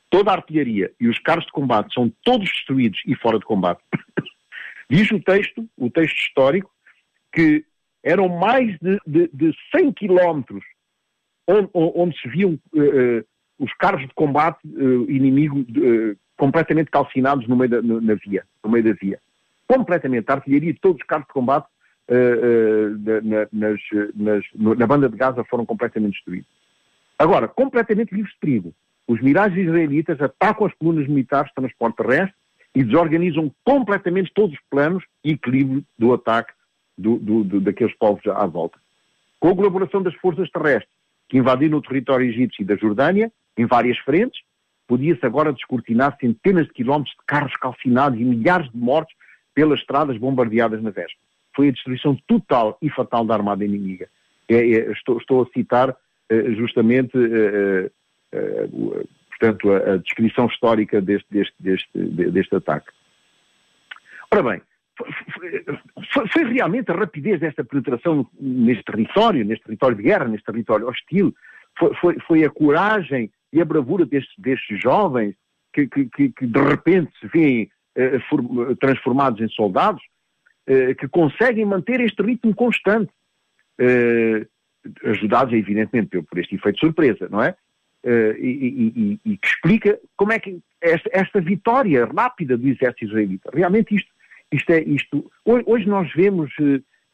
Toda 0.08 0.30
a 0.30 0.34
artilharia 0.34 0.90
e 1.00 1.08
os 1.08 1.18
carros 1.18 1.44
de 1.44 1.52
combate 1.52 1.92
são 1.92 2.12
todos 2.24 2.48
destruídos 2.48 3.00
e 3.06 3.14
fora 3.14 3.38
de 3.38 3.44
combate. 3.44 3.82
Diz 4.88 5.10
o 5.10 5.20
texto, 5.20 5.68
o 5.76 5.90
texto 5.90 6.16
histórico, 6.16 6.70
que 7.32 7.64
eram 8.02 8.28
mais 8.28 8.78
de, 8.78 8.98
de, 9.06 9.28
de 9.32 9.54
100 9.74 9.92
quilómetros 9.92 10.64
onde, 11.46 11.68
onde, 11.74 12.20
se 12.20 12.28
viam 12.28 12.58
uh, 12.72 12.80
uh, 12.80 13.24
os 13.58 13.72
carros 13.74 14.02
de 14.02 14.14
combate 14.14 14.58
uh, 14.64 15.10
inimigo 15.10 15.64
completamente 16.36 16.90
calcinados 16.90 17.46
no 17.48 17.56
meio 17.56 17.70
da, 17.70 17.82
na 17.82 18.14
via, 18.14 18.44
no 18.62 18.70
meio 18.70 18.84
da 18.84 18.92
via. 18.92 19.20
Completamente. 19.66 20.30
A 20.30 20.34
artilharia 20.34 20.72
de 20.72 20.80
todos 20.80 21.00
os 21.00 21.06
carros 21.06 21.26
de 21.26 21.32
combate 21.32 21.66
uh, 21.66 21.75
na, 22.08 23.48
nas, 23.52 23.80
nas, 24.14 24.44
na 24.54 24.86
banda 24.86 25.08
de 25.08 25.16
Gaza 25.16 25.44
foram 25.44 25.66
completamente 25.66 26.14
destruídos. 26.14 26.48
Agora, 27.18 27.48
completamente 27.48 28.14
livres 28.14 28.32
de 28.32 28.40
perigo. 28.40 28.74
Os 29.08 29.20
mirais 29.20 29.56
israelitas 29.56 30.20
atacam 30.20 30.66
as 30.66 30.74
colunas 30.74 31.06
militares 31.08 31.48
de 31.48 31.54
transporte 31.54 31.96
terrestre 31.96 32.34
e 32.74 32.84
desorganizam 32.84 33.52
completamente 33.64 34.32
todos 34.34 34.54
os 34.54 34.62
planos 34.68 35.04
e 35.24 35.32
equilíbrio 35.32 35.84
do 35.98 36.12
ataque 36.12 36.52
do, 36.98 37.16
do, 37.18 37.44
do, 37.44 37.60
daqueles 37.60 37.96
povos 37.96 38.24
à 38.26 38.46
volta. 38.46 38.78
Com 39.40 39.50
a 39.50 39.56
colaboração 39.56 40.02
das 40.02 40.14
forças 40.14 40.50
terrestres 40.50 40.90
que 41.28 41.38
invadiram 41.38 41.78
o 41.78 41.82
território 41.82 42.28
egípcio 42.28 42.62
e 42.62 42.66
da 42.66 42.76
Jordânia, 42.76 43.32
em 43.56 43.64
várias 43.64 43.98
frentes, 43.98 44.40
podia-se 44.86 45.24
agora 45.24 45.52
descortinar 45.52 46.16
centenas 46.20 46.66
de 46.66 46.72
quilómetros 46.72 47.16
de 47.16 47.24
carros 47.26 47.56
calcinados 47.56 48.20
e 48.20 48.24
milhares 48.24 48.70
de 48.70 48.76
mortos 48.76 49.14
pelas 49.54 49.80
estradas 49.80 50.16
bombardeadas 50.18 50.82
na 50.82 50.90
véspera 50.90 51.26
foi 51.56 51.68
a 51.68 51.72
destruição 51.72 52.14
total 52.28 52.76
e 52.82 52.90
fatal 52.90 53.24
da 53.24 53.34
armada 53.34 53.64
inimiga. 53.64 54.06
É, 54.48 54.56
é, 54.56 54.92
estou, 54.92 55.16
estou, 55.16 55.42
a 55.42 55.46
citar 55.46 55.96
eh, 56.28 56.50
justamente, 56.52 57.16
eh, 57.16 57.90
eh, 58.32 58.68
portanto, 59.30 59.72
a, 59.72 59.94
a, 59.94 59.96
descrição 59.96 60.46
histórica 60.46 61.00
deste, 61.00 61.26
deste, 61.30 61.54
deste, 61.58 61.98
deste 62.30 62.54
ataque. 62.54 62.92
Ora 64.30 64.42
bem, 64.42 64.62
foi, 64.96 66.28
foi, 66.28 66.44
realmente 66.44 66.90
a 66.90 66.94
rapidez 66.94 67.40
desta 67.40 67.64
penetração 67.64 68.28
neste 68.38 68.84
território, 68.84 69.44
neste 69.44 69.64
território 69.64 69.96
de 69.96 70.02
guerra, 70.02 70.28
neste 70.28 70.46
território 70.46 70.88
hostil, 70.88 71.34
foi, 71.78 71.94
foi, 71.94 72.18
foi 72.20 72.44
a 72.44 72.50
coragem 72.50 73.30
e 73.52 73.60
a 73.60 73.64
bravura 73.64 74.04
destes, 74.04 74.34
destes 74.38 74.80
jovens 74.80 75.34
que, 75.72 75.86
que, 75.86 76.06
que, 76.30 76.46
de 76.46 76.60
repente 76.60 77.10
se 77.20 77.26
veem 77.28 77.70
transformados 78.80 79.40
em 79.40 79.48
soldados, 79.48 80.02
que 80.98 81.06
conseguem 81.08 81.64
manter 81.64 82.00
este 82.00 82.20
ritmo 82.22 82.54
constante, 82.54 83.12
ajudados, 85.04 85.54
evidentemente, 85.54 86.20
por 86.22 86.38
este 86.38 86.56
efeito 86.56 86.80
surpresa, 86.80 87.28
não 87.30 87.42
é? 87.42 87.54
E, 88.04 88.90
e, 88.96 89.20
e, 89.24 89.36
que 89.36 89.46
explica 89.46 89.98
como 90.16 90.32
é 90.32 90.40
que 90.40 90.58
esta, 90.80 91.08
esta 91.12 91.40
vitória 91.40 92.04
rápida 92.04 92.56
do 92.56 92.68
exército 92.68 93.04
israelita. 93.04 93.50
Realmente 93.54 93.94
isto, 93.94 94.10
isto 94.52 94.70
é 94.72 94.80
isto. 94.82 95.30
Hoje, 95.44 95.86
nós 95.86 96.12
vemos 96.12 96.52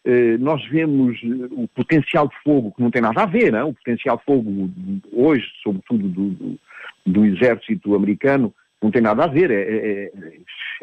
eh, 0.05 0.37
nós 0.39 0.65
vemos 0.69 1.17
eh, 1.23 1.49
o 1.53 1.69
potencial 1.69 2.27
de 2.27 2.35
fogo, 2.43 2.73
que 2.73 2.83
não 2.83 2.91
tem 2.91 3.01
nada 3.01 3.23
a 3.23 3.27
ver, 3.27 3.53
não? 3.53 3.69
o 3.69 3.75
potencial 3.75 4.17
de 4.17 4.25
fogo 4.25 4.71
hoje, 5.13 5.47
sobretudo 5.63 6.09
do, 6.09 6.31
do, 6.31 6.59
do 7.07 7.25
exército 7.25 7.95
americano, 7.95 8.53
não 8.83 8.91
tem 8.91 9.01
nada 9.01 9.25
a 9.25 9.29
ver, 9.29 9.53
é, 9.53 9.63
é, 9.63 10.13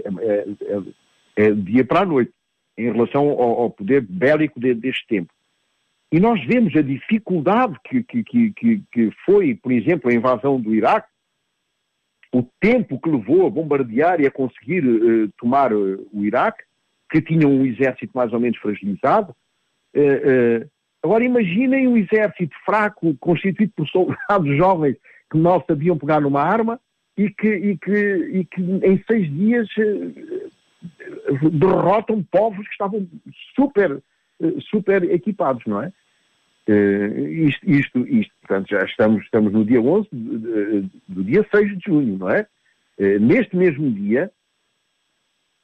é, 0.05 0.45
é 1.35 1.51
dia 1.51 1.83
para 1.83 2.01
a 2.01 2.05
noite, 2.05 2.31
em 2.79 2.91
relação 2.91 3.29
ao, 3.29 3.61
ao 3.61 3.69
poder 3.69 4.01
bélico 4.01 4.59
de, 4.59 4.73
deste 4.73 5.05
tempo. 5.05 5.33
E 6.11 6.19
nós 6.19 6.43
vemos 6.45 6.75
a 6.75 6.81
dificuldade 6.81 7.77
que, 7.83 8.01
que, 8.03 8.23
que, 8.23 8.83
que 8.91 9.11
foi, 9.25 9.53
por 9.53 9.71
exemplo, 9.71 10.09
a 10.09 10.13
invasão 10.13 10.59
do 10.59 10.73
Iraque, 10.73 11.07
o 12.33 12.43
tempo 12.59 12.99
que 12.99 13.09
levou 13.09 13.45
a 13.45 13.49
bombardear 13.49 14.21
e 14.21 14.25
a 14.25 14.31
conseguir 14.31 14.85
uh, 14.85 15.29
tomar 15.37 15.73
uh, 15.73 16.07
o 16.13 16.23
Iraque, 16.23 16.63
que 17.11 17.21
tinham 17.21 17.51
um 17.51 17.65
exército 17.65 18.11
mais 18.15 18.31
ou 18.31 18.39
menos 18.39 18.57
fragilizado. 18.59 19.35
Uh, 19.95 20.67
agora 21.03 21.23
imaginem 21.23 21.87
um 21.87 21.97
exército 21.97 22.55
fraco, 22.65 23.15
constituído 23.19 23.73
por 23.75 23.87
soldados 23.87 24.55
jovens 24.57 24.95
que 25.29 25.37
mal 25.37 25.63
sabiam 25.67 25.97
pegar 25.97 26.21
numa 26.21 26.41
arma 26.41 26.79
e 27.17 27.29
que, 27.29 27.47
e 27.47 27.77
que, 27.77 28.15
e 28.31 28.45
que 28.45 28.61
em 28.61 29.03
seis 29.05 29.29
dias 29.31 29.67
derrotam 31.51 32.23
povos 32.23 32.65
que 32.67 32.71
estavam 32.71 33.07
super, 33.55 34.01
super 34.69 35.03
equipados, 35.11 35.63
não 35.65 35.81
é? 35.81 35.91
isto, 36.67 37.69
isto, 37.69 38.07
isto, 38.07 38.33
portanto, 38.41 38.69
já 38.69 38.79
estamos, 38.85 39.23
estamos 39.23 39.51
no 39.51 39.65
dia 39.65 39.81
11 39.81 40.07
do, 40.11 40.89
do 41.07 41.23
dia 41.23 41.45
6 41.53 41.77
de 41.77 41.83
junho, 41.85 42.17
não 42.17 42.29
é? 42.29 42.45
neste 43.19 43.55
mesmo 43.55 43.91
dia, 43.91 44.31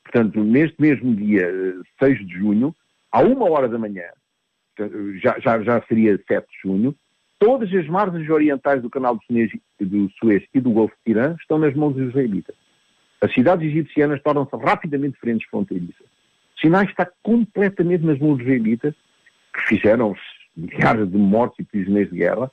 Portanto, 0.06 0.44
neste 0.44 0.80
mesmo 0.80 1.16
dia 1.16 1.52
6 2.00 2.20
eh, 2.20 2.24
de 2.24 2.34
junho, 2.36 2.74
à 3.12 3.22
uma 3.22 3.50
hora 3.50 3.68
da 3.68 3.78
manhã, 3.78 4.06
já, 5.22 5.40
já, 5.40 5.62
já 5.62 5.82
seria 5.88 6.18
7 6.28 6.48
de 6.48 6.62
junho, 6.62 6.96
todas 7.40 7.74
as 7.74 7.88
margens 7.88 8.30
orientais 8.30 8.82
do 8.82 8.90
canal 8.90 9.16
do 9.16 9.24
Suez, 9.26 9.52
do 9.80 10.10
Suez 10.12 10.44
e 10.54 10.62
do 10.62 10.72
Golfo 10.72 10.96
de 11.06 11.12
Irã 11.12 11.36
estão 11.40 11.58
nas 11.58 11.76
mãos 11.76 11.96
dos 11.96 12.10
israelitas. 12.10 12.56
As 13.26 13.34
cidades 13.34 13.68
egipcianas 13.68 14.22
tornam-se 14.22 14.56
rapidamente 14.56 15.18
frentes 15.20 15.50
fronteiriças. 15.50 16.06
Sinai 16.62 16.86
está 16.86 17.10
completamente 17.24 18.06
nas 18.06 18.20
mãos 18.20 18.38
dos 18.38 18.46
israelitas, 18.46 18.94
que 19.52 19.62
fizeram 19.62 20.16
milhares 20.56 21.10
de 21.10 21.18
mortos 21.18 21.58
e 21.58 21.64
prisioneiros 21.64 22.12
de 22.12 22.20
guerra. 22.20 22.52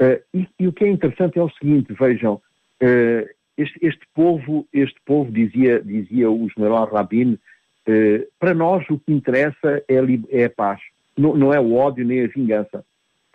Uh, 0.00 0.22
e, 0.32 0.48
e, 0.58 0.66
o 0.66 0.72
que 0.72 0.84
é 0.84 0.88
interessante 0.88 1.38
é 1.38 1.42
o 1.42 1.50
seguinte, 1.50 1.92
vejam, 1.92 2.34
uh, 2.82 3.28
este, 3.58 3.78
este, 3.82 4.00
povo, 4.14 4.66
este 4.72 4.98
povo, 5.04 5.30
dizia, 5.30 5.82
dizia 5.82 6.30
o 6.30 6.48
general 6.48 6.90
Rabin, 6.90 7.38
eh, 7.86 8.26
para 8.38 8.54
nós 8.54 8.88
o 8.88 8.98
que 8.98 9.12
interessa 9.12 9.84
é, 9.86 9.96
é 10.30 10.44
a 10.44 10.50
paz, 10.50 10.80
não, 11.18 11.36
não, 11.36 11.52
é 11.52 11.60
o 11.60 11.74
ódio 11.74 12.06
nem 12.06 12.24
a 12.24 12.28
vingança. 12.28 12.82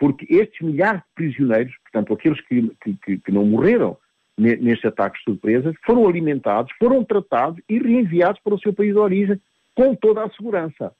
Porque 0.00 0.26
estes 0.28 0.60
milhares 0.62 1.00
de 1.00 1.06
prisioneiros, 1.14 1.72
portanto, 1.84 2.12
aqueles 2.12 2.40
que, 2.40 2.72
que, 3.04 3.18
que 3.18 3.30
não 3.30 3.46
morreram 3.46 3.96
nestes 4.38 4.84
ataques 4.84 5.22
surpresas, 5.22 5.74
foram 5.84 6.06
alimentados, 6.06 6.72
foram 6.78 7.02
tratados 7.02 7.62
e 7.68 7.78
reenviados 7.78 8.40
para 8.42 8.54
o 8.54 8.58
seu 8.58 8.72
país 8.72 8.92
de 8.92 8.98
origem 8.98 9.40
com 9.74 9.94
toda 9.94 10.24
a 10.24 10.30
segurança. 10.30 10.92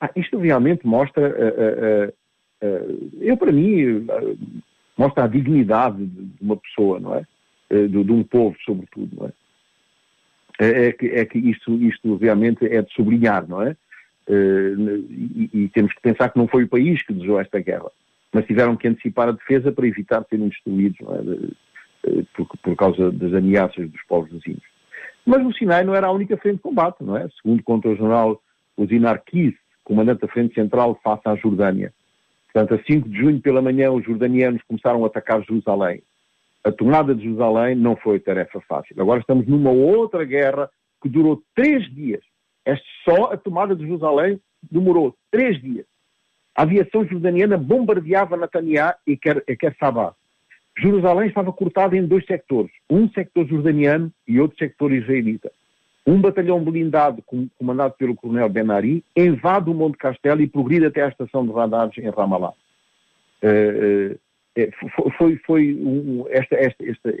Ah, 0.00 0.10
isto 0.16 0.38
realmente 0.38 0.86
mostra, 0.86 1.28
uh, 1.28 2.66
uh, 2.66 2.68
uh, 2.68 3.10
eu 3.20 3.36
para 3.36 3.52
mim, 3.52 4.06
mostra 4.96 5.24
a 5.24 5.28
dignidade 5.28 6.04
de 6.04 6.42
uma 6.42 6.56
pessoa, 6.56 6.98
não 6.98 7.14
é? 7.14 7.24
Eh, 7.70 7.88
de, 7.88 8.04
de, 8.04 8.12
um 8.12 8.22
povo, 8.22 8.54
sobretudo, 8.64 9.16
não 9.16 9.26
é? 9.26 9.32
É, 10.60 10.86
é 10.88 10.92
que, 10.92 11.06
é 11.06 11.24
que 11.24 11.38
isto, 11.38 11.74
isto 11.82 12.16
realmente 12.16 12.66
é 12.66 12.82
de 12.82 12.92
sublinhar, 12.92 13.48
não 13.48 13.62
é? 13.62 13.76
Eh, 14.28 14.74
e, 15.08 15.50
e, 15.54 15.68
temos 15.70 15.92
que 15.94 16.00
pensar 16.02 16.28
que 16.28 16.38
não 16.38 16.46
foi 16.46 16.64
o 16.64 16.68
país 16.68 17.02
que 17.02 17.14
desejou 17.14 17.40
esta 17.40 17.58
guerra, 17.60 17.90
mas 18.32 18.44
tiveram 18.44 18.76
que 18.76 18.86
antecipar 18.86 19.28
a 19.28 19.32
defesa 19.32 19.72
para 19.72 19.86
evitar 19.86 20.24
serem 20.28 20.48
destruídos, 20.48 20.98
é? 21.00 21.71
Eh, 22.06 22.24
por, 22.34 22.46
por, 22.62 22.76
causa 22.76 23.10
das 23.10 23.32
ameaças 23.32 23.90
dos 23.90 24.02
povos 24.08 24.30
vizinhos. 24.30 24.62
Mas 25.24 25.44
o 25.46 25.52
Sinai 25.52 25.84
não 25.84 25.94
era 25.94 26.08
a 26.08 26.12
única 26.12 26.36
frente 26.36 26.56
de 26.56 26.62
combate, 26.62 27.02
não 27.02 27.16
é? 27.16 27.28
Segundo 27.40 27.62
conta 27.62 27.88
o 27.88 27.96
general 27.96 28.40
Uzinar 28.76 29.22
Kis, 29.24 29.54
comandante 29.84 30.22
da 30.22 30.28
frente 30.28 30.54
central 30.54 30.98
face 31.02 31.22
à 31.26 31.36
Jordânia. 31.36 31.92
Portanto, 32.52 32.80
a 32.80 32.84
5 32.84 33.08
de 33.08 33.16
junho 33.16 33.40
pela 33.40 33.62
manhã, 33.62 33.90
os 33.90 34.04
jordanianos 34.04 34.62
começaram 34.66 35.04
a 35.04 35.06
atacar 35.06 35.42
Jerusalém 35.42 36.02
a 36.64 36.70
tomada 36.70 37.14
de 37.14 37.24
Jerusalém 37.24 37.74
não 37.74 37.96
foi 37.96 38.20
tarefa 38.20 38.60
fácil. 38.68 38.94
Agora 39.00 39.20
estamos 39.20 39.46
numa 39.46 39.70
outra 39.70 40.24
guerra 40.24 40.70
que 41.02 41.08
durou 41.08 41.42
três 41.54 41.92
dias. 41.92 42.22
Este 42.64 42.86
só 43.04 43.32
a 43.32 43.36
tomada 43.36 43.74
de 43.74 43.84
Jerusalém 43.84 44.40
demorou 44.70 45.16
três 45.30 45.60
dias. 45.60 45.86
A 46.54 46.62
aviação 46.62 47.04
jordaniana 47.04 47.56
bombardeava 47.58 48.36
Netanyahu 48.36 48.94
e 49.06 49.16
quer, 49.16 49.42
e 49.48 49.56
quer 49.56 49.74
Sabá. 49.78 50.14
Jerusalém 50.78 51.28
estava 51.28 51.52
cortada 51.52 51.96
em 51.96 52.06
dois 52.06 52.24
sectores, 52.24 52.70
um 52.88 53.08
sector 53.10 53.46
jordaniano 53.46 54.10
e 54.26 54.40
outro 54.40 54.58
sector 54.58 54.92
israelita. 54.92 55.50
Um 56.06 56.20
batalhão 56.20 56.62
blindado, 56.64 57.22
comandado 57.58 57.94
pelo 57.96 58.16
coronel 58.16 58.48
Ben 58.48 58.70
Ari, 58.70 59.04
invade 59.16 59.70
o 59.70 59.74
Monte 59.74 59.98
Castelo 59.98 60.40
e 60.40 60.48
progride 60.48 60.86
até 60.86 61.02
à 61.02 61.08
estação 61.08 61.46
de 61.46 61.52
radares 61.52 61.96
em 61.98 62.10
Ramallah. 62.10 62.54
Uh, 63.42 64.14
uh, 64.58 65.10
foi, 65.16 65.36
foi 65.46 65.74
um, 65.74 66.24
esta, 66.28 66.56
esta, 66.56 66.84
esta, 66.84 67.14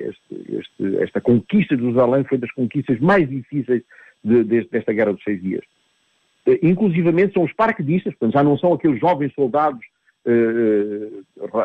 esta, 1.00 1.20
conquista 1.20 1.76
de 1.76 1.82
Jerusalém 1.82 2.24
foi 2.24 2.38
das 2.38 2.50
conquistas 2.52 2.98
mais 3.00 3.28
difíceis 3.28 3.82
de, 4.24 4.44
de, 4.44 4.64
desta 4.68 4.92
Guerra 4.92 5.12
dos 5.12 5.22
Seis 5.22 5.40
Dias. 5.40 5.64
Uh, 6.46 6.58
inclusivamente 6.62 7.34
são 7.34 7.44
os 7.44 7.52
paraquedistas, 7.52 8.14
portanto, 8.14 8.34
já 8.34 8.42
não 8.42 8.58
são 8.58 8.72
aqueles 8.72 8.98
jovens 8.98 9.32
soldados 9.34 9.84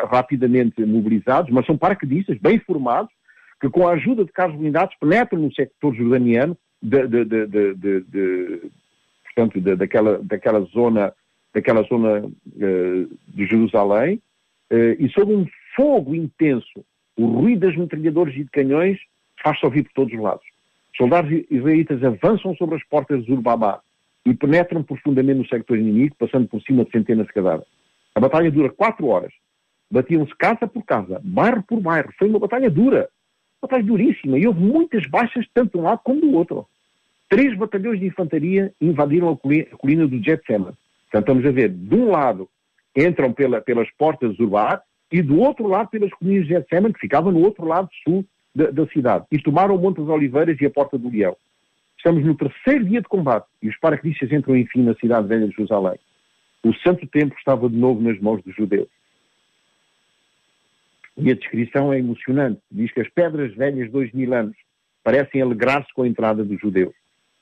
rapidamente 0.10 0.84
mobilizados, 0.86 1.52
mas 1.52 1.66
são 1.66 1.78
paraquedistas 1.78 2.38
bem 2.40 2.60
formados, 2.60 3.12
que 3.62 3.70
com 3.70 3.88
a 3.88 3.94
ajuda 3.94 4.26
de 4.26 4.32
carros 4.32 4.58
blindados 4.58 4.96
penetram 5.00 5.40
no 5.40 5.54
sector 5.54 5.94
jordaniano 5.96 6.58
de, 6.82 7.08
de, 7.08 7.26
de, 8.02 8.62
portanto, 9.24 9.60
daquela, 9.78 10.20
daquela 10.20 10.62
zona, 10.62 11.14
daquela 11.54 11.84
zona 11.84 12.26
uh, 12.26 13.18
de 13.28 13.46
Jerusalém, 13.48 14.22
e 15.00 15.08
sob 15.10 15.34
um 15.34 15.46
fogo 15.76 16.14
intenso, 16.14 16.84
o 17.16 17.26
ruído 17.26 17.68
das 17.68 17.78
metralhadoras 17.78 18.36
e 18.36 18.44
de 18.44 18.50
canhões 18.50 18.98
faz-se 19.42 19.66
ouvir 19.66 19.84
por 19.84 19.94
todos 19.94 20.14
os 20.14 20.20
lados. 20.20 20.46
Soldados 20.98 21.32
israelitas 21.50 22.04
avançam 22.04 22.56
sobre 22.56 22.76
as 22.76 22.84
portas 22.84 23.24
de 23.24 23.32
Urbabá 23.32 23.80
e 24.26 24.34
penetram 24.34 24.84
profundamente 24.84 25.40
no 25.40 25.48
sector 25.48 25.78
inimigo, 25.78 26.16
passando 26.20 26.48
por 26.48 26.62
cima 26.64 26.84
de 26.84 26.92
centenas 26.92 27.28
de 27.28 27.34
cadáveres. 27.34 27.77
A 28.18 28.20
batalha 28.20 28.50
dura 28.50 28.72
quatro 28.72 29.06
horas. 29.06 29.32
Batiam-se 29.92 30.36
casa 30.36 30.66
por 30.66 30.84
casa, 30.84 31.22
bairro 31.24 31.62
por 31.62 31.80
bairro. 31.80 32.12
Foi 32.18 32.28
uma 32.28 32.40
batalha 32.40 32.68
dura. 32.68 33.08
Uma 33.62 33.68
batalha 33.68 33.84
duríssima. 33.84 34.40
E 34.40 34.48
houve 34.48 34.60
muitas 34.60 35.06
baixas, 35.06 35.46
tanto 35.54 35.74
de 35.74 35.78
um 35.78 35.84
lado 35.84 36.02
como 36.04 36.20
do 36.20 36.34
outro. 36.34 36.66
Três 37.30 37.56
batalhões 37.56 38.00
de 38.00 38.08
infantaria 38.08 38.74
invadiram 38.82 39.30
a 39.30 39.78
colina 39.78 40.08
do 40.08 40.18
Getsema. 40.18 40.74
Portanto, 41.04 41.28
estamos 41.28 41.46
a 41.46 41.52
ver, 41.52 41.70
de 41.70 41.94
um 41.94 42.10
lado, 42.10 42.50
entram 42.96 43.32
pela, 43.32 43.62
pelas 43.62 43.88
portas 43.92 44.36
do 44.36 44.46
Urbar 44.46 44.82
e 45.12 45.22
do 45.22 45.40
outro 45.40 45.68
lado 45.68 45.90
pelas 45.92 46.12
colinas 46.16 46.48
de 46.48 46.56
Getseman, 46.56 46.94
que 46.94 47.02
ficavam 47.02 47.32
no 47.32 47.42
outro 47.42 47.66
lado 47.66 47.88
sul 48.04 48.26
da, 48.56 48.72
da, 48.72 48.88
cidade, 48.88 49.26
e 49.32 49.38
tomaram 49.38 49.76
o 49.76 49.80
Monte 49.80 49.98
das 49.98 50.10
Oliveiras 50.10 50.60
e 50.60 50.66
a 50.66 50.72
Porta 50.72 50.98
do 50.98 51.08
Leão. 51.08 51.38
Estamos 51.96 52.26
no 52.26 52.36
terceiro 52.36 52.84
dia 52.84 53.00
de 53.00 53.08
combate 53.08 53.46
e 53.62 53.70
os 53.70 53.78
paraquedistas 53.78 54.32
entram 54.32 54.58
enfim 54.58 54.82
na 54.82 54.96
cidade 54.96 55.28
velha 55.28 55.48
de 55.48 55.54
Jerusalém. 55.54 56.00
O 56.68 56.74
santo 56.80 57.08
templo 57.08 57.38
estava 57.38 57.70
de 57.70 57.78
novo 57.78 58.02
nas 58.02 58.20
mãos 58.20 58.44
dos 58.44 58.54
judeus. 58.54 58.90
E 61.16 61.32
a 61.32 61.34
descrição 61.34 61.94
é 61.94 62.00
emocionante. 62.00 62.60
Diz 62.70 62.92
que 62.92 63.00
as 63.00 63.10
pedras 63.10 63.56
velhas 63.56 63.90
dois 63.90 64.12
mil 64.12 64.34
anos 64.34 64.54
parecem 65.02 65.42
alegrar-se 65.42 65.94
com 65.94 66.02
a 66.02 66.08
entrada 66.10 66.44
dos 66.44 66.60
judeus. 66.60 66.94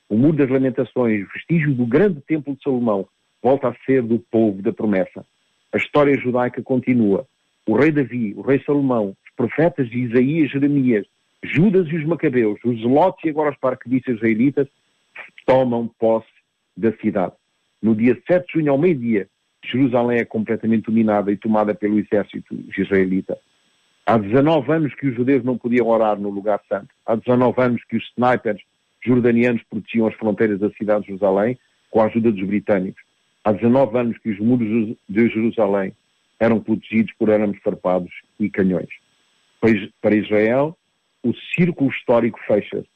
O 0.08 0.16
Muro 0.16 0.36
das 0.36 0.48
Lamentações, 0.48 1.26
vestígio 1.34 1.74
do 1.74 1.84
grande 1.84 2.20
templo 2.20 2.54
de 2.54 2.62
Salomão, 2.62 3.08
volta 3.42 3.70
a 3.70 3.74
ser 3.84 4.00
do 4.00 4.20
povo 4.20 4.62
da 4.62 4.72
promessa. 4.72 5.26
A 5.72 5.76
história 5.76 6.16
judaica 6.16 6.62
continua. 6.62 7.26
O 7.66 7.74
rei 7.74 7.90
Davi, 7.90 8.32
o 8.36 8.42
rei 8.42 8.62
Salomão, 8.64 9.08
os 9.08 9.34
profetas 9.34 9.90
de 9.90 9.98
Isaías, 9.98 10.52
Jeremias, 10.52 11.04
Judas 11.42 11.88
e 11.88 11.96
os 11.96 12.04
Macabeus, 12.04 12.60
os 12.64 12.78
Zelotes 12.78 13.24
e 13.24 13.30
agora 13.30 13.50
os 13.50 13.58
parquedistas 13.58 14.18
israelitas 14.18 14.68
tomam 15.44 15.88
posse 15.98 16.30
da 16.76 16.92
cidade. 16.98 17.34
No 17.82 17.94
dia 17.94 18.20
7 18.26 18.46
de 18.46 18.52
junho, 18.54 18.72
ao 18.72 18.78
meio-dia, 18.78 19.28
Jerusalém 19.64 20.18
é 20.18 20.24
completamente 20.24 20.84
dominada 20.84 21.30
e 21.30 21.36
tomada 21.36 21.74
pelo 21.74 21.98
exército 21.98 22.54
israelita. 22.76 23.38
Há 24.04 24.18
19 24.18 24.72
anos 24.72 24.94
que 24.94 25.08
os 25.08 25.16
judeus 25.16 25.42
não 25.44 25.58
podiam 25.58 25.88
orar 25.88 26.18
no 26.18 26.30
lugar 26.30 26.60
santo. 26.68 26.88
Há 27.04 27.16
19 27.16 27.60
anos 27.60 27.84
que 27.84 27.96
os 27.96 28.04
snipers 28.16 28.62
jordanianos 29.04 29.62
protegiam 29.68 30.06
as 30.06 30.14
fronteiras 30.14 30.60
da 30.60 30.70
cidade 30.70 31.02
de 31.02 31.06
Jerusalém 31.08 31.58
com 31.90 32.00
a 32.00 32.06
ajuda 32.06 32.30
dos 32.30 32.46
britânicos. 32.46 33.02
Há 33.44 33.52
19 33.52 33.98
anos 33.98 34.18
que 34.18 34.30
os 34.30 34.38
muros 34.38 34.96
de 35.08 35.28
Jerusalém 35.28 35.92
eram 36.38 36.60
protegidos 36.60 37.12
por 37.18 37.30
arames 37.30 37.60
farpados 37.62 38.12
e 38.38 38.48
canhões. 38.50 38.88
Para 40.00 40.14
Israel, 40.14 40.76
o 41.22 41.32
círculo 41.54 41.90
histórico 41.90 42.38
fecha-se. 42.46 42.88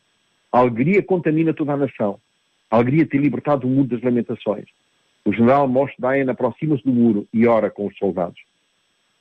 A 0.53 0.59
alegria 0.59 1.03
contamina 1.03 1.55
toda 1.55 1.73
a 1.73 1.77
nação. 1.77 2.21
A 2.71 2.77
alegria 2.77 3.07
tem 3.07 3.21
libertado 3.21 3.67
o 3.67 3.71
muro 3.71 3.89
das 3.89 4.03
lamentações. 4.03 4.67
O 5.25 5.33
general 5.33 5.69
Moshe 5.69 5.95
Dayan 5.99 6.31
aproxima-se 6.31 6.85
do 6.85 6.93
muro 6.93 7.27
e 7.33 7.47
ora 7.47 7.69
com 7.69 7.87
os 7.87 7.99
soldados. 7.99 8.41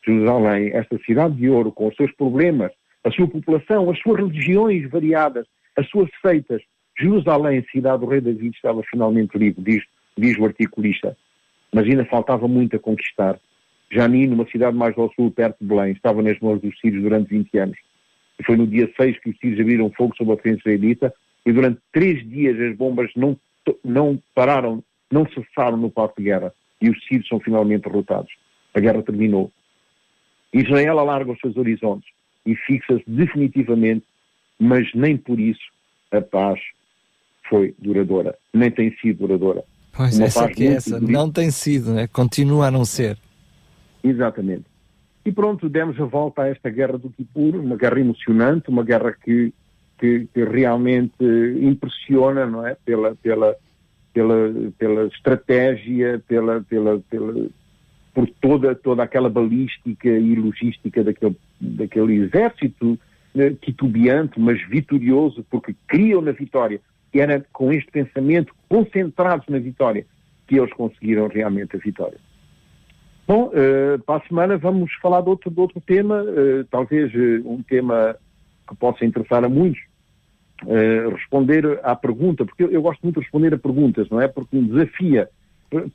Jerusalém, 0.06 0.72
esta 0.74 0.97
cidade 1.00 1.36
de 1.36 1.50
ouro, 1.50 1.72
com 1.72 1.88
os 1.88 1.95
seus 1.95 2.12
problemas, 2.14 2.72
a 3.04 3.12
sua 3.12 3.28
população, 3.28 3.89
as 3.89 4.00
suas 4.00 4.18
religiões 4.18 4.89
variadas, 4.89 5.45
as 5.76 5.88
suas 5.89 6.10
seitas. 6.22 6.62
Jerusalém, 6.97 7.66
cidade 7.72 8.02
do 8.02 8.08
rei 8.08 8.22
David, 8.22 8.56
estava 8.56 8.84
finalmente 8.84 9.38
livre, 9.38 9.62
diz, 9.62 9.84
diz 10.18 10.38
o 10.38 10.45
articulista. 10.45 11.18
Mas 11.74 11.86
ainda 11.86 12.06
faltava 12.06 12.47
muito 12.47 12.76
a 12.76 12.80
conquistar. 12.80 13.39
Jani, 13.91 14.28
numa 14.28 14.47
cidade 14.47 14.78
mais 14.78 14.97
ao 14.97 15.12
sul, 15.14 15.32
perto 15.32 15.58
de 15.60 15.68
Belém, 15.68 15.93
estava 15.93 16.22
nas 16.22 16.39
mãos 16.39 16.62
dos 16.62 16.80
sírios 16.80 17.02
durante 17.02 17.30
20 17.30 17.58
anos. 17.58 17.78
E 18.39 18.43
foi 18.43 18.56
no 18.56 18.68
dia 18.68 18.89
6 18.95 19.20
que 19.20 19.32
os 19.32 19.38
sírios 19.39 19.60
abriram 19.60 19.91
fogo 19.91 20.16
sobre 20.16 20.34
a 20.34 20.38
frente 20.38 20.60
israelita 20.60 21.14
e 21.46 21.52
durante 21.52 21.80
três 21.92 22.28
dias 22.28 22.60
as 22.60 22.76
bombas 22.76 23.12
não, 23.16 23.38
não 23.84 24.22
pararam, 24.36 24.84
não 25.12 25.26
cessaram 25.30 25.78
no 25.78 25.90
palco 25.90 26.16
de 26.18 26.26
guerra. 26.26 26.54
E 26.82 26.90
os 26.90 27.04
sírios 27.06 27.28
são 27.28 27.40
finalmente 27.40 27.84
derrotados. 27.84 28.32
A 28.74 28.80
guerra 28.80 29.04
terminou. 29.04 29.52
Israel 30.54 31.00
alarga 31.00 31.32
os 31.32 31.40
seus 31.40 31.58
horizontes 31.58 32.10
e 32.46 32.56
fixa-se 32.56 33.04
definitivamente, 33.08 34.06
mas 34.60 34.88
nem 34.94 35.18
por 35.18 35.40
isso 35.40 35.62
a 36.12 36.22
paz 36.22 36.60
foi 37.48 37.76
duradoura, 37.78 38.38
nem 38.54 38.72
tem 38.72 38.96
sido 38.98 39.28
duradoura. 39.28 39.64
Pois, 39.92 40.16
uma 40.18 40.26
essa 40.26 40.48
que 40.48 40.66
é 40.66 40.74
essa, 40.74 41.00
não 41.00 41.32
tem 41.32 41.52
sido, 41.52 41.94
né? 41.94 42.08
continua 42.08 42.68
a 42.68 42.72
não 42.72 42.86
ser. 42.86 43.18
Exatamente. 44.04 44.66
E 45.26 45.32
pronto, 45.32 45.68
demos 45.68 46.00
a 46.00 46.06
volta 46.06 46.44
a 46.44 46.48
esta 46.48 46.70
guerra 46.70 46.98
do 46.98 47.10
Kipur, 47.10 47.56
uma 47.56 47.76
guerra 47.76 48.00
emocionante, 48.00 48.70
uma 48.70 48.84
guerra 48.84 49.14
que, 49.14 49.54
que, 50.00 50.28
que 50.34 50.43
realmente 50.43 51.24
impressiona, 51.62 52.45
não 52.45 52.66
é? 52.66 52.76
Pela, 52.86 53.16
pela, 53.16 53.56
pela, 54.14 54.52
pela 54.78 55.06
estratégia, 55.08 56.22
pela, 56.28 56.62
pela, 56.62 57.00
pela, 57.10 57.47
por 58.14 58.28
toda, 58.41 58.74
toda 58.76 59.04
aquela 59.04 59.30
balística 59.30 60.10
e 60.10 60.36
logística 60.36 61.04
daquele, 61.04 61.36
daquele 61.60 62.16
exército 62.16 62.97
né, 63.34 63.52
titubeante, 63.62 64.39
mas 64.39 64.62
vitorioso, 64.68 65.45
porque 65.50 65.76
criam 65.88 66.22
na 66.22 66.32
vitória. 66.32 66.80
E 67.14 67.20
era 67.20 67.43
com 67.52 67.72
este 67.72 67.91
pensamento, 67.91 68.54
concentrados 68.68 69.47
na 69.47 69.60
vitória, 69.60 70.06
que 70.47 70.58
eles 70.58 70.74
conseguiram 70.74 71.28
realmente 71.28 71.76
a 71.76 71.80
vitória. 71.80 72.18
Bom, 73.28 73.52
uh, 73.54 74.00
para 74.06 74.24
a 74.24 74.28
semana 74.28 74.58
vamos 74.58 74.91
falar 75.02 75.22
de 75.22 75.30
outro, 75.30 75.52
de 75.52 75.60
outro 75.60 75.82
tema, 75.82 76.24
uh, 76.24 76.64
talvez 76.72 77.14
uh, 77.14 77.47
um 77.47 77.62
tema 77.62 78.16
que 78.68 78.76
possa 78.76 79.06
interessar 79.06 79.43
a 79.43 79.50
muitos, 79.50 79.82
responder 81.12 81.80
à 81.84 81.95
pergunta, 81.95 82.45
porque 82.45 82.64
eu, 82.64 82.72
eu, 82.72 82.82
gosto 82.82 83.01
muito 83.01 83.16
de 83.16 83.22
responder 83.22 83.53
a 83.53 83.57
perguntas, 83.57 84.10
não 84.10 84.20
é? 84.22 84.28
Porque 84.28 84.55
me 84.55 84.68
desafia 84.68 85.30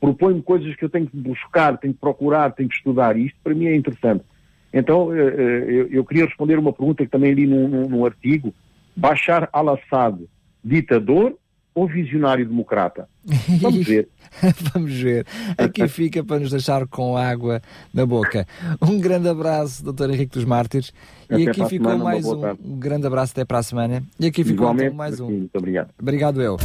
propõe-me 0.00 0.42
coisas 0.42 0.74
que 0.76 0.84
eu 0.84 0.88
tenho 0.88 1.06
que 1.06 1.16
buscar, 1.16 1.76
tenho 1.78 1.92
que 1.94 2.00
procurar, 2.00 2.52
tenho 2.52 2.68
que 2.68 2.76
estudar, 2.76 3.16
e 3.16 3.26
isto 3.26 3.38
para 3.42 3.54
mim 3.54 3.66
é 3.66 3.74
interessante. 3.74 4.24
Então, 4.72 5.14
eh, 5.14 5.34
eh, 5.36 5.88
eu 5.90 6.04
queria 6.04 6.26
responder 6.26 6.58
uma 6.58 6.72
pergunta 6.72 7.04
que 7.04 7.10
também 7.10 7.32
li 7.32 7.46
num, 7.46 7.88
num 7.88 8.04
artigo, 8.04 8.54
Bashar 8.96 9.48
al-Assad, 9.52 10.20
ditador 10.62 11.36
ou 11.74 11.88
visionário 11.88 12.46
democrata? 12.46 13.08
Vamos 13.60 13.86
ver. 13.86 14.08
Vamos 14.72 14.92
ver. 14.92 15.26
Aqui 15.56 15.86
fica 15.88 16.22
para 16.22 16.40
nos 16.40 16.50
deixar 16.50 16.86
com 16.86 17.16
água 17.16 17.60
na 17.92 18.06
boca. 18.06 18.46
Um 18.80 18.98
grande 18.98 19.28
abraço, 19.28 19.84
Dr. 19.84 20.10
Henrique 20.10 20.34
dos 20.34 20.44
Mártires. 20.44 20.92
Até 21.28 21.40
e 21.40 21.48
aqui 21.48 21.64
ficou 21.66 21.90
semana, 21.90 22.04
mais 22.04 22.26
um, 22.26 22.46
um, 22.64 22.78
grande 22.78 23.06
abraço 23.06 23.32
até 23.32 23.44
para 23.44 23.58
a 23.58 23.62
semana. 23.62 24.02
E 24.18 24.26
aqui 24.26 24.44
ficou 24.44 24.72
então 24.72 24.94
mais 24.94 25.20
um. 25.20 25.30
Muito 25.30 25.56
obrigado. 25.56 25.90
Obrigado 26.00 26.42
eu. 26.42 26.56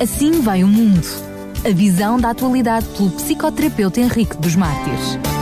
Assim 0.00 0.40
vai 0.42 0.64
o 0.64 0.68
mundo. 0.68 1.06
A 1.64 1.70
visão 1.70 2.18
da 2.18 2.30
atualidade 2.30 2.86
pelo 2.96 3.10
psicoterapeuta 3.10 4.00
Henrique 4.00 4.36
dos 4.36 4.54
Mártires. 4.54 5.35